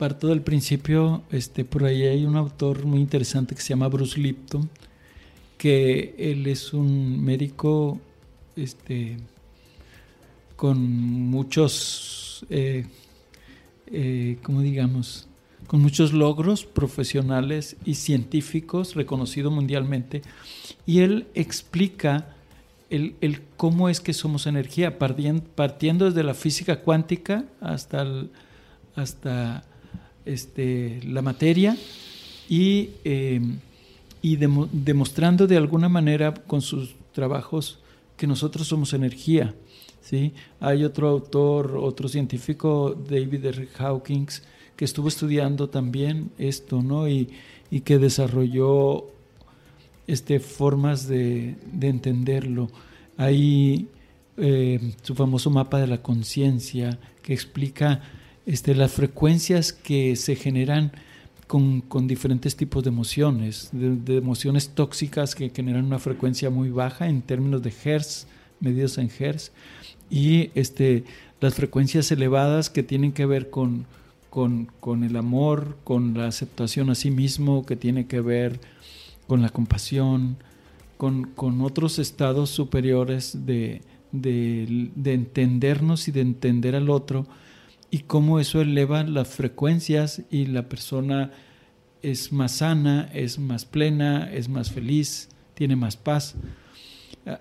parto 0.00 0.28
del 0.28 0.40
principio, 0.40 1.24
este, 1.30 1.62
por 1.66 1.84
ahí 1.84 2.04
hay 2.04 2.24
un 2.24 2.34
autor 2.34 2.86
muy 2.86 3.00
interesante 3.00 3.54
que 3.54 3.60
se 3.60 3.68
llama 3.68 3.86
Bruce 3.86 4.18
Lipton, 4.18 4.70
que 5.58 6.14
él 6.16 6.46
es 6.46 6.72
un 6.72 7.22
médico 7.22 8.00
este, 8.56 9.18
con 10.56 10.80
muchos, 10.80 12.46
eh, 12.48 12.86
eh, 13.88 14.38
¿cómo 14.42 14.62
digamos? 14.62 15.28
Con 15.66 15.82
muchos 15.82 16.14
logros 16.14 16.64
profesionales 16.64 17.76
y 17.84 17.96
científicos, 17.96 18.94
reconocido 18.94 19.50
mundialmente, 19.50 20.22
y 20.86 21.00
él 21.00 21.26
explica 21.34 22.34
el, 22.88 23.16
el, 23.20 23.42
cómo 23.58 23.90
es 23.90 24.00
que 24.00 24.14
somos 24.14 24.46
energía, 24.46 24.98
partiendo, 24.98 26.06
desde 26.06 26.22
la 26.22 26.32
física 26.32 26.80
cuántica 26.80 27.44
hasta, 27.60 28.06
hasta 28.96 29.66
este, 30.24 31.00
la 31.04 31.22
materia 31.22 31.76
y, 32.48 32.90
em, 33.04 33.58
y 34.22 34.36
demostrando 34.36 35.46
de 35.46 35.56
alguna 35.56 35.88
manera 35.88 36.34
con 36.34 36.60
sus 36.62 36.94
trabajos 37.12 37.78
que 38.16 38.26
nosotros 38.26 38.66
somos 38.66 38.92
energía. 38.92 39.54
¿sí? 40.02 40.32
Hay 40.60 40.84
otro 40.84 41.08
autor, 41.08 41.78
otro 41.80 42.08
científico, 42.08 42.94
David 43.08 43.46
R. 43.46 43.68
Hawkins, 43.78 44.42
que 44.76 44.84
estuvo 44.84 45.08
estudiando 45.08 45.68
también 45.68 46.30
esto, 46.38 46.82
¿no? 46.82 47.08
Y, 47.08 47.28
y 47.70 47.80
que 47.80 47.98
desarrolló 47.98 49.06
este, 50.06 50.40
formas 50.40 51.06
de, 51.06 51.56
de 51.72 51.88
entenderlo. 51.88 52.68
Hay 53.16 53.88
em, 54.36 54.92
su 55.02 55.14
famoso 55.14 55.50
mapa 55.50 55.78
de 55.78 55.86
la 55.86 56.02
conciencia 56.02 56.98
que 57.22 57.32
explica 57.32 58.00
este, 58.50 58.74
las 58.74 58.90
frecuencias 58.90 59.72
que 59.72 60.16
se 60.16 60.34
generan 60.34 60.90
con, 61.46 62.08
diferentes 62.08 62.56
tipos 62.56 62.82
de 62.82 62.88
emociones, 62.90 63.68
de, 63.70 64.16
emociones 64.16 64.70
tóxicas 64.70 65.36
que 65.36 65.50
generan 65.50 65.84
una 65.84 66.00
frecuencia 66.00 66.50
muy 66.50 66.70
baja 66.70 67.08
en 67.08 67.22
términos 67.22 67.62
de 67.62 67.72
hertz, 67.84 68.26
medidos 68.58 68.98
en 68.98 69.08
hertz, 69.16 69.52
y 70.10 70.50
este, 70.56 71.04
las 71.40 71.54
frecuencias 71.54 72.10
elevadas 72.10 72.70
que 72.70 72.82
tienen 72.82 73.12
que 73.12 73.24
ver 73.24 73.50
con, 73.50 73.86
con, 74.30 75.04
el 75.04 75.14
amor, 75.14 75.76
con 75.84 76.14
la 76.18 76.26
aceptación 76.26 76.90
a 76.90 76.96
sí 76.96 77.12
mismo, 77.12 77.64
que 77.64 77.76
tiene 77.76 78.06
que 78.06 78.20
ver 78.20 78.58
con 79.28 79.42
la 79.42 79.50
compasión, 79.50 80.38
con, 80.96 81.22
con 81.36 81.60
otros 81.60 82.00
estados 82.00 82.50
superiores 82.50 83.46
de, 83.46 83.82
de, 84.10 84.90
de 84.96 85.14
entendernos 85.14 86.08
y 86.08 86.10
de 86.10 86.22
entender 86.22 86.74
al 86.74 86.90
otro 86.90 87.28
y 87.90 88.00
cómo 88.00 88.38
eso 88.40 88.60
eleva 88.60 89.02
las 89.02 89.28
frecuencias 89.28 90.22
y 90.30 90.46
la 90.46 90.68
persona 90.68 91.32
es 92.02 92.32
más 92.32 92.52
sana, 92.52 93.10
es 93.12 93.38
más 93.38 93.64
plena, 93.64 94.30
es 94.32 94.48
más 94.48 94.70
feliz, 94.70 95.28
tiene 95.54 95.76
más 95.76 95.96
paz. 95.96 96.34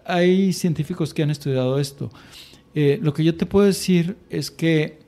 Hay 0.06 0.54
científicos 0.54 1.14
que 1.14 1.24
han 1.24 1.30
estudiado 1.30 1.80
esto. 1.80 2.10
Eh, 2.76 3.00
lo 3.02 3.14
que 3.14 3.24
yo 3.24 3.36
te 3.36 3.46
puedo 3.46 3.66
decir 3.66 4.18
es 4.30 4.52
que 4.52 5.00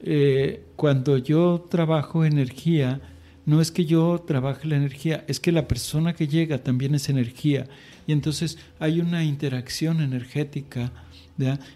eh, 0.00 0.64
cuando 0.76 1.18
yo 1.18 1.66
trabajo 1.68 2.24
energía, 2.24 3.00
no 3.44 3.60
es 3.60 3.70
que 3.70 3.84
yo 3.84 4.22
trabaje 4.26 4.68
la 4.68 4.76
energía, 4.76 5.24
es 5.26 5.40
que 5.40 5.52
la 5.52 5.66
persona 5.66 6.14
que 6.14 6.28
llega 6.28 6.58
también 6.58 6.94
es 6.94 7.08
energía. 7.08 7.66
Y 8.06 8.12
entonces 8.12 8.58
hay 8.78 9.00
una 9.00 9.24
interacción 9.24 10.00
energética. 10.00 10.92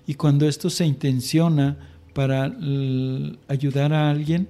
Y 0.06 0.14
cuando 0.14 0.46
esto 0.46 0.70
se 0.70 0.86
intenciona, 0.86 1.76
para 2.16 2.50
ayudar 3.46 3.92
a 3.92 4.08
alguien, 4.08 4.48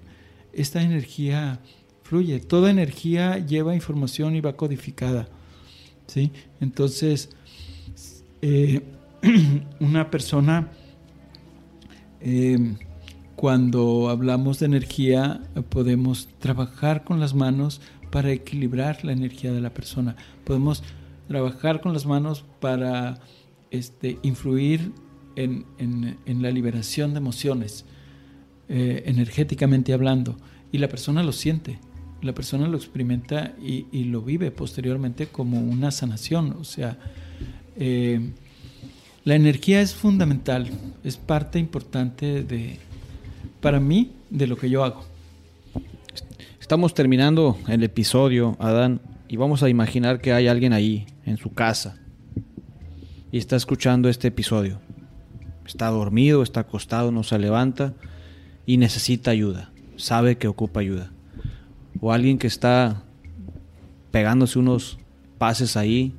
esta 0.52 0.82
energía 0.82 1.58
fluye. 2.04 2.38
Toda 2.38 2.70
energía 2.70 3.44
lleva 3.44 3.74
información 3.74 4.36
y 4.36 4.40
va 4.40 4.52
codificada. 4.52 5.28
¿sí? 6.06 6.30
Entonces, 6.60 7.30
eh, 8.40 8.82
una 9.80 10.12
persona, 10.12 10.70
eh, 12.20 12.76
cuando 13.34 14.10
hablamos 14.10 14.60
de 14.60 14.66
energía, 14.66 15.42
podemos 15.68 16.28
trabajar 16.38 17.02
con 17.02 17.18
las 17.18 17.34
manos 17.34 17.80
para 18.12 18.30
equilibrar 18.30 19.04
la 19.04 19.10
energía 19.10 19.52
de 19.52 19.60
la 19.60 19.74
persona. 19.74 20.14
Podemos 20.44 20.84
trabajar 21.26 21.80
con 21.80 21.92
las 21.92 22.06
manos 22.06 22.44
para 22.60 23.18
este, 23.72 24.20
influir 24.22 24.92
en, 25.36 26.42
la 26.42 26.50
liberación 26.50 27.12
de 27.12 27.18
emociones, 27.18 27.84
eh, 28.68 29.04
energéticamente 29.06 29.92
hablando, 29.92 30.36
y 30.72 30.78
la 30.78 30.88
persona 30.88 31.22
lo 31.22 31.32
siente, 31.32 31.78
la 32.22 32.34
persona 32.34 32.66
lo 32.66 32.76
experimenta 32.76 33.54
y, 33.62 34.04
lo 34.04 34.22
vive 34.22 34.50
posteriormente 34.50 35.28
como 35.28 35.60
una 35.60 35.90
sanación. 35.90 36.56
O 36.58 36.64
sea, 36.64 36.98
eh, 37.76 38.32
la 39.24 39.34
energía 39.34 39.80
es 39.80 39.94
fundamental, 39.94 40.68
es 41.04 41.16
parte 41.16 41.58
importante 41.58 42.42
de, 42.42 42.78
para 43.60 43.78
mí, 43.78 44.12
de 44.30 44.46
lo 44.46 44.56
que 44.56 44.70
yo 44.70 44.82
hago. 44.82 45.04
Estamos 46.60 46.94
terminando 46.94 47.56
el 47.68 47.84
episodio, 47.84 48.56
Adán, 48.58 49.00
y 49.28 49.36
vamos 49.36 49.62
a 49.62 49.68
imaginar 49.68 50.20
que 50.20 50.32
hay 50.32 50.48
alguien 50.48 50.72
ahí, 50.72 51.06
en 51.24 51.36
su 51.36 51.52
casa, 51.52 51.98
y 53.30 53.38
está 53.38 53.56
escuchando 53.56 54.08
este 54.08 54.28
episodio 54.28 54.80
está 55.66 55.88
dormido, 55.88 56.42
está 56.42 56.60
acostado, 56.60 57.12
no 57.12 57.22
se 57.22 57.38
levanta 57.38 57.94
y 58.64 58.76
necesita 58.78 59.30
ayuda, 59.30 59.70
sabe 59.96 60.38
que 60.38 60.48
ocupa 60.48 60.80
ayuda. 60.80 61.12
O 62.00 62.12
alguien 62.12 62.38
que 62.38 62.46
está 62.46 63.02
pegándose 64.10 64.58
unos 64.58 64.98
pases 65.38 65.76
ahí 65.76 66.14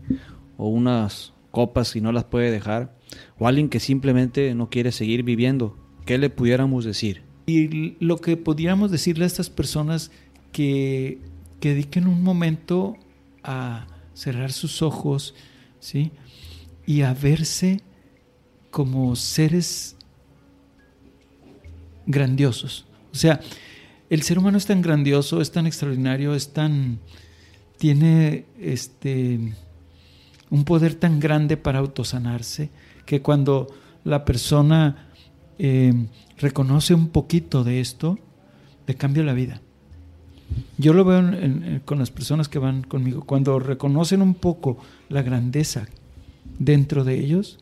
o 0.57 0.67
unas 0.67 1.33
copas 1.51 1.95
y 1.95 2.01
no 2.01 2.11
las 2.11 2.23
puede 2.25 2.51
dejar, 2.51 2.95
o 3.39 3.47
alguien 3.47 3.69
que 3.69 3.79
simplemente 3.79 4.53
no 4.53 4.69
quiere 4.69 4.91
seguir 4.91 5.23
viviendo, 5.23 5.77
¿qué 6.05 6.17
le 6.17 6.29
pudiéramos 6.29 6.85
decir? 6.85 7.23
Y 7.47 7.95
lo 8.03 8.17
que 8.17 8.37
pudiéramos 8.37 8.91
decirle 8.91 9.23
a 9.23 9.27
estas 9.27 9.49
personas 9.49 10.11
que, 10.51 11.19
que 11.59 11.69
dediquen 11.69 12.07
un 12.07 12.21
momento 12.21 12.97
a 13.43 13.87
cerrar 14.13 14.51
sus 14.51 14.81
ojos, 14.81 15.35
¿sí? 15.79 16.11
Y 16.85 17.01
a 17.01 17.13
verse 17.13 17.81
como 18.77 19.15
seres 19.15 19.95
grandiosos. 22.05 22.85
O 23.11 23.15
sea, 23.15 23.39
el 24.07 24.21
ser 24.21 24.37
humano 24.37 24.59
es 24.59 24.67
tan 24.67 24.83
grandioso, 24.83 25.41
es 25.41 25.51
tan 25.51 25.65
extraordinario, 25.65 26.35
es 26.35 26.53
tan 26.53 26.99
tiene 27.79 28.45
este 28.59 29.55
un 30.51 30.63
poder 30.63 30.93
tan 30.93 31.19
grande 31.19 31.57
para 31.57 31.79
autosanarse 31.79 32.69
que 33.07 33.23
cuando 33.23 33.65
la 34.03 34.23
persona 34.25 35.07
eh, 35.57 35.95
reconoce 36.37 36.93
un 36.93 37.07
poquito 37.07 37.63
de 37.63 37.81
esto, 37.81 38.19
le 38.85 38.93
cambia 38.93 39.23
la 39.23 39.33
vida. 39.33 39.59
Yo 40.77 40.93
lo 40.93 41.03
veo 41.03 41.81
con 41.83 41.97
las 41.97 42.11
personas 42.11 42.47
que 42.47 42.59
van 42.59 42.83
conmigo. 42.83 43.23
Cuando 43.23 43.57
reconocen 43.57 44.21
un 44.21 44.35
poco 44.35 44.77
la 45.09 45.23
grandeza 45.23 45.87
dentro 46.59 47.03
de 47.03 47.19
ellos, 47.19 47.57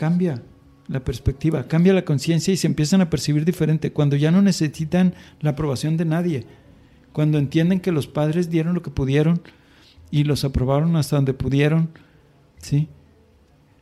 cambia 0.00 0.42
la 0.88 1.04
perspectiva, 1.04 1.68
cambia 1.68 1.92
la 1.92 2.06
conciencia 2.06 2.54
y 2.54 2.56
se 2.56 2.66
empiezan 2.66 3.02
a 3.02 3.10
percibir 3.10 3.44
diferente. 3.44 3.92
Cuando 3.92 4.16
ya 4.16 4.30
no 4.30 4.40
necesitan 4.40 5.14
la 5.40 5.50
aprobación 5.50 5.98
de 5.98 6.06
nadie, 6.06 6.46
cuando 7.12 7.36
entienden 7.36 7.80
que 7.80 7.92
los 7.92 8.06
padres 8.06 8.48
dieron 8.48 8.72
lo 8.72 8.80
que 8.80 8.90
pudieron 8.90 9.42
y 10.10 10.24
los 10.24 10.42
aprobaron 10.42 10.96
hasta 10.96 11.16
donde 11.16 11.34
pudieron, 11.34 11.90
¿sí? 12.62 12.88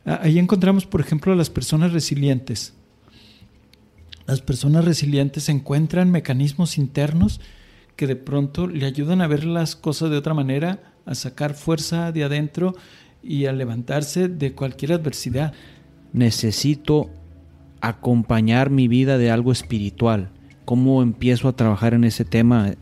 Ahí 0.03 0.39
encontramos, 0.39 0.85
por 0.85 0.99
ejemplo, 0.99 1.31
a 1.31 1.37
las 1.37 1.49
personas 1.49 1.93
resilientes. 1.93 2.73
Las 4.27 4.41
personas 4.41 4.83
resilientes 4.83 5.47
encuentran 5.47 6.11
mecanismos 6.11 6.77
internos 6.77 7.39
que 7.95 8.07
de 8.07 8.17
pronto 8.17 8.67
le 8.67 8.85
ayudan 8.85 9.21
a 9.21 9.27
ver 9.27 9.45
las 9.45 9.77
cosas 9.77 10.09
de 10.09 10.17
otra 10.17 10.33
manera, 10.33 10.95
a 11.05 11.15
sacar 11.15 11.53
fuerza 11.53 12.11
de 12.11 12.25
adentro 12.25 12.75
y 13.23 13.45
a 13.45 13.53
levantarse 13.53 14.27
de 14.27 14.53
cualquier 14.53 14.91
adversidad. 14.91 15.53
Necesito 16.13 17.09
acompañar 17.81 18.69
mi 18.69 18.87
vida 18.87 19.17
de 19.17 19.31
algo 19.31 19.51
espiritual. 19.51 20.29
¿Cómo 20.65 21.01
empiezo 21.01 21.47
a 21.47 21.55
trabajar 21.55 21.93
en 21.93 22.03
ese 22.03 22.25
tema? 22.25 22.73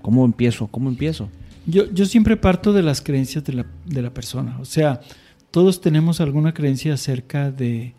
¿Cómo 0.00 0.24
empiezo? 0.24 0.66
¿Cómo 0.66 0.88
empiezo? 0.88 1.28
Yo, 1.66 1.90
yo 1.92 2.06
siempre 2.06 2.36
parto 2.36 2.72
de 2.72 2.82
las 2.82 3.00
creencias 3.00 3.44
de 3.44 3.52
la, 3.52 3.66
de 3.86 4.02
la 4.02 4.10
persona. 4.10 4.58
O 4.60 4.64
sea, 4.64 5.00
todos 5.50 5.80
tenemos 5.80 6.20
alguna 6.20 6.54
creencia 6.54 6.94
acerca 6.94 7.50
de, 7.50 7.94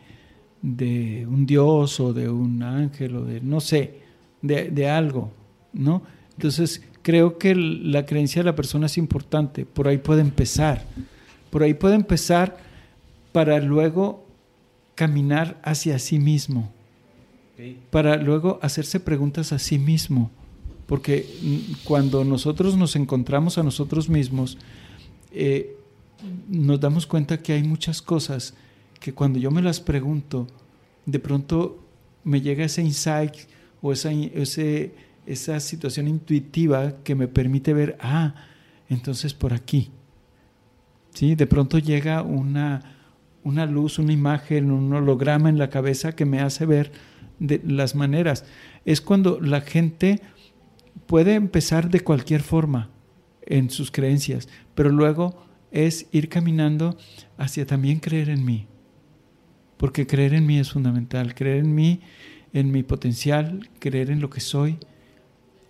de 0.63 1.27
un 1.29 1.45
Dios 1.45 1.99
o 1.99 2.13
de 2.13 2.29
un 2.29 2.63
ángel 2.63 3.17
o 3.17 3.25
de, 3.25 3.41
no 3.41 3.59
sé, 3.59 3.99
de, 4.41 4.89
algo, 4.89 5.31
¿no? 5.71 6.01
Entonces, 6.35 6.81
creo 7.01 7.37
que 7.37 7.53
la 7.53 8.05
creencia 8.05 8.41
de 8.41 8.45
la 8.45 8.55
persona 8.55 8.87
es 8.87 8.97
importante, 8.97 9.65
por 9.65 9.87
ahí 9.87 9.97
puede 9.97 10.21
empezar, 10.21 10.83
por 11.49 11.63
ahí 11.63 11.73
puede 11.73 11.95
empezar 11.95 12.57
para 13.33 13.59
luego 13.59 14.25
caminar 14.95 15.59
hacia 15.63 15.99
sí 15.99 16.19
mismo, 16.19 16.71
para 17.89 18.15
luego 18.15 18.59
hacerse 18.61 18.99
preguntas 19.01 19.51
a 19.51 19.59
sí 19.59 19.77
mismo, 19.77 20.31
porque 20.85 21.27
cuando 21.83 22.23
nosotros 22.23 22.77
nos 22.77 22.95
encontramos 22.95 23.57
a 23.57 23.63
nosotros 23.63 24.07
mismos, 24.07 24.57
eh, 25.31 25.75
nos 26.47 26.79
damos 26.79 27.05
cuenta 27.07 27.41
que 27.41 27.53
hay 27.53 27.63
muchas 27.63 28.01
cosas 28.01 28.53
que 28.99 29.13
cuando 29.13 29.39
yo 29.39 29.51
me 29.51 29.61
las 29.61 29.79
pregunto, 29.81 30.47
de 31.05 31.19
pronto 31.19 31.83
me 32.23 32.39
llega 32.39 32.63
ese 32.63 32.81
insight 32.81 33.33
o 33.81 33.91
esa, 33.91 34.11
ese, 34.11 34.93
esa 35.25 35.59
situación 35.59 36.07
intuitiva 36.07 36.95
que 37.03 37.15
me 37.15 37.27
permite 37.27 37.73
ver, 37.73 37.97
ah, 37.99 38.35
entonces 38.89 39.33
por 39.33 39.53
aquí. 39.53 39.91
¿Sí? 41.13 41.35
De 41.35 41.45
pronto 41.45 41.77
llega 41.77 42.23
una, 42.23 43.02
una 43.43 43.65
luz, 43.65 43.99
una 43.99 44.13
imagen, 44.13 44.71
un 44.71 44.93
holograma 44.93 45.49
en 45.49 45.57
la 45.57 45.69
cabeza 45.69 46.15
que 46.15 46.25
me 46.25 46.41
hace 46.41 46.65
ver 46.65 46.91
de 47.39 47.61
las 47.65 47.95
maneras. 47.95 48.45
Es 48.85 49.01
cuando 49.01 49.39
la 49.39 49.61
gente 49.61 50.21
puede 51.05 51.35
empezar 51.35 51.89
de 51.89 52.01
cualquier 52.01 52.41
forma 52.41 52.89
en 53.45 53.69
sus 53.69 53.91
creencias, 53.91 54.47
pero 54.75 54.89
luego 54.89 55.45
es 55.71 56.07
ir 56.11 56.29
caminando 56.29 56.97
hacia 57.37 57.65
también 57.65 57.99
creer 57.99 58.29
en 58.29 58.45
mí. 58.45 58.67
Porque 59.77 60.07
creer 60.07 60.33
en 60.33 60.45
mí 60.45 60.59
es 60.59 60.71
fundamental, 60.71 61.35
creer 61.35 61.57
en 61.57 61.75
mí, 61.75 62.01
en 62.53 62.71
mi 62.71 62.83
potencial, 62.83 63.69
creer 63.79 64.11
en 64.11 64.21
lo 64.21 64.29
que 64.29 64.39
soy, 64.39 64.77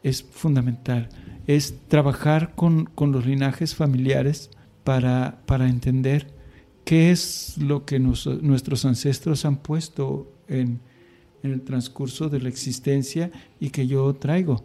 es 0.04 0.22
fundamental. 0.22 1.10
Es 1.48 1.88
trabajar 1.88 2.54
con, 2.56 2.90
los 2.98 3.26
linajes 3.26 3.74
familiares 3.74 4.52
para, 4.84 5.40
para, 5.46 5.68
entender 5.68 6.28
qué 6.84 7.12
es 7.12 7.58
lo 7.58 7.86
que 7.86 8.00
nuestros 8.00 8.86
ancestros 8.86 9.46
han 9.46 9.58
puesto 9.58 10.32
en, 10.48 10.80
el 11.44 11.62
transcurso 11.62 12.30
de 12.30 12.40
la 12.40 12.48
existencia 12.48 13.30
y 13.60 13.70
que 13.70 13.86
yo 13.86 14.14
traigo. 14.14 14.64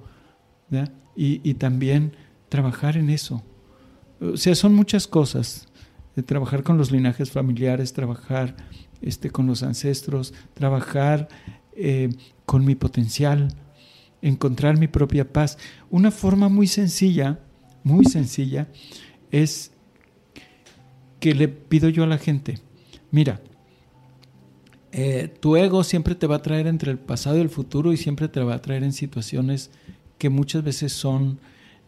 Y, 1.17 1.55
también 1.55 2.13
trabajar 2.49 2.97
en 2.97 3.11
eso, 3.11 3.43
o 4.21 4.37
sea, 4.37 4.55
son 4.55 4.75
muchas 4.75 5.07
cosas. 5.07 5.67
De 6.15 6.23
trabajar 6.25 6.65
con 6.65 6.77
los 6.77 6.91
linajes 6.91 7.31
familiares, 7.31 7.93
trabajar 7.93 8.57
este, 9.01 9.31
con 9.31 9.47
los 9.47 9.63
ancestros, 9.63 10.35
trabajar 10.55 11.29
eh, 11.77 12.11
con 12.45 12.65
mi 12.65 12.75
potencial, 12.75 13.55
encontrar 14.21 14.79
mi 14.79 14.89
propia 14.89 15.33
paz. 15.33 15.59
Una 15.91 16.11
forma 16.11 16.49
muy 16.49 16.67
sencilla, 16.67 17.39
muy 17.85 18.05
sencilla, 18.05 18.67
es 19.31 19.73
que 21.21 21.35
le 21.35 21.49
pido 21.49 21.89
yo 21.89 22.05
a 22.05 22.07
la 22.07 22.19
gente, 22.19 22.59
mira, 23.11 23.41
eh, 24.93 25.33
tu 25.41 25.57
ego 25.57 25.85
siempre 25.85 26.15
te 26.15 26.27
va 26.27 26.37
a 26.37 26.43
traer 26.43 26.67
entre 26.67 26.91
el 26.91 26.99
pasado 26.99 27.37
y 27.37 27.41
el 27.41 27.51
futuro 27.51 27.93
y 27.93 27.97
siempre 27.97 28.29
te 28.29 28.41
va 28.41 28.55
a 28.55 28.63
traer 28.63 28.83
en 28.83 28.93
situaciones 28.93 29.71
que 30.17 30.31
muchas 30.31 30.65
veces 30.65 30.93
son 30.93 31.39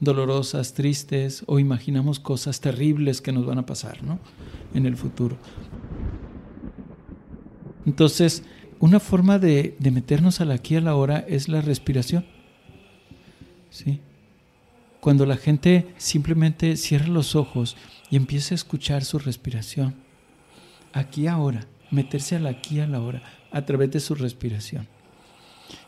dolorosas, 0.00 0.74
tristes 0.74 1.42
o 1.46 1.58
imaginamos 1.58 2.20
cosas 2.20 2.60
terribles 2.60 3.20
que 3.20 3.32
nos 3.32 3.46
van 3.46 3.58
a 3.58 3.66
pasar 3.66 4.02
¿no? 4.02 4.18
en 4.74 4.86
el 4.86 4.96
futuro. 4.96 5.36
Entonces, 7.86 8.42
una 8.78 9.00
forma 9.00 9.38
de, 9.38 9.76
meternos 9.80 10.40
al 10.40 10.52
aquí 10.52 10.76
a 10.76 10.80
la 10.80 10.94
hora 10.94 11.24
es 11.28 11.48
la 11.48 11.60
respiración. 11.60 12.24
¿Sí? 13.70 14.00
Cuando 15.00 15.26
la 15.26 15.36
gente 15.36 15.86
simplemente 15.96 16.76
cierra 16.76 17.08
los 17.08 17.36
ojos 17.36 17.76
y 18.10 18.16
empieza 18.16 18.54
a 18.54 18.56
escuchar 18.56 19.04
su 19.04 19.18
respiración, 19.18 19.94
aquí 20.92 21.26
ahora, 21.26 21.66
meterse 21.90 22.36
al 22.36 22.46
aquí 22.46 22.80
a 22.80 22.86
la 22.86 23.00
hora 23.00 23.22
a 23.50 23.64
través 23.64 23.90
de 23.90 24.00
su 24.00 24.14
respiración. 24.14 24.88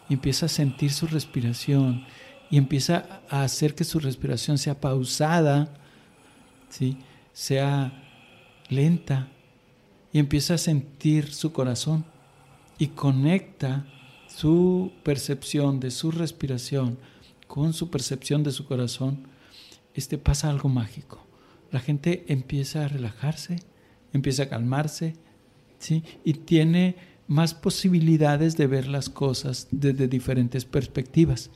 Y 0.09 0.14
empieza 0.14 0.47
a 0.47 0.49
sentir 0.49 0.93
su 0.93 1.07
respiración 1.07 2.05
y 2.51 2.59
empieza 2.59 3.23
a 3.29 3.43
hacer 3.43 3.75
que 3.75 3.85
su 3.85 3.99
respiración 3.99 4.59
sea 4.59 4.81
pausada, 4.81 5.75
¿sí? 6.68 6.99
sea 7.33 7.93
lenta, 8.68 9.29
y 10.12 10.18
empieza 10.18 10.55
a 10.55 10.59
sentir 10.59 11.33
su 11.33 11.53
corazón 11.53 12.05
y 12.79 12.89
conecta 12.89 13.87
su 14.29 14.93
percepción 15.03 15.81
de 15.81 15.91
su 15.91 16.11
respiración 16.11 16.99
con 17.47 17.75
su 17.75 17.91
percepción 17.91 18.43
de 18.43 18.51
su 18.51 18.64
corazón, 18.64 19.27
este 19.95 20.16
pasa 20.16 20.49
algo 20.49 20.70
mágico. 20.70 21.27
La 21.73 21.81
gente 21.81 22.25
empieza 22.29 22.85
a 22.85 22.89
relajarse, 22.89 23.57
empieza 24.12 24.45
a 24.45 24.49
calmarse, 24.49 25.14
¿sí? 25.79 26.05
y 26.25 26.35
tiene 26.35 26.95
más 27.27 27.55
posibilidades 27.55 28.57
de 28.57 28.66
ver 28.68 28.87
las 28.87 29.09
cosas 29.09 29.66
desde 29.70 30.07
diferentes 30.07 30.64
perspectivas 30.64 31.51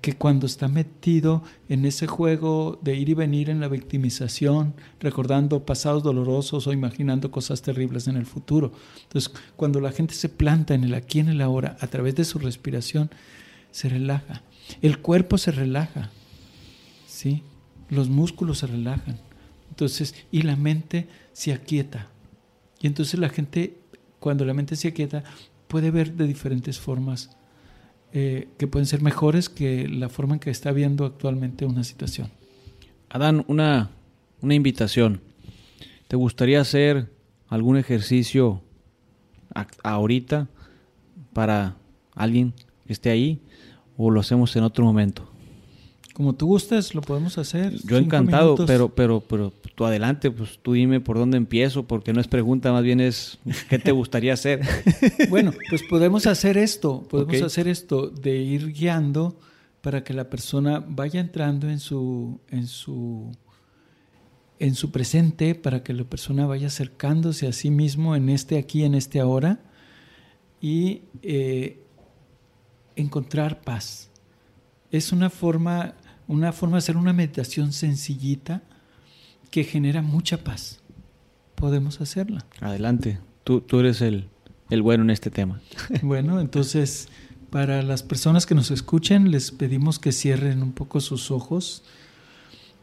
que 0.00 0.14
cuando 0.14 0.46
está 0.46 0.68
metido 0.68 1.42
en 1.68 1.84
ese 1.84 2.06
juego 2.06 2.78
de 2.82 2.94
ir 2.94 3.08
y 3.08 3.14
venir 3.14 3.50
en 3.50 3.60
la 3.60 3.68
victimización, 3.68 4.74
recordando 5.00 5.66
pasados 5.66 6.02
dolorosos 6.02 6.66
o 6.66 6.72
imaginando 6.72 7.30
cosas 7.30 7.62
terribles 7.62 8.06
en 8.06 8.16
el 8.16 8.26
futuro. 8.26 8.72
Entonces, 9.02 9.32
cuando 9.56 9.80
la 9.80 9.90
gente 9.90 10.14
se 10.14 10.28
planta 10.28 10.74
en 10.74 10.84
el 10.84 10.94
aquí, 10.94 11.18
en 11.18 11.28
el 11.28 11.40
ahora, 11.40 11.76
a 11.80 11.86
través 11.88 12.14
de 12.14 12.24
su 12.24 12.38
respiración, 12.38 13.10
se 13.72 13.88
relaja. 13.88 14.42
El 14.82 15.00
cuerpo 15.00 15.36
se 15.36 15.50
relaja, 15.50 16.10
¿sí? 17.06 17.42
Los 17.88 18.08
músculos 18.08 18.58
se 18.58 18.68
relajan. 18.68 19.27
Entonces, 19.78 20.16
y 20.32 20.42
la 20.42 20.56
mente 20.56 21.06
se 21.32 21.52
aquieta. 21.52 22.08
Y 22.80 22.88
entonces 22.88 23.20
la 23.20 23.28
gente, 23.28 23.76
cuando 24.18 24.44
la 24.44 24.52
mente 24.52 24.74
se 24.74 24.88
aquieta, 24.88 25.22
puede 25.68 25.92
ver 25.92 26.14
de 26.14 26.26
diferentes 26.26 26.80
formas 26.80 27.36
eh, 28.12 28.48
que 28.58 28.66
pueden 28.66 28.86
ser 28.86 29.02
mejores 29.02 29.48
que 29.48 29.86
la 29.86 30.08
forma 30.08 30.34
en 30.34 30.40
que 30.40 30.50
está 30.50 30.72
viendo 30.72 31.04
actualmente 31.04 31.64
una 31.64 31.84
situación. 31.84 32.28
Adán, 33.08 33.44
una, 33.46 33.90
una 34.40 34.54
invitación. 34.54 35.20
¿Te 36.08 36.16
gustaría 36.16 36.60
hacer 36.60 37.12
algún 37.46 37.76
ejercicio 37.76 38.64
ahorita 39.84 40.48
para 41.32 41.76
alguien 42.16 42.52
que 42.84 42.94
esté 42.94 43.10
ahí 43.10 43.42
o 43.96 44.10
lo 44.10 44.18
hacemos 44.18 44.56
en 44.56 44.64
otro 44.64 44.84
momento? 44.84 45.30
Como 46.18 46.34
tú 46.34 46.48
gustes, 46.48 46.96
lo 46.96 47.00
podemos 47.00 47.38
hacer. 47.38 47.74
Yo 47.84 47.96
encantado, 47.96 48.56
pero, 48.66 48.88
pero, 48.88 49.20
pero 49.20 49.52
tú 49.76 49.84
adelante, 49.84 50.32
pues 50.32 50.58
tú 50.60 50.72
dime 50.72 50.98
por 50.98 51.16
dónde 51.16 51.36
empiezo, 51.36 51.84
porque 51.84 52.12
no 52.12 52.20
es 52.20 52.26
pregunta, 52.26 52.72
más 52.72 52.82
bien 52.82 52.98
es 52.98 53.38
qué 53.70 53.78
te 53.78 53.92
gustaría 53.92 54.32
hacer. 54.32 54.62
bueno, 55.30 55.52
pues 55.70 55.84
podemos 55.88 56.26
hacer 56.26 56.58
esto, 56.58 57.06
podemos 57.08 57.40
hacer 57.42 57.68
esto 57.68 58.08
de 58.08 58.36
ir 58.38 58.72
guiando 58.72 59.38
para 59.80 60.02
que 60.02 60.12
la 60.12 60.28
persona 60.28 60.84
vaya 60.84 61.20
entrando 61.20 61.70
en 61.70 61.78
su, 61.78 62.40
en 62.48 62.66
su, 62.66 63.30
en 64.58 64.74
su 64.74 64.90
presente, 64.90 65.54
para 65.54 65.84
que 65.84 65.92
la 65.92 66.02
persona 66.02 66.46
vaya 66.46 66.66
acercándose 66.66 67.46
a 67.46 67.52
sí 67.52 67.70
mismo 67.70 68.16
en 68.16 68.28
este 68.28 68.58
aquí, 68.58 68.82
en 68.82 68.96
este 68.96 69.20
ahora, 69.20 69.60
y 70.60 71.02
eh, 71.22 71.80
encontrar 72.96 73.60
paz. 73.60 74.10
Es 74.90 75.12
una 75.12 75.30
forma 75.30 75.94
una 76.28 76.52
forma 76.52 76.76
de 76.76 76.78
hacer 76.78 76.96
una 76.96 77.12
meditación 77.12 77.72
sencillita 77.72 78.62
que 79.50 79.64
genera 79.64 80.02
mucha 80.02 80.44
paz. 80.44 80.80
Podemos 81.54 82.00
hacerla. 82.00 82.44
Adelante, 82.60 83.18
tú, 83.42 83.62
tú 83.62 83.80
eres 83.80 84.00
el, 84.02 84.28
el 84.70 84.82
bueno 84.82 85.02
en 85.02 85.10
este 85.10 85.30
tema. 85.30 85.60
Bueno, 86.02 86.38
entonces, 86.38 87.08
para 87.50 87.82
las 87.82 88.02
personas 88.02 88.46
que 88.46 88.54
nos 88.54 88.70
escuchen, 88.70 89.30
les 89.30 89.50
pedimos 89.50 89.98
que 89.98 90.12
cierren 90.12 90.62
un 90.62 90.72
poco 90.72 91.00
sus 91.00 91.30
ojos, 91.30 91.82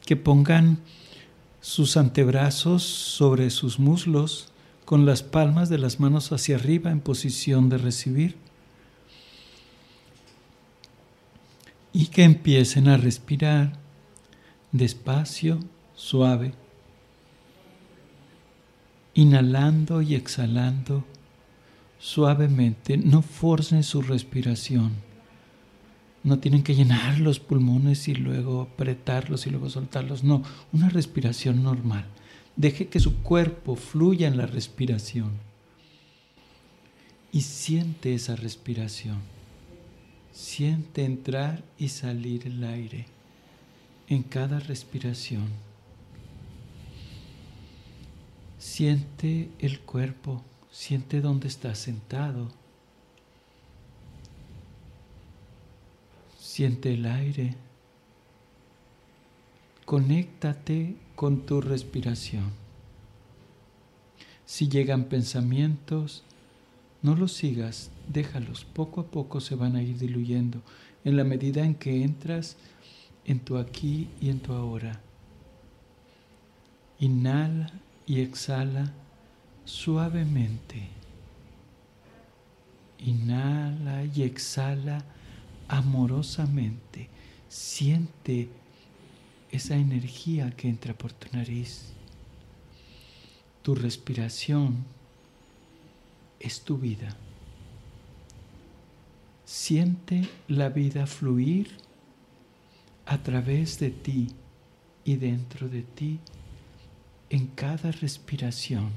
que 0.06 0.18
pongan 0.18 0.80
sus 1.62 1.98
antebrazos 1.98 2.84
sobre 2.84 3.50
sus 3.50 3.80
muslos 3.80 4.50
con 4.86 5.06
las 5.06 5.24
palmas 5.24 5.70
de 5.70 5.78
las 5.78 6.00
manos 6.00 6.32
hacia 6.32 6.58
arriba 6.58 6.92
en 6.92 7.00
posición 7.00 7.70
de 7.70 7.78
recibir 7.78 8.45
y 11.96 12.08
que 12.08 12.26
empiecen 12.26 12.90
a 12.90 12.98
respirar 12.98 13.72
despacio, 14.74 15.62
suave, 15.96 16.52
inhalando 19.14 20.02
y 20.02 20.14
exhalando 20.14 21.06
suavemente. 21.98 22.98
No 22.98 23.22
forcen 23.22 23.82
su 23.84 24.02
respiración. 24.02 24.92
No 26.22 26.40
tienen 26.40 26.64
que 26.64 26.76
llenar 26.76 27.22
los 27.22 27.40
pulmones 27.40 28.10
y 28.10 28.16
luego 28.16 28.64
apretarlos 28.64 29.48
y 29.48 29.52
luego 29.52 29.70
soltarlos. 29.70 30.22
No, 30.22 30.44
una 30.74 30.90
respiración 30.90 31.64
normal. 31.64 32.04
Deje 32.58 32.90
que 32.90 33.00
su 33.00 33.22
cuerpo 33.22 33.78
fluya 33.78 34.28
en 34.28 34.36
la 34.36 34.48
respiración. 34.48 35.32
Y 37.32 37.40
siente 37.40 38.14
esa 38.14 38.36
respiración. 38.36 39.35
Siente 40.36 41.06
entrar 41.06 41.64
y 41.78 41.88
salir 41.88 42.46
el 42.46 42.62
aire 42.66 43.06
en 44.10 44.22
cada 44.22 44.60
respiración. 44.60 45.48
Siente 48.60 49.50
el 49.60 49.80
cuerpo, 49.80 50.44
siente 50.70 51.22
dónde 51.22 51.48
estás 51.48 51.80
sentado. 51.80 52.50
Siente 56.38 56.94
el 56.96 57.06
aire. 57.06 57.56
Conéctate 59.86 60.98
con 61.16 61.46
tu 61.46 61.62
respiración. 61.62 62.52
Si 64.46 64.68
llegan 64.68 65.06
pensamientos, 65.06 66.24
no 67.02 67.16
los 67.16 67.32
sigas, 67.32 67.90
déjalos, 68.08 68.66
poco 68.66 69.02
a 69.02 69.08
poco 69.08 69.40
se 69.40 69.56
van 69.56 69.76
a 69.76 69.82
ir 69.82 69.98
diluyendo 69.98 70.62
en 71.04 71.18
la 71.18 71.24
medida 71.24 71.64
en 71.64 71.76
que 71.76 72.04
entras 72.04 72.58
en 73.26 73.40
tu 73.40 73.58
aquí 73.58 74.10
y 74.22 74.30
en 74.30 74.40
tu 74.40 74.54
ahora. 74.54 75.02
Inhala 77.00 77.72
y 78.06 78.22
exhala 78.22 78.94
suavemente. 79.66 80.88
Inhala 83.00 84.06
y 84.06 84.24
exhala 84.24 85.04
amorosamente. 85.68 87.10
Siente 87.50 88.50
esa 89.52 89.76
energía 89.76 90.52
que 90.52 90.70
entra 90.70 90.94
por 90.94 91.12
tu 91.12 91.36
nariz. 91.36 91.92
Tu 93.62 93.76
respiración 93.76 94.86
es 96.40 96.62
tu 96.62 96.78
vida. 96.78 97.18
Siente 99.46 100.28
la 100.48 100.70
vida 100.70 101.06
fluir 101.06 101.70
a 103.06 103.20
través 103.20 103.80
de 103.80 103.92
ti 103.92 104.30
y 105.04 105.18
dentro 105.18 105.70
de 105.70 105.84
ti 105.84 106.20
en 107.30 107.48
cada 107.48 107.92
respiración. 107.92 108.90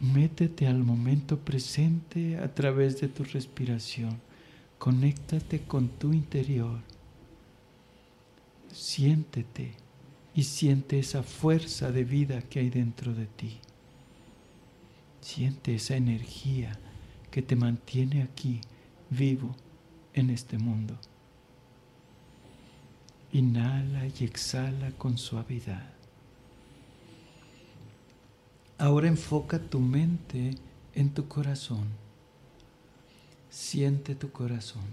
Métete 0.00 0.66
al 0.66 0.82
momento 0.82 1.38
presente 1.38 2.38
a 2.38 2.52
través 2.54 3.00
de 3.02 3.08
tu 3.08 3.22
respiración. 3.22 4.18
Conéctate 4.78 5.60
con 5.60 5.88
tu 5.88 6.14
interior. 6.14 6.80
Siéntete 8.72 9.74
y 10.34 10.44
siente 10.44 10.98
esa 10.98 11.22
fuerza 11.22 11.92
de 11.92 12.04
vida 12.04 12.40
que 12.40 12.60
hay 12.60 12.70
dentro 12.70 13.12
de 13.12 13.26
ti. 13.26 13.58
Siente 15.20 15.74
esa 15.74 15.96
energía 15.96 16.78
que 17.32 17.42
te 17.42 17.56
mantiene 17.56 18.22
aquí 18.22 18.60
vivo 19.10 19.56
en 20.12 20.30
este 20.30 20.58
mundo. 20.58 20.96
Inhala 23.32 24.06
y 24.06 24.24
exhala 24.24 24.92
con 24.92 25.16
suavidad. 25.16 25.90
Ahora 28.76 29.08
enfoca 29.08 29.58
tu 29.58 29.80
mente 29.80 30.56
en 30.94 31.14
tu 31.14 31.26
corazón. 31.26 31.88
Siente 33.48 34.14
tu 34.14 34.30
corazón. 34.30 34.84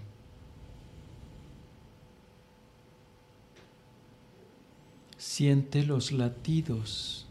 Siente 5.18 5.84
los 5.84 6.10
latidos 6.10 7.26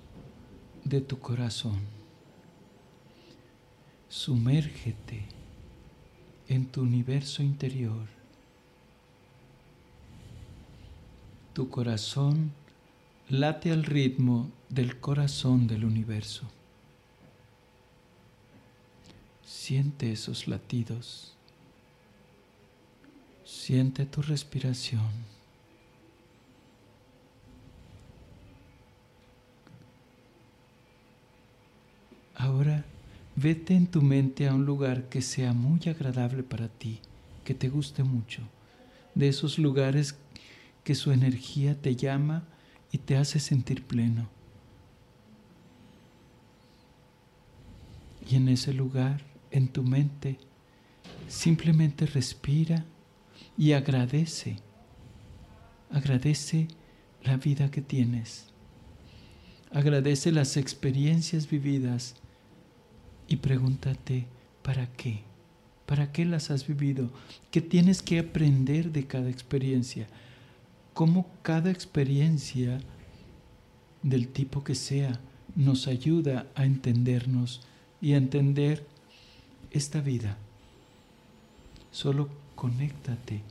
de 0.83 1.01
tu 1.01 1.17
corazón. 1.17 1.98
Sumérgete 4.09 5.23
en 6.47 6.65
tu 6.65 6.81
universo 6.81 7.43
interior. 7.43 8.07
Tu 11.53 11.69
corazón 11.69 12.51
late 13.29 13.71
al 13.71 13.83
ritmo 13.83 14.49
del 14.67 14.99
corazón 14.99 15.67
del 15.67 15.85
universo. 15.85 16.49
Siente 19.43 20.11
esos 20.11 20.47
latidos. 20.47 21.35
Siente 23.45 24.07
tu 24.07 24.23
respiración. 24.23 25.11
Ahora 32.35 32.85
Vete 33.41 33.73
en 33.73 33.87
tu 33.87 34.01
mente 34.01 34.49
a 34.49 34.53
un 34.53 34.65
lugar 34.65 35.07
que 35.07 35.21
sea 35.21 35.53
muy 35.53 35.79
agradable 35.87 36.43
para 36.43 36.67
ti, 36.67 36.99
que 37.45 37.53
te 37.53 37.69
guste 37.69 38.03
mucho, 38.03 38.41
de 39.15 39.29
esos 39.29 39.57
lugares 39.57 40.17
que 40.83 40.93
su 40.93 41.13
energía 41.13 41.81
te 41.81 41.95
llama 41.95 42.43
y 42.91 42.97
te 42.97 43.15
hace 43.15 43.39
sentir 43.39 43.85
pleno. 43.85 44.27
Y 48.29 48.35
en 48.35 48.49
ese 48.49 48.73
lugar, 48.73 49.21
en 49.51 49.69
tu 49.69 49.83
mente, 49.83 50.37
simplemente 51.29 52.07
respira 52.07 52.83
y 53.57 53.71
agradece. 53.71 54.57
Agradece 55.89 56.67
la 57.23 57.37
vida 57.37 57.71
que 57.71 57.81
tienes. 57.81 58.47
Agradece 59.71 60.33
las 60.33 60.57
experiencias 60.57 61.49
vividas 61.49 62.18
y 63.29 63.37
pregúntate, 63.37 64.25
¿para 64.63 64.87
qué? 64.93 65.21
¿Para 65.85 66.11
qué 66.11 66.25
las 66.25 66.49
has 66.49 66.67
vivido? 66.67 67.11
¿Qué 67.51 67.61
tienes 67.61 68.01
que 68.01 68.19
aprender 68.19 68.91
de 68.91 69.05
cada 69.05 69.29
experiencia? 69.29 70.07
¿Cómo 70.95 71.27
cada 71.43 71.69
experiencia, 71.69 72.81
del 74.01 74.27
tipo 74.27 74.63
que 74.63 74.75
sea, 74.75 75.19
nos 75.55 75.87
ayuda 75.87 76.47
a 76.55 76.65
entendernos 76.65 77.61
y 78.01 78.13
a 78.13 78.17
entender 78.17 78.85
esta 79.71 80.01
vida? 80.01 80.37
Solo 81.91 82.29
conéctate 82.55 83.43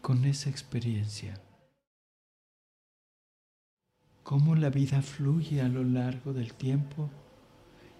con 0.00 0.24
esa 0.24 0.50
experiencia. 0.50 1.40
Cómo 4.24 4.56
la 4.56 4.70
vida 4.70 5.02
fluye 5.02 5.60
a 5.60 5.68
lo 5.68 5.84
largo 5.84 6.32
del 6.32 6.52
tiempo 6.52 7.10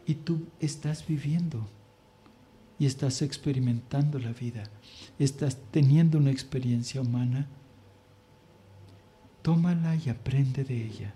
y 0.06 0.14
tú 0.14 0.46
estás 0.60 1.06
viviendo 1.06 1.66
y 2.78 2.86
estás 2.86 3.22
experimentando 3.22 4.18
la 4.18 4.32
vida, 4.32 4.64
estás 5.18 5.58
teniendo 5.70 6.18
una 6.18 6.30
experiencia 6.30 7.00
humana, 7.00 7.46
tómala 9.42 9.94
y 9.96 10.08
aprende 10.08 10.64
de 10.64 10.84
ella. 10.84 11.14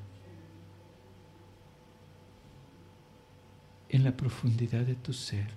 En 3.88 4.04
la 4.04 4.16
profundidad 4.16 4.84
de 4.84 4.94
tu 4.94 5.12
ser, 5.12 5.48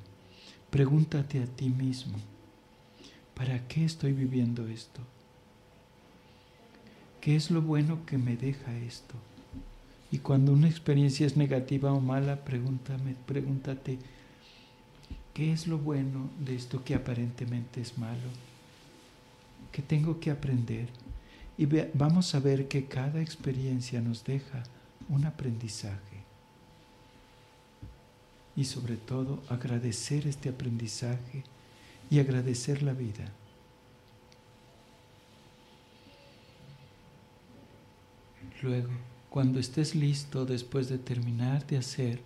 pregúntate 0.70 1.44
a 1.44 1.46
ti 1.46 1.70
mismo, 1.70 2.18
¿para 3.36 3.68
qué 3.68 3.86
estoy 3.86 4.14
viviendo 4.14 4.68
esto? 4.68 5.02
¿Qué 7.22 7.36
es 7.36 7.52
lo 7.52 7.62
bueno 7.62 8.06
que 8.06 8.18
me 8.18 8.38
deja 8.38 8.76
esto? 8.78 9.16
Y 10.12 10.20
cuando 10.20 10.54
una 10.54 10.68
experiencia 10.68 11.28
es 11.28 11.38
negativa 11.38 11.94
o 11.94 12.00
mala, 12.00 12.44
pregúntame, 12.44 13.16
pregúntate, 13.28 14.00
¿qué 15.34 15.54
es 15.54 15.68
lo 15.68 15.78
bueno 15.78 16.30
de 16.40 16.56
esto 16.56 16.84
que 16.84 16.96
aparentemente 16.96 17.80
es 17.82 17.98
malo? 17.98 18.30
¿Qué 19.72 19.82
tengo 19.82 20.20
que 20.20 20.32
aprender? 20.32 20.88
Y 21.58 21.68
vamos 21.94 22.34
a 22.34 22.40
ver 22.40 22.68
que 22.68 22.86
cada 22.86 23.22
experiencia 23.22 24.02
nos 24.02 24.24
deja 24.24 24.64
un 25.10 25.26
aprendizaje. 25.26 26.24
Y 28.56 28.66
sobre 28.66 28.98
todo 28.98 29.44
agradecer 29.48 30.26
este 30.26 30.50
aprendizaje 30.50 31.44
y 32.10 32.20
agradecer 32.20 32.82
la 32.82 32.94
vida. 32.94 33.32
Luego, 38.62 38.90
cuando 39.30 39.60
estés 39.60 39.96
listo 39.96 40.46
después 40.46 40.90
de 40.90 40.98
terminar 40.98 41.66
de 41.68 41.78
hacer 41.78 42.22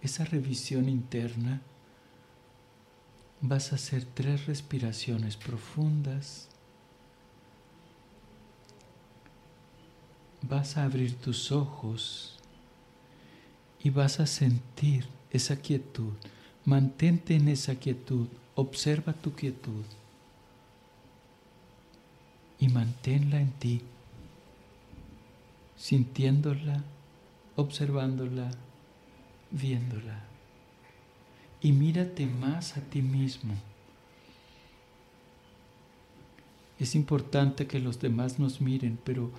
esa 0.00 0.24
revisión 0.24 0.88
interna, 0.88 1.62
vas 3.40 3.72
a 3.72 3.76
hacer 3.76 4.04
tres 4.04 4.46
respiraciones 4.46 5.36
profundas 5.36 6.48
vas 10.48 10.76
a 10.76 10.84
abrir 10.84 11.14
tus 11.14 11.52
ojos 11.52 12.36
y 13.82 13.90
vas 13.90 14.20
a 14.20 14.26
sentir 14.26 15.06
esa 15.30 15.56
quietud. 15.56 16.12
Mantente 16.64 17.34
en 17.34 17.48
esa 17.48 17.74
quietud, 17.76 18.28
observa 18.54 19.12
tu 19.12 19.32
quietud 19.32 19.84
y 22.58 22.68
manténla 22.68 23.40
en 23.40 23.50
ti, 23.52 23.82
sintiéndola, 25.82 26.84
observándola, 27.56 28.52
viéndola. 29.50 30.22
Y 31.60 31.72
mírate 31.72 32.24
más 32.24 32.76
a 32.76 32.82
ti 32.82 33.02
mismo. 33.02 33.54
Es 36.78 36.94
importante 36.94 37.66
que 37.66 37.80
los 37.80 37.98
demás 37.98 38.38
nos 38.38 38.60
miren, 38.60 38.96
pero 39.02 39.32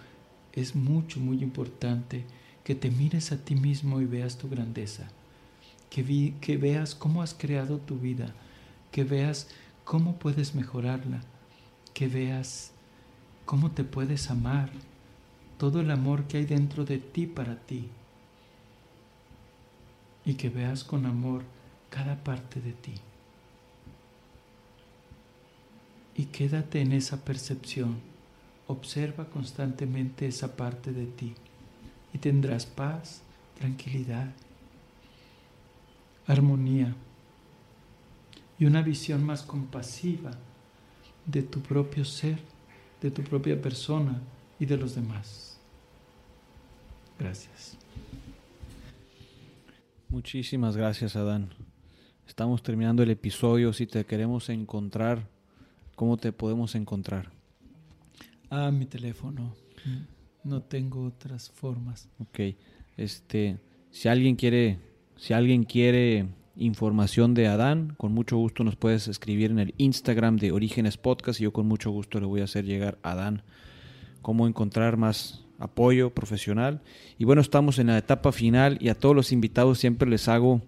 es 0.52 0.76
mucho, 0.76 1.22
muy 1.22 1.42
importante 1.42 2.26
que 2.66 2.76
te 2.76 2.92
mires 2.92 3.32
a 3.32 3.38
ti 3.38 3.56
mismo 3.56 4.02
y 4.02 4.06
veas 4.06 4.38
tu 4.38 4.50
grandeza, 4.50 5.08
que, 5.90 6.58
veas 6.58 6.94
cómo 6.94 7.22
has 7.22 7.34
creado 7.34 7.78
tu 7.78 7.98
vida, 7.98 8.36
que 8.92 9.06
veas 9.06 9.48
cómo 9.86 10.20
puedes 10.20 10.56
mejorarla, 10.56 11.22
que 11.94 12.10
veas 12.10 12.74
cómo 13.46 13.72
te 13.72 13.86
puedes 13.86 14.30
amar, 14.30 14.70
todo 15.64 15.80
el 15.80 15.92
amor 15.92 16.26
que 16.26 16.36
hay 16.36 16.46
dentro 16.46 16.84
de 16.84 16.98
ti 16.98 17.26
para 17.26 17.56
ti, 17.56 17.88
y 20.26 20.34
que 20.34 20.50
veas 20.50 20.84
con 20.84 21.06
amor 21.06 21.44
cada 21.90 22.22
parte 22.22 22.60
de 22.60 22.74
ti. 22.74 22.96
Y 26.18 26.26
quédate 26.26 26.82
en 26.82 26.92
esa 26.92 27.24
percepción 27.24 28.02
Observa 28.68 29.30
constantemente 29.30 30.28
esa 30.28 30.58
parte 30.58 30.92
de 30.92 31.06
ti 31.06 31.34
y 32.14 32.18
tendrás 32.18 32.66
paz, 32.66 33.22
tranquilidad, 33.58 34.34
armonía 36.28 36.94
y 38.60 38.66
una 38.66 38.82
visión 38.82 39.24
más 39.24 39.44
compasiva 39.44 40.32
de 41.26 41.42
tu 41.42 41.62
propio 41.62 42.04
ser, 42.04 42.40
de 43.02 43.12
tu 43.12 43.24
propia 43.24 43.62
persona 43.62 44.22
y 44.60 44.66
de 44.66 44.78
los 44.78 44.96
demás. 44.96 45.53
Gracias. 47.20 47.78
Muchísimas 50.10 50.78
gracias, 50.78 51.16
Adán. 51.16 51.50
Estamos 52.28 52.64
terminando 52.64 53.04
el 53.04 53.10
episodio. 53.10 53.74
Si 53.74 53.88
te 53.88 54.06
queremos 54.06 54.50
encontrar, 54.50 55.28
¿cómo 55.96 56.18
te 56.18 56.32
podemos 56.32 56.76
encontrar? 56.76 57.32
Ah, 58.50 58.72
mi 58.72 58.86
teléfono. 58.86 59.56
No 60.44 60.62
tengo 60.62 61.06
otras 61.06 61.50
formas. 61.50 62.10
Ok. 62.20 62.56
Este, 62.98 63.60
si 63.92 64.08
alguien 64.08 64.36
quiere, 64.36 64.80
si 65.18 65.34
alguien 65.34 65.64
quiere 65.64 66.28
información 66.56 67.34
de 67.34 67.48
Adán, 67.48 67.96
con 67.98 68.14
mucho 68.14 68.38
gusto 68.38 68.64
nos 68.64 68.76
puedes 68.76 69.08
escribir 69.08 69.52
en 69.52 69.60
el 69.60 69.74
Instagram 69.78 70.38
de 70.38 70.52
Orígenes 70.52 70.98
Podcast 70.98 71.40
y 71.40 71.44
yo 71.44 71.54
con 71.54 71.68
mucho 71.68 71.90
gusto 71.92 72.20
le 72.20 72.28
voy 72.28 72.42
a 72.42 72.46
hacer 72.46 72.66
llegar 72.66 73.00
a 73.02 73.12
Adán 73.12 73.44
cómo 74.22 74.48
encontrar 74.48 74.98
más 74.98 75.43
apoyo 75.64 76.14
profesional. 76.14 76.82
Y 77.18 77.26
bueno, 77.26 77.42
estamos 77.42 77.80
en 77.80 77.88
la 77.88 77.98
etapa 77.98 78.32
final 78.32 78.78
y 78.82 78.90
a 78.90 78.96
todos 78.96 79.16
los 79.16 79.32
invitados 79.32 79.80
siempre 79.80 80.10
les 80.10 80.28
hago 80.28 80.62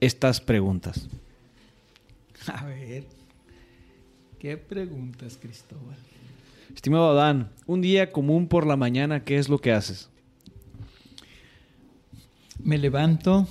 estas 0.00 0.40
preguntas. 0.40 1.08
A 2.46 2.64
ver, 2.64 3.04
¿qué 4.38 4.56
preguntas, 4.56 5.36
Cristóbal? 5.40 5.96
Estimado 6.74 7.10
Adán, 7.10 7.50
un 7.66 7.80
día 7.80 8.12
común 8.12 8.46
por 8.46 8.66
la 8.66 8.76
mañana, 8.76 9.24
¿qué 9.24 9.36
es 9.36 9.48
lo 9.48 9.58
que 9.58 9.72
haces? 9.72 10.08
Me 12.62 12.78
levanto 12.78 13.48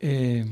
eh, 0.00 0.46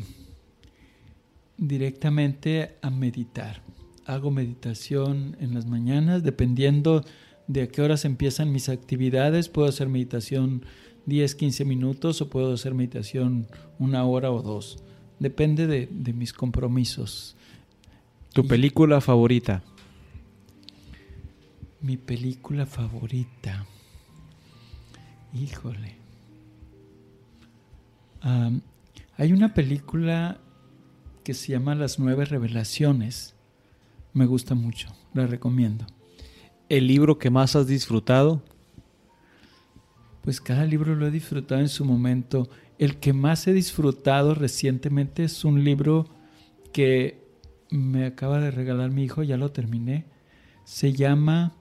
directamente 1.56 2.76
a 2.82 2.90
meditar. 2.90 3.62
Hago 4.04 4.30
meditación 4.30 5.34
en 5.40 5.54
las 5.54 5.64
mañanas, 5.64 6.22
dependiendo 6.22 7.04
de 7.46 7.62
a 7.62 7.68
qué 7.68 7.82
horas 7.82 8.04
empiezan 8.04 8.52
mis 8.52 8.68
actividades. 8.68 9.48
Puedo 9.48 9.68
hacer 9.68 9.88
meditación 9.88 10.64
10, 11.06 11.34
15 11.34 11.64
minutos 11.64 12.20
o 12.20 12.30
puedo 12.30 12.54
hacer 12.54 12.74
meditación 12.74 13.46
una 13.78 14.04
hora 14.04 14.30
o 14.30 14.42
dos. 14.42 14.78
Depende 15.18 15.66
de, 15.66 16.12
mis 16.12 16.32
compromisos. 16.32 17.36
¿Tu 18.32 18.46
película 18.46 19.00
favorita? 19.00 19.62
Mi 21.80 21.96
película 21.96 22.66
favorita. 22.66 23.66
Híjole. 25.34 25.96
hay 29.16 29.32
una 29.32 29.54
película 29.54 30.40
que 31.22 31.34
se 31.34 31.52
llama 31.52 31.74
Las 31.74 31.98
Nueve 31.98 32.24
Revelaciones. 32.24 33.34
Me 34.12 34.26
gusta 34.26 34.54
mucho, 34.54 34.94
la 35.12 35.26
recomiendo. 35.26 35.86
¿El 36.68 36.86
libro 36.86 37.18
que 37.18 37.30
más 37.30 37.56
has 37.56 37.66
disfrutado? 37.66 38.42
Pues 40.22 40.40
cada 40.40 40.64
libro 40.64 40.94
lo 40.94 41.06
he 41.06 41.10
disfrutado 41.10 41.60
en 41.60 41.68
su 41.68 41.84
momento. 41.84 42.48
El 42.78 42.96
que 42.96 43.12
más 43.12 43.46
he 43.46 43.52
disfrutado 43.52 44.34
recientemente 44.34 45.24
es 45.24 45.44
un 45.44 45.62
libro 45.62 46.08
que 46.72 47.22
me 47.70 48.06
acaba 48.06 48.40
de 48.40 48.50
regalar 48.50 48.90
mi 48.90 49.04
hijo, 49.04 49.22
ya 49.22 49.36
lo 49.36 49.52
terminé. 49.52 50.06
Se 50.64 50.92
llama 50.92 51.54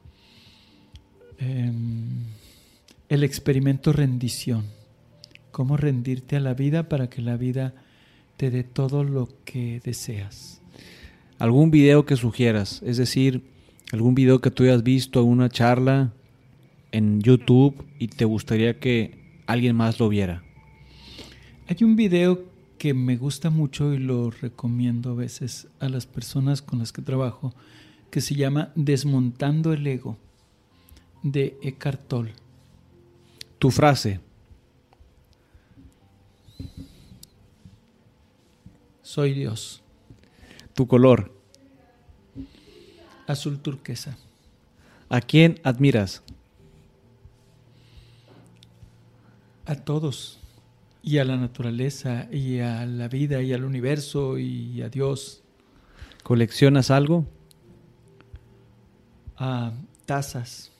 Em, 1.45 2.23
el 3.09 3.23
experimento 3.23 3.91
rendición. 3.91 4.65
Cómo 5.51 5.77
rendirte 5.77 6.37
a 6.37 6.39
la 6.39 6.53
vida 6.53 6.89
para 6.89 7.09
que 7.09 7.21
la 7.21 7.37
vida 7.37 7.73
te 8.37 8.49
dé 8.49 8.63
todo 8.63 9.03
lo 9.03 9.29
que 9.45 9.81
deseas. 9.83 10.61
¿Algún 11.39 11.69
video 11.69 12.05
que 12.05 12.15
sugieras? 12.15 12.81
Es 12.85 12.97
decir, 12.97 13.43
algún 13.93 14.15
video 14.15 14.41
que 14.41 14.49
tú 14.49 14.63
hayas 14.63 14.81
visto, 14.81 15.23
una 15.23 15.49
charla 15.49 16.11
en 16.91 17.21
YouTube 17.21 17.85
y 17.99 18.07
te 18.07 18.25
gustaría 18.25 18.79
que 18.79 19.19
alguien 19.45 19.75
más 19.75 19.99
lo 19.99 20.09
viera. 20.09 20.43
Hay 21.67 21.83
un 21.83 21.95
video 21.95 22.43
que 22.79 22.95
me 22.95 23.17
gusta 23.17 23.51
mucho 23.51 23.93
y 23.93 23.99
lo 23.99 24.31
recomiendo 24.31 25.11
a 25.11 25.15
veces 25.15 25.67
a 25.79 25.89
las 25.89 26.07
personas 26.07 26.63
con 26.63 26.79
las 26.79 26.91
que 26.91 27.03
trabajo, 27.03 27.53
que 28.09 28.19
se 28.19 28.33
llama 28.33 28.71
Desmontando 28.75 29.73
el 29.73 29.85
Ego 29.85 30.17
de 31.21 31.57
Eckhart 31.61 32.07
Tolle. 32.07 32.33
Tu 33.59 33.69
frase. 33.69 34.19
Soy 39.03 39.33
Dios. 39.33 39.83
Tu 40.73 40.87
color. 40.87 41.42
Azul 43.27 43.59
turquesa. 43.59 44.17
¿A 45.09 45.21
quién 45.21 45.59
admiras? 45.63 46.23
A 49.65 49.75
todos. 49.75 50.39
y 51.05 51.17
a 51.17 51.25
la 51.25 51.35
naturaleza 51.35 52.29
y 52.31 52.59
a 52.59 52.85
la 52.85 53.09
vida 53.09 53.41
y 53.41 53.51
al 53.51 53.65
universo 53.65 54.37
y 54.37 54.81
a 54.81 54.87
Dios. 54.87 55.43
¿Coleccionas 56.23 56.89
algo? 56.91 57.27
A 59.35 59.73
tazas. 60.05 60.71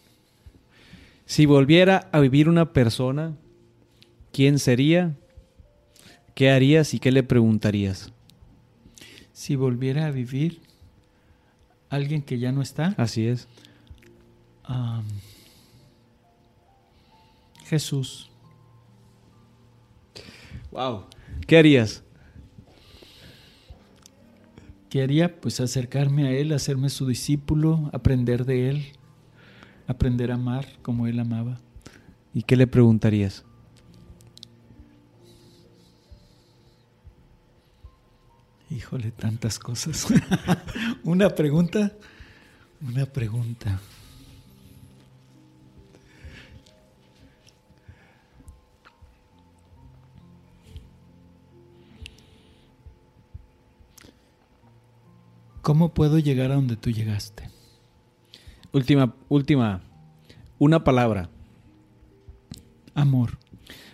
Si 1.25 1.45
volviera 1.45 2.09
a 2.13 2.21
vivir 2.21 2.47
una 2.47 2.71
persona, 2.71 3.35
¿quién 4.31 4.59
sería? 4.59 5.13
¿Qué 6.35 6.49
harías 6.49 6.93
y 6.93 6.99
qué 6.99 7.11
le 7.11 7.23
preguntarías? 7.23 8.13
Si 9.33 9.57
volviera 9.57 10.05
a 10.05 10.11
vivir 10.11 10.61
alguien 11.95 12.21
que 12.23 12.39
ya 12.39 12.51
no 12.51 12.61
está. 12.61 12.95
Así 12.97 13.27
es. 13.27 13.47
Um, 14.67 15.03
Jesús. 17.65 18.31
Wow. 20.71 21.05
¿Qué 21.45 21.57
harías? 21.57 22.03
¿Qué 24.89 25.03
haría? 25.03 25.39
Pues 25.39 25.59
acercarme 25.59 26.27
a 26.27 26.31
Él, 26.31 26.51
hacerme 26.51 26.89
su 26.89 27.07
discípulo, 27.07 27.89
aprender 27.93 28.45
de 28.45 28.69
Él, 28.69 28.85
aprender 29.87 30.31
a 30.31 30.35
amar 30.35 30.67
como 30.81 31.07
Él 31.07 31.19
amaba. 31.19 31.59
¿Y 32.33 32.43
qué 32.43 32.55
le 32.55 32.67
preguntarías? 32.67 33.45
Híjole, 38.93 39.09
tantas 39.09 39.57
cosas. 39.57 40.05
una 41.03 41.27
pregunta, 41.27 41.93
una 42.79 43.07
pregunta. 43.07 43.81
¿Cómo 55.63 55.95
puedo 55.95 56.19
llegar 56.19 56.51
a 56.51 56.55
donde 56.55 56.75
tú 56.75 56.91
llegaste? 56.91 57.49
Última, 58.73 59.15
última, 59.27 59.81
una 60.59 60.83
palabra. 60.83 61.31
Amor. 62.93 63.39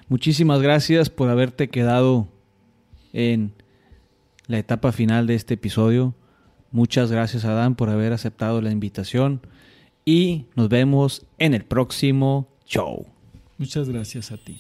Muchísimas 0.10 0.62
gracias 0.62 1.10
por 1.10 1.30
haberte 1.30 1.70
quedado 1.70 2.28
en 3.14 3.59
la 4.50 4.58
etapa 4.58 4.92
final 4.92 5.28
de 5.28 5.36
este 5.36 5.54
episodio. 5.54 6.16
Muchas 6.72 7.12
gracias 7.12 7.46
Adán 7.46 7.76
por 7.76 7.90
haber 7.90 8.14
aceptado 8.14 8.62
la 8.62 8.72
invitación 8.72 9.42
y 10.06 10.48
nos 10.56 10.70
vemos 10.70 11.26
en 11.38 11.54
el 11.54 11.64
próximo 11.64 12.50
show. 12.66 13.06
Muchas 13.60 13.88
gracias 13.90 14.32
a 14.32 14.38
ti. 14.38 14.60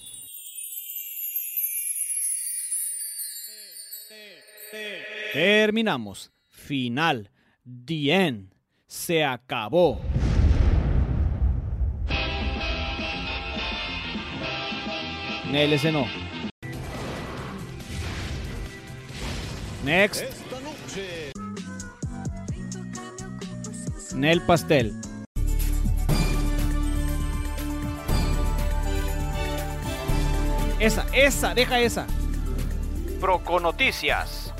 Terminamos. 5.34 6.32
Final. 6.50 7.32
The 7.66 8.14
end. 8.14 8.54
Se 8.86 9.24
acabó. 9.26 10.00
Nel 15.52 15.74
ese 15.74 15.92
no. 15.92 16.29
Next. 19.90 20.24
Nel 24.14 24.40
pastel. 24.42 24.94
Esa, 30.80 31.08
esa, 31.12 31.56
deja 31.56 31.80
esa. 31.80 32.06
Proco 33.20 33.60
Noticias. 33.60 34.54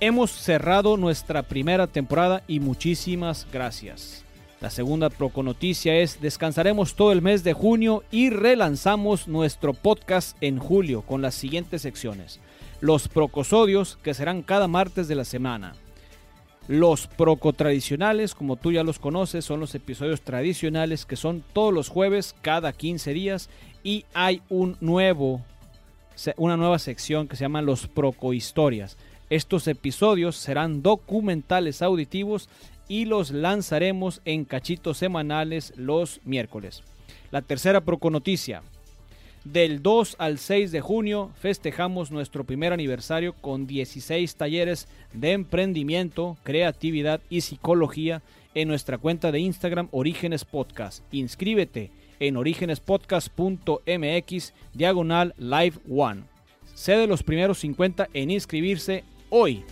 Hemos 0.00 0.32
cerrado 0.32 0.96
nuestra 0.96 1.44
primera 1.44 1.86
temporada 1.86 2.42
y 2.48 2.58
muchísimas 2.58 3.46
gracias. 3.52 4.24
La 4.60 4.70
segunda 4.70 5.08
Proco 5.08 5.44
Noticia 5.44 5.94
es 5.94 6.20
descansaremos 6.20 6.96
todo 6.96 7.12
el 7.12 7.22
mes 7.22 7.44
de 7.44 7.52
junio 7.52 8.02
y 8.10 8.30
relanzamos 8.30 9.28
nuestro 9.28 9.72
podcast 9.72 10.36
en 10.40 10.58
julio 10.58 11.02
con 11.02 11.22
las 11.22 11.36
siguientes 11.36 11.82
secciones. 11.82 12.40
Los 12.82 13.06
procosodios 13.06 13.96
que 14.02 14.12
serán 14.12 14.42
cada 14.42 14.66
martes 14.66 15.06
de 15.06 15.14
la 15.14 15.24
semana. 15.24 15.74
Los 16.66 17.06
proco 17.06 17.52
tradicionales, 17.52 18.34
como 18.34 18.56
tú 18.56 18.72
ya 18.72 18.82
los 18.82 18.98
conoces, 18.98 19.44
son 19.44 19.60
los 19.60 19.76
episodios 19.76 20.22
tradicionales 20.22 21.06
que 21.06 21.14
son 21.14 21.44
todos 21.52 21.72
los 21.72 21.88
jueves 21.88 22.34
cada 22.42 22.72
15 22.72 23.12
días 23.12 23.50
y 23.84 24.04
hay 24.14 24.42
un 24.48 24.76
nuevo 24.80 25.42
una 26.36 26.56
nueva 26.56 26.80
sección 26.80 27.28
que 27.28 27.36
se 27.36 27.44
llama 27.44 27.62
los 27.62 27.86
procohistorias. 27.86 28.96
Estos 29.30 29.68
episodios 29.68 30.34
serán 30.34 30.82
documentales 30.82 31.82
auditivos 31.82 32.48
y 32.88 33.04
los 33.04 33.30
lanzaremos 33.30 34.20
en 34.24 34.44
cachitos 34.44 34.98
semanales 34.98 35.72
los 35.76 36.20
miércoles. 36.24 36.82
La 37.30 37.42
tercera 37.42 37.80
proconoticia. 37.80 38.64
Del 39.44 39.82
2 39.82 40.16
al 40.18 40.38
6 40.38 40.70
de 40.70 40.80
junio 40.80 41.32
festejamos 41.40 42.12
nuestro 42.12 42.44
primer 42.44 42.72
aniversario 42.72 43.32
con 43.32 43.66
16 43.66 44.36
talleres 44.36 44.86
de 45.12 45.32
emprendimiento, 45.32 46.36
creatividad 46.44 47.20
y 47.28 47.40
psicología 47.40 48.22
en 48.54 48.68
nuestra 48.68 48.98
cuenta 48.98 49.32
de 49.32 49.40
Instagram 49.40 49.88
Orígenes 49.90 50.44
Podcast. 50.44 51.02
Inscríbete 51.12 51.90
en 52.20 52.36
orígenespodcast.mx 52.36 54.54
diagonal 54.74 55.34
live 55.38 55.74
one. 55.90 56.22
Sé 56.74 56.92
de 56.92 57.08
los 57.08 57.24
primeros 57.24 57.58
50 57.58 58.10
en 58.14 58.30
inscribirse 58.30 59.02
hoy. 59.28 59.64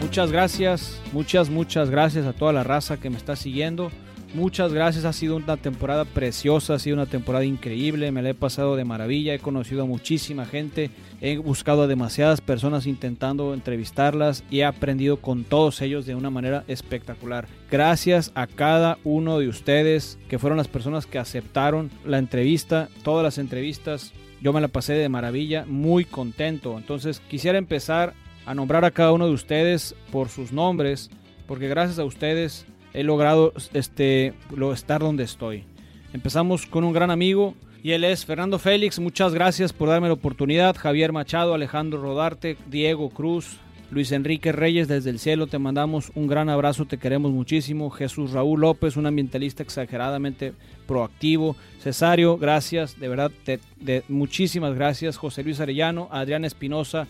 Muchas 0.00 0.32
gracias, 0.32 0.98
muchas, 1.12 1.50
muchas 1.50 1.90
gracias 1.90 2.24
a 2.24 2.32
toda 2.32 2.54
la 2.54 2.64
raza 2.64 2.98
que 2.98 3.10
me 3.10 3.18
está 3.18 3.36
siguiendo. 3.36 3.90
Muchas 4.34 4.72
gracias, 4.72 5.04
ha 5.04 5.12
sido 5.12 5.36
una 5.36 5.56
temporada 5.56 6.04
preciosa, 6.04 6.74
ha 6.74 6.78
sido 6.80 6.96
una 6.96 7.06
temporada 7.06 7.44
increíble, 7.44 8.10
me 8.10 8.20
la 8.20 8.30
he 8.30 8.34
pasado 8.34 8.74
de 8.74 8.84
maravilla, 8.84 9.32
he 9.32 9.38
conocido 9.38 9.84
a 9.84 9.86
muchísima 9.86 10.44
gente, 10.44 10.90
he 11.20 11.36
buscado 11.38 11.82
a 11.82 11.86
demasiadas 11.86 12.40
personas 12.40 12.88
intentando 12.88 13.54
entrevistarlas 13.54 14.42
y 14.50 14.58
he 14.58 14.64
aprendido 14.64 15.18
con 15.18 15.44
todos 15.44 15.80
ellos 15.82 16.04
de 16.04 16.16
una 16.16 16.30
manera 16.30 16.64
espectacular. 16.66 17.46
Gracias 17.70 18.32
a 18.34 18.48
cada 18.48 18.98
uno 19.04 19.38
de 19.38 19.46
ustedes 19.46 20.18
que 20.28 20.40
fueron 20.40 20.58
las 20.58 20.66
personas 20.66 21.06
que 21.06 21.20
aceptaron 21.20 21.92
la 22.04 22.18
entrevista, 22.18 22.88
todas 23.04 23.22
las 23.22 23.38
entrevistas, 23.38 24.12
yo 24.42 24.52
me 24.52 24.60
la 24.60 24.66
pasé 24.66 24.94
de 24.94 25.08
maravilla, 25.08 25.64
muy 25.64 26.04
contento. 26.04 26.76
Entonces 26.76 27.22
quisiera 27.30 27.56
empezar 27.56 28.14
a 28.46 28.54
nombrar 28.56 28.84
a 28.84 28.90
cada 28.90 29.12
uno 29.12 29.28
de 29.28 29.32
ustedes 29.32 29.94
por 30.10 30.28
sus 30.28 30.50
nombres, 30.50 31.08
porque 31.46 31.68
gracias 31.68 32.00
a 32.00 32.04
ustedes 32.04 32.66
he 32.94 33.02
logrado 33.02 33.52
este, 33.74 34.32
lo, 34.54 34.72
estar 34.72 35.00
donde 35.00 35.24
estoy. 35.24 35.64
Empezamos 36.12 36.66
con 36.66 36.84
un 36.84 36.92
gran 36.92 37.10
amigo 37.10 37.54
y 37.82 37.90
él 37.90 38.04
es 38.04 38.24
Fernando 38.24 38.58
Félix. 38.58 38.98
Muchas 39.00 39.34
gracias 39.34 39.72
por 39.72 39.88
darme 39.88 40.06
la 40.06 40.14
oportunidad. 40.14 40.76
Javier 40.76 41.12
Machado, 41.12 41.52
Alejandro 41.52 42.00
Rodarte, 42.00 42.56
Diego 42.70 43.10
Cruz, 43.10 43.58
Luis 43.90 44.12
Enrique 44.12 44.52
Reyes, 44.52 44.88
desde 44.88 45.10
el 45.10 45.18
cielo 45.18 45.46
te 45.46 45.58
mandamos 45.58 46.10
un 46.14 46.26
gran 46.26 46.48
abrazo, 46.48 46.86
te 46.86 46.98
queremos 46.98 47.32
muchísimo. 47.32 47.90
Jesús 47.90 48.32
Raúl 48.32 48.60
López, 48.60 48.96
un 48.96 49.06
ambientalista 49.06 49.62
exageradamente 49.62 50.52
proactivo. 50.86 51.56
Cesario, 51.80 52.38
gracias, 52.38 52.98
de 52.98 53.08
verdad, 53.08 53.30
de, 53.44 54.02
muchísimas 54.08 54.74
gracias. 54.74 55.16
José 55.16 55.44
Luis 55.44 55.60
Arellano, 55.60 56.08
Adrián 56.10 56.44
Espinosa, 56.44 57.06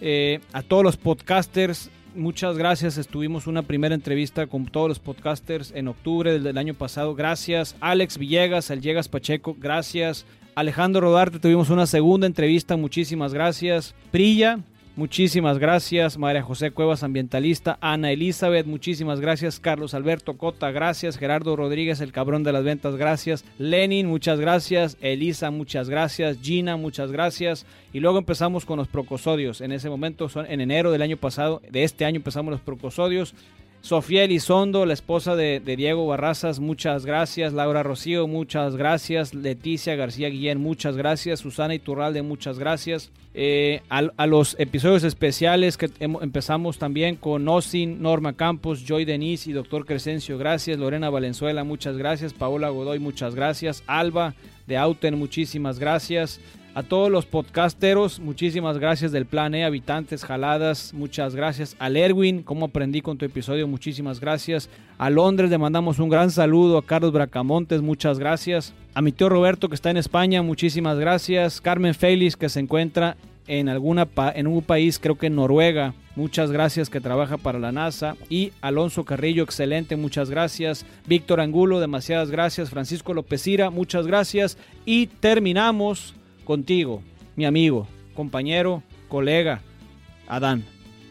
eh, 0.00 0.40
a 0.52 0.62
todos 0.62 0.82
los 0.82 0.96
podcasters, 0.96 1.90
muchas 2.14 2.56
gracias. 2.56 2.98
Estuvimos 2.98 3.46
una 3.46 3.62
primera 3.62 3.94
entrevista 3.94 4.46
con 4.46 4.66
todos 4.66 4.88
los 4.88 4.98
podcasters 4.98 5.72
en 5.74 5.88
octubre 5.88 6.38
del, 6.38 6.58
año 6.58 6.74
pasado. 6.74 7.14
Gracias. 7.14 7.76
Alex 7.80 8.18
Villegas, 8.18 8.70
el 8.70 8.80
Llegas 8.80 9.08
Pacheco, 9.08 9.56
gracias. 9.58 10.24
Alejandro 10.54 11.00
Rodarte, 11.00 11.40
tuvimos 11.40 11.70
una 11.70 11.86
segunda 11.86 12.26
entrevista, 12.26 12.76
muchísimas 12.76 13.34
gracias. 13.34 13.94
Prilla, 14.10 14.60
Muchísimas 14.96 15.58
gracias, 15.58 16.18
María 16.18 16.44
José 16.44 16.70
Cuevas, 16.70 17.02
ambientalista. 17.02 17.78
Ana 17.80 18.12
Elizabeth, 18.12 18.64
muchísimas 18.64 19.18
gracias. 19.18 19.58
Carlos 19.58 19.92
Alberto 19.92 20.38
Cota, 20.38 20.70
gracias. 20.70 21.18
Gerardo 21.18 21.56
Rodríguez, 21.56 22.00
el 22.00 22.12
cabrón 22.12 22.44
de 22.44 22.52
las 22.52 22.62
ventas, 22.62 22.94
gracias. 22.94 23.44
Lenin, 23.58 24.06
muchas 24.06 24.38
gracias. 24.38 24.96
Elisa, 25.00 25.50
muchas 25.50 25.90
gracias. 25.90 26.38
Gina, 26.40 26.76
muchas 26.76 27.10
gracias. 27.10 27.66
Y 27.92 27.98
luego 27.98 28.18
empezamos 28.18 28.64
con 28.64 28.78
los 28.78 28.86
procosodios. 28.86 29.60
En 29.60 29.72
ese 29.72 29.90
momento, 29.90 30.28
son 30.28 30.46
en 30.46 30.60
enero 30.60 30.92
del 30.92 31.02
año 31.02 31.16
pasado, 31.16 31.60
de 31.68 31.82
este 31.82 32.04
año 32.04 32.18
empezamos 32.18 32.52
los 32.52 32.60
procosodios. 32.60 33.34
Sofía 33.84 34.24
Elizondo, 34.24 34.86
la 34.86 34.94
esposa 34.94 35.36
de, 35.36 35.60
Diego 35.60 36.06
Barrazas, 36.06 36.58
muchas 36.58 37.04
gracias. 37.04 37.52
Laura 37.52 37.82
Rocío, 37.82 38.26
muchas 38.26 38.76
gracias. 38.76 39.34
Leticia 39.34 39.94
García 39.94 40.30
Guillén, 40.30 40.58
muchas 40.58 40.96
gracias. 40.96 41.40
Susana 41.40 41.74
Iturralde, 41.74 42.22
muchas 42.22 42.58
gracias. 42.58 43.10
Eh, 43.34 43.82
a, 43.90 44.26
los 44.26 44.56
episodios 44.58 45.04
especiales 45.04 45.76
que 45.76 45.90
empezamos 46.00 46.78
también 46.78 47.16
con 47.16 47.46
Osin, 47.46 48.00
Norma 48.00 48.32
Campos, 48.32 48.86
Joy 48.86 49.04
Denise 49.04 49.50
y 49.50 49.52
Doctor 49.52 49.84
Crescencio, 49.84 50.38
gracias. 50.38 50.78
Lorena 50.78 51.10
Valenzuela, 51.10 51.62
muchas 51.62 51.98
gracias. 51.98 52.32
Paola 52.32 52.70
Godoy, 52.70 53.00
muchas 53.00 53.34
gracias. 53.34 53.84
Alba 53.86 54.34
de 54.66 54.78
Auten, 54.78 55.18
muchísimas 55.18 55.78
gracias. 55.78 56.40
A 56.76 56.82
todos 56.82 57.08
los 57.08 57.24
podcasteros, 57.24 58.18
muchísimas 58.18 58.78
gracias 58.78 59.12
del 59.12 59.26
Plan 59.26 59.54
E, 59.54 59.64
Habitantes, 59.64 60.24
Jaladas, 60.24 60.92
muchas 60.92 61.36
gracias. 61.36 61.76
Al 61.78 61.96
Erwin, 61.96 62.42
como 62.42 62.66
aprendí 62.66 63.00
con 63.00 63.16
tu 63.16 63.24
episodio, 63.24 63.68
muchísimas 63.68 64.18
gracias. 64.18 64.68
A 64.98 65.08
Londres 65.08 65.50
le 65.50 65.58
mandamos 65.58 66.00
un 66.00 66.08
gran 66.08 66.32
saludo. 66.32 66.78
A 66.78 66.82
Carlos 66.84 67.12
Bracamontes, 67.12 67.80
muchas 67.80 68.18
gracias. 68.18 68.74
A 68.92 69.02
mi 69.02 69.12
tío 69.12 69.28
Roberto 69.28 69.68
que 69.68 69.76
está 69.76 69.90
en 69.90 69.98
España, 69.98 70.42
muchísimas 70.42 70.98
gracias. 70.98 71.60
Carmen 71.60 71.94
Félix 71.94 72.36
que 72.36 72.48
se 72.48 72.58
encuentra 72.58 73.16
en, 73.46 73.68
alguna 73.68 74.08
en 74.34 74.48
un 74.48 74.60
país, 74.60 74.98
creo 74.98 75.16
que 75.16 75.28
en 75.28 75.36
Noruega. 75.36 75.94
Muchas 76.16 76.50
gracias 76.50 76.90
que 76.90 77.00
trabaja 77.00 77.36
para 77.36 77.60
la 77.60 77.70
NASA. 77.70 78.16
Y 78.28 78.50
Alonso 78.60 79.04
Carrillo, 79.04 79.44
excelente, 79.44 79.94
muchas 79.94 80.28
gracias. 80.28 80.84
Víctor 81.06 81.40
Angulo, 81.40 81.78
demasiadas 81.78 82.32
gracias. 82.32 82.70
Francisco 82.70 83.14
Lopezira, 83.14 83.70
muchas 83.70 84.08
gracias. 84.08 84.58
Y 84.84 85.06
terminamos 85.06 86.14
contigo, 86.44 87.02
mi 87.36 87.44
amigo, 87.44 87.86
compañero, 88.14 88.82
colega, 89.08 89.60
Adán. 90.26 90.64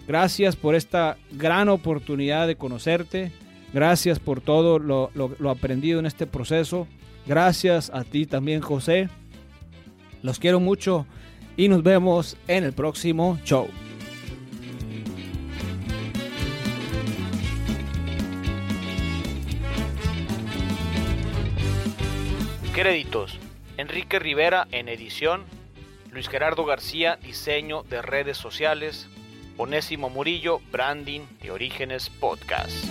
Gracias 0.08 0.56
por 0.56 0.76
esta 0.76 1.18
gran 1.32 1.70
oportunidad 1.70 2.48
de 2.48 2.56
conocerte. 2.56 3.32
Gracias 3.74 4.20
por 4.20 4.42
todo 4.42 4.80
lo, 4.80 5.50
aprendido 5.50 6.00
en 6.00 6.06
este 6.06 6.28
proceso. 6.28 6.88
Gracias 7.26 7.90
a 7.94 8.04
ti 8.04 8.26
también, 8.26 8.62
José. 8.62 9.10
Los 10.22 10.40
quiero 10.40 10.60
mucho 10.60 11.06
y 11.58 11.68
nos 11.70 11.84
vemos 11.84 12.38
en 12.48 12.64
el 12.64 12.74
próximo 12.74 13.40
show. 13.44 13.68
Créditos. 22.74 23.43
Enrique 23.84 24.18
Rivera 24.18 24.66
en 24.72 24.88
edición, 24.88 25.44
Luis 26.10 26.30
Gerardo 26.30 26.64
García, 26.64 27.18
diseño 27.18 27.84
de 27.84 28.02
redes 28.02 28.38
sociales, 28.38 29.10
Onésimo 29.58 30.10
Murillo, 30.10 30.62
branding 30.72 31.24
de 31.42 31.52
Orígenes 31.52 32.10
Podcast. 32.10 32.86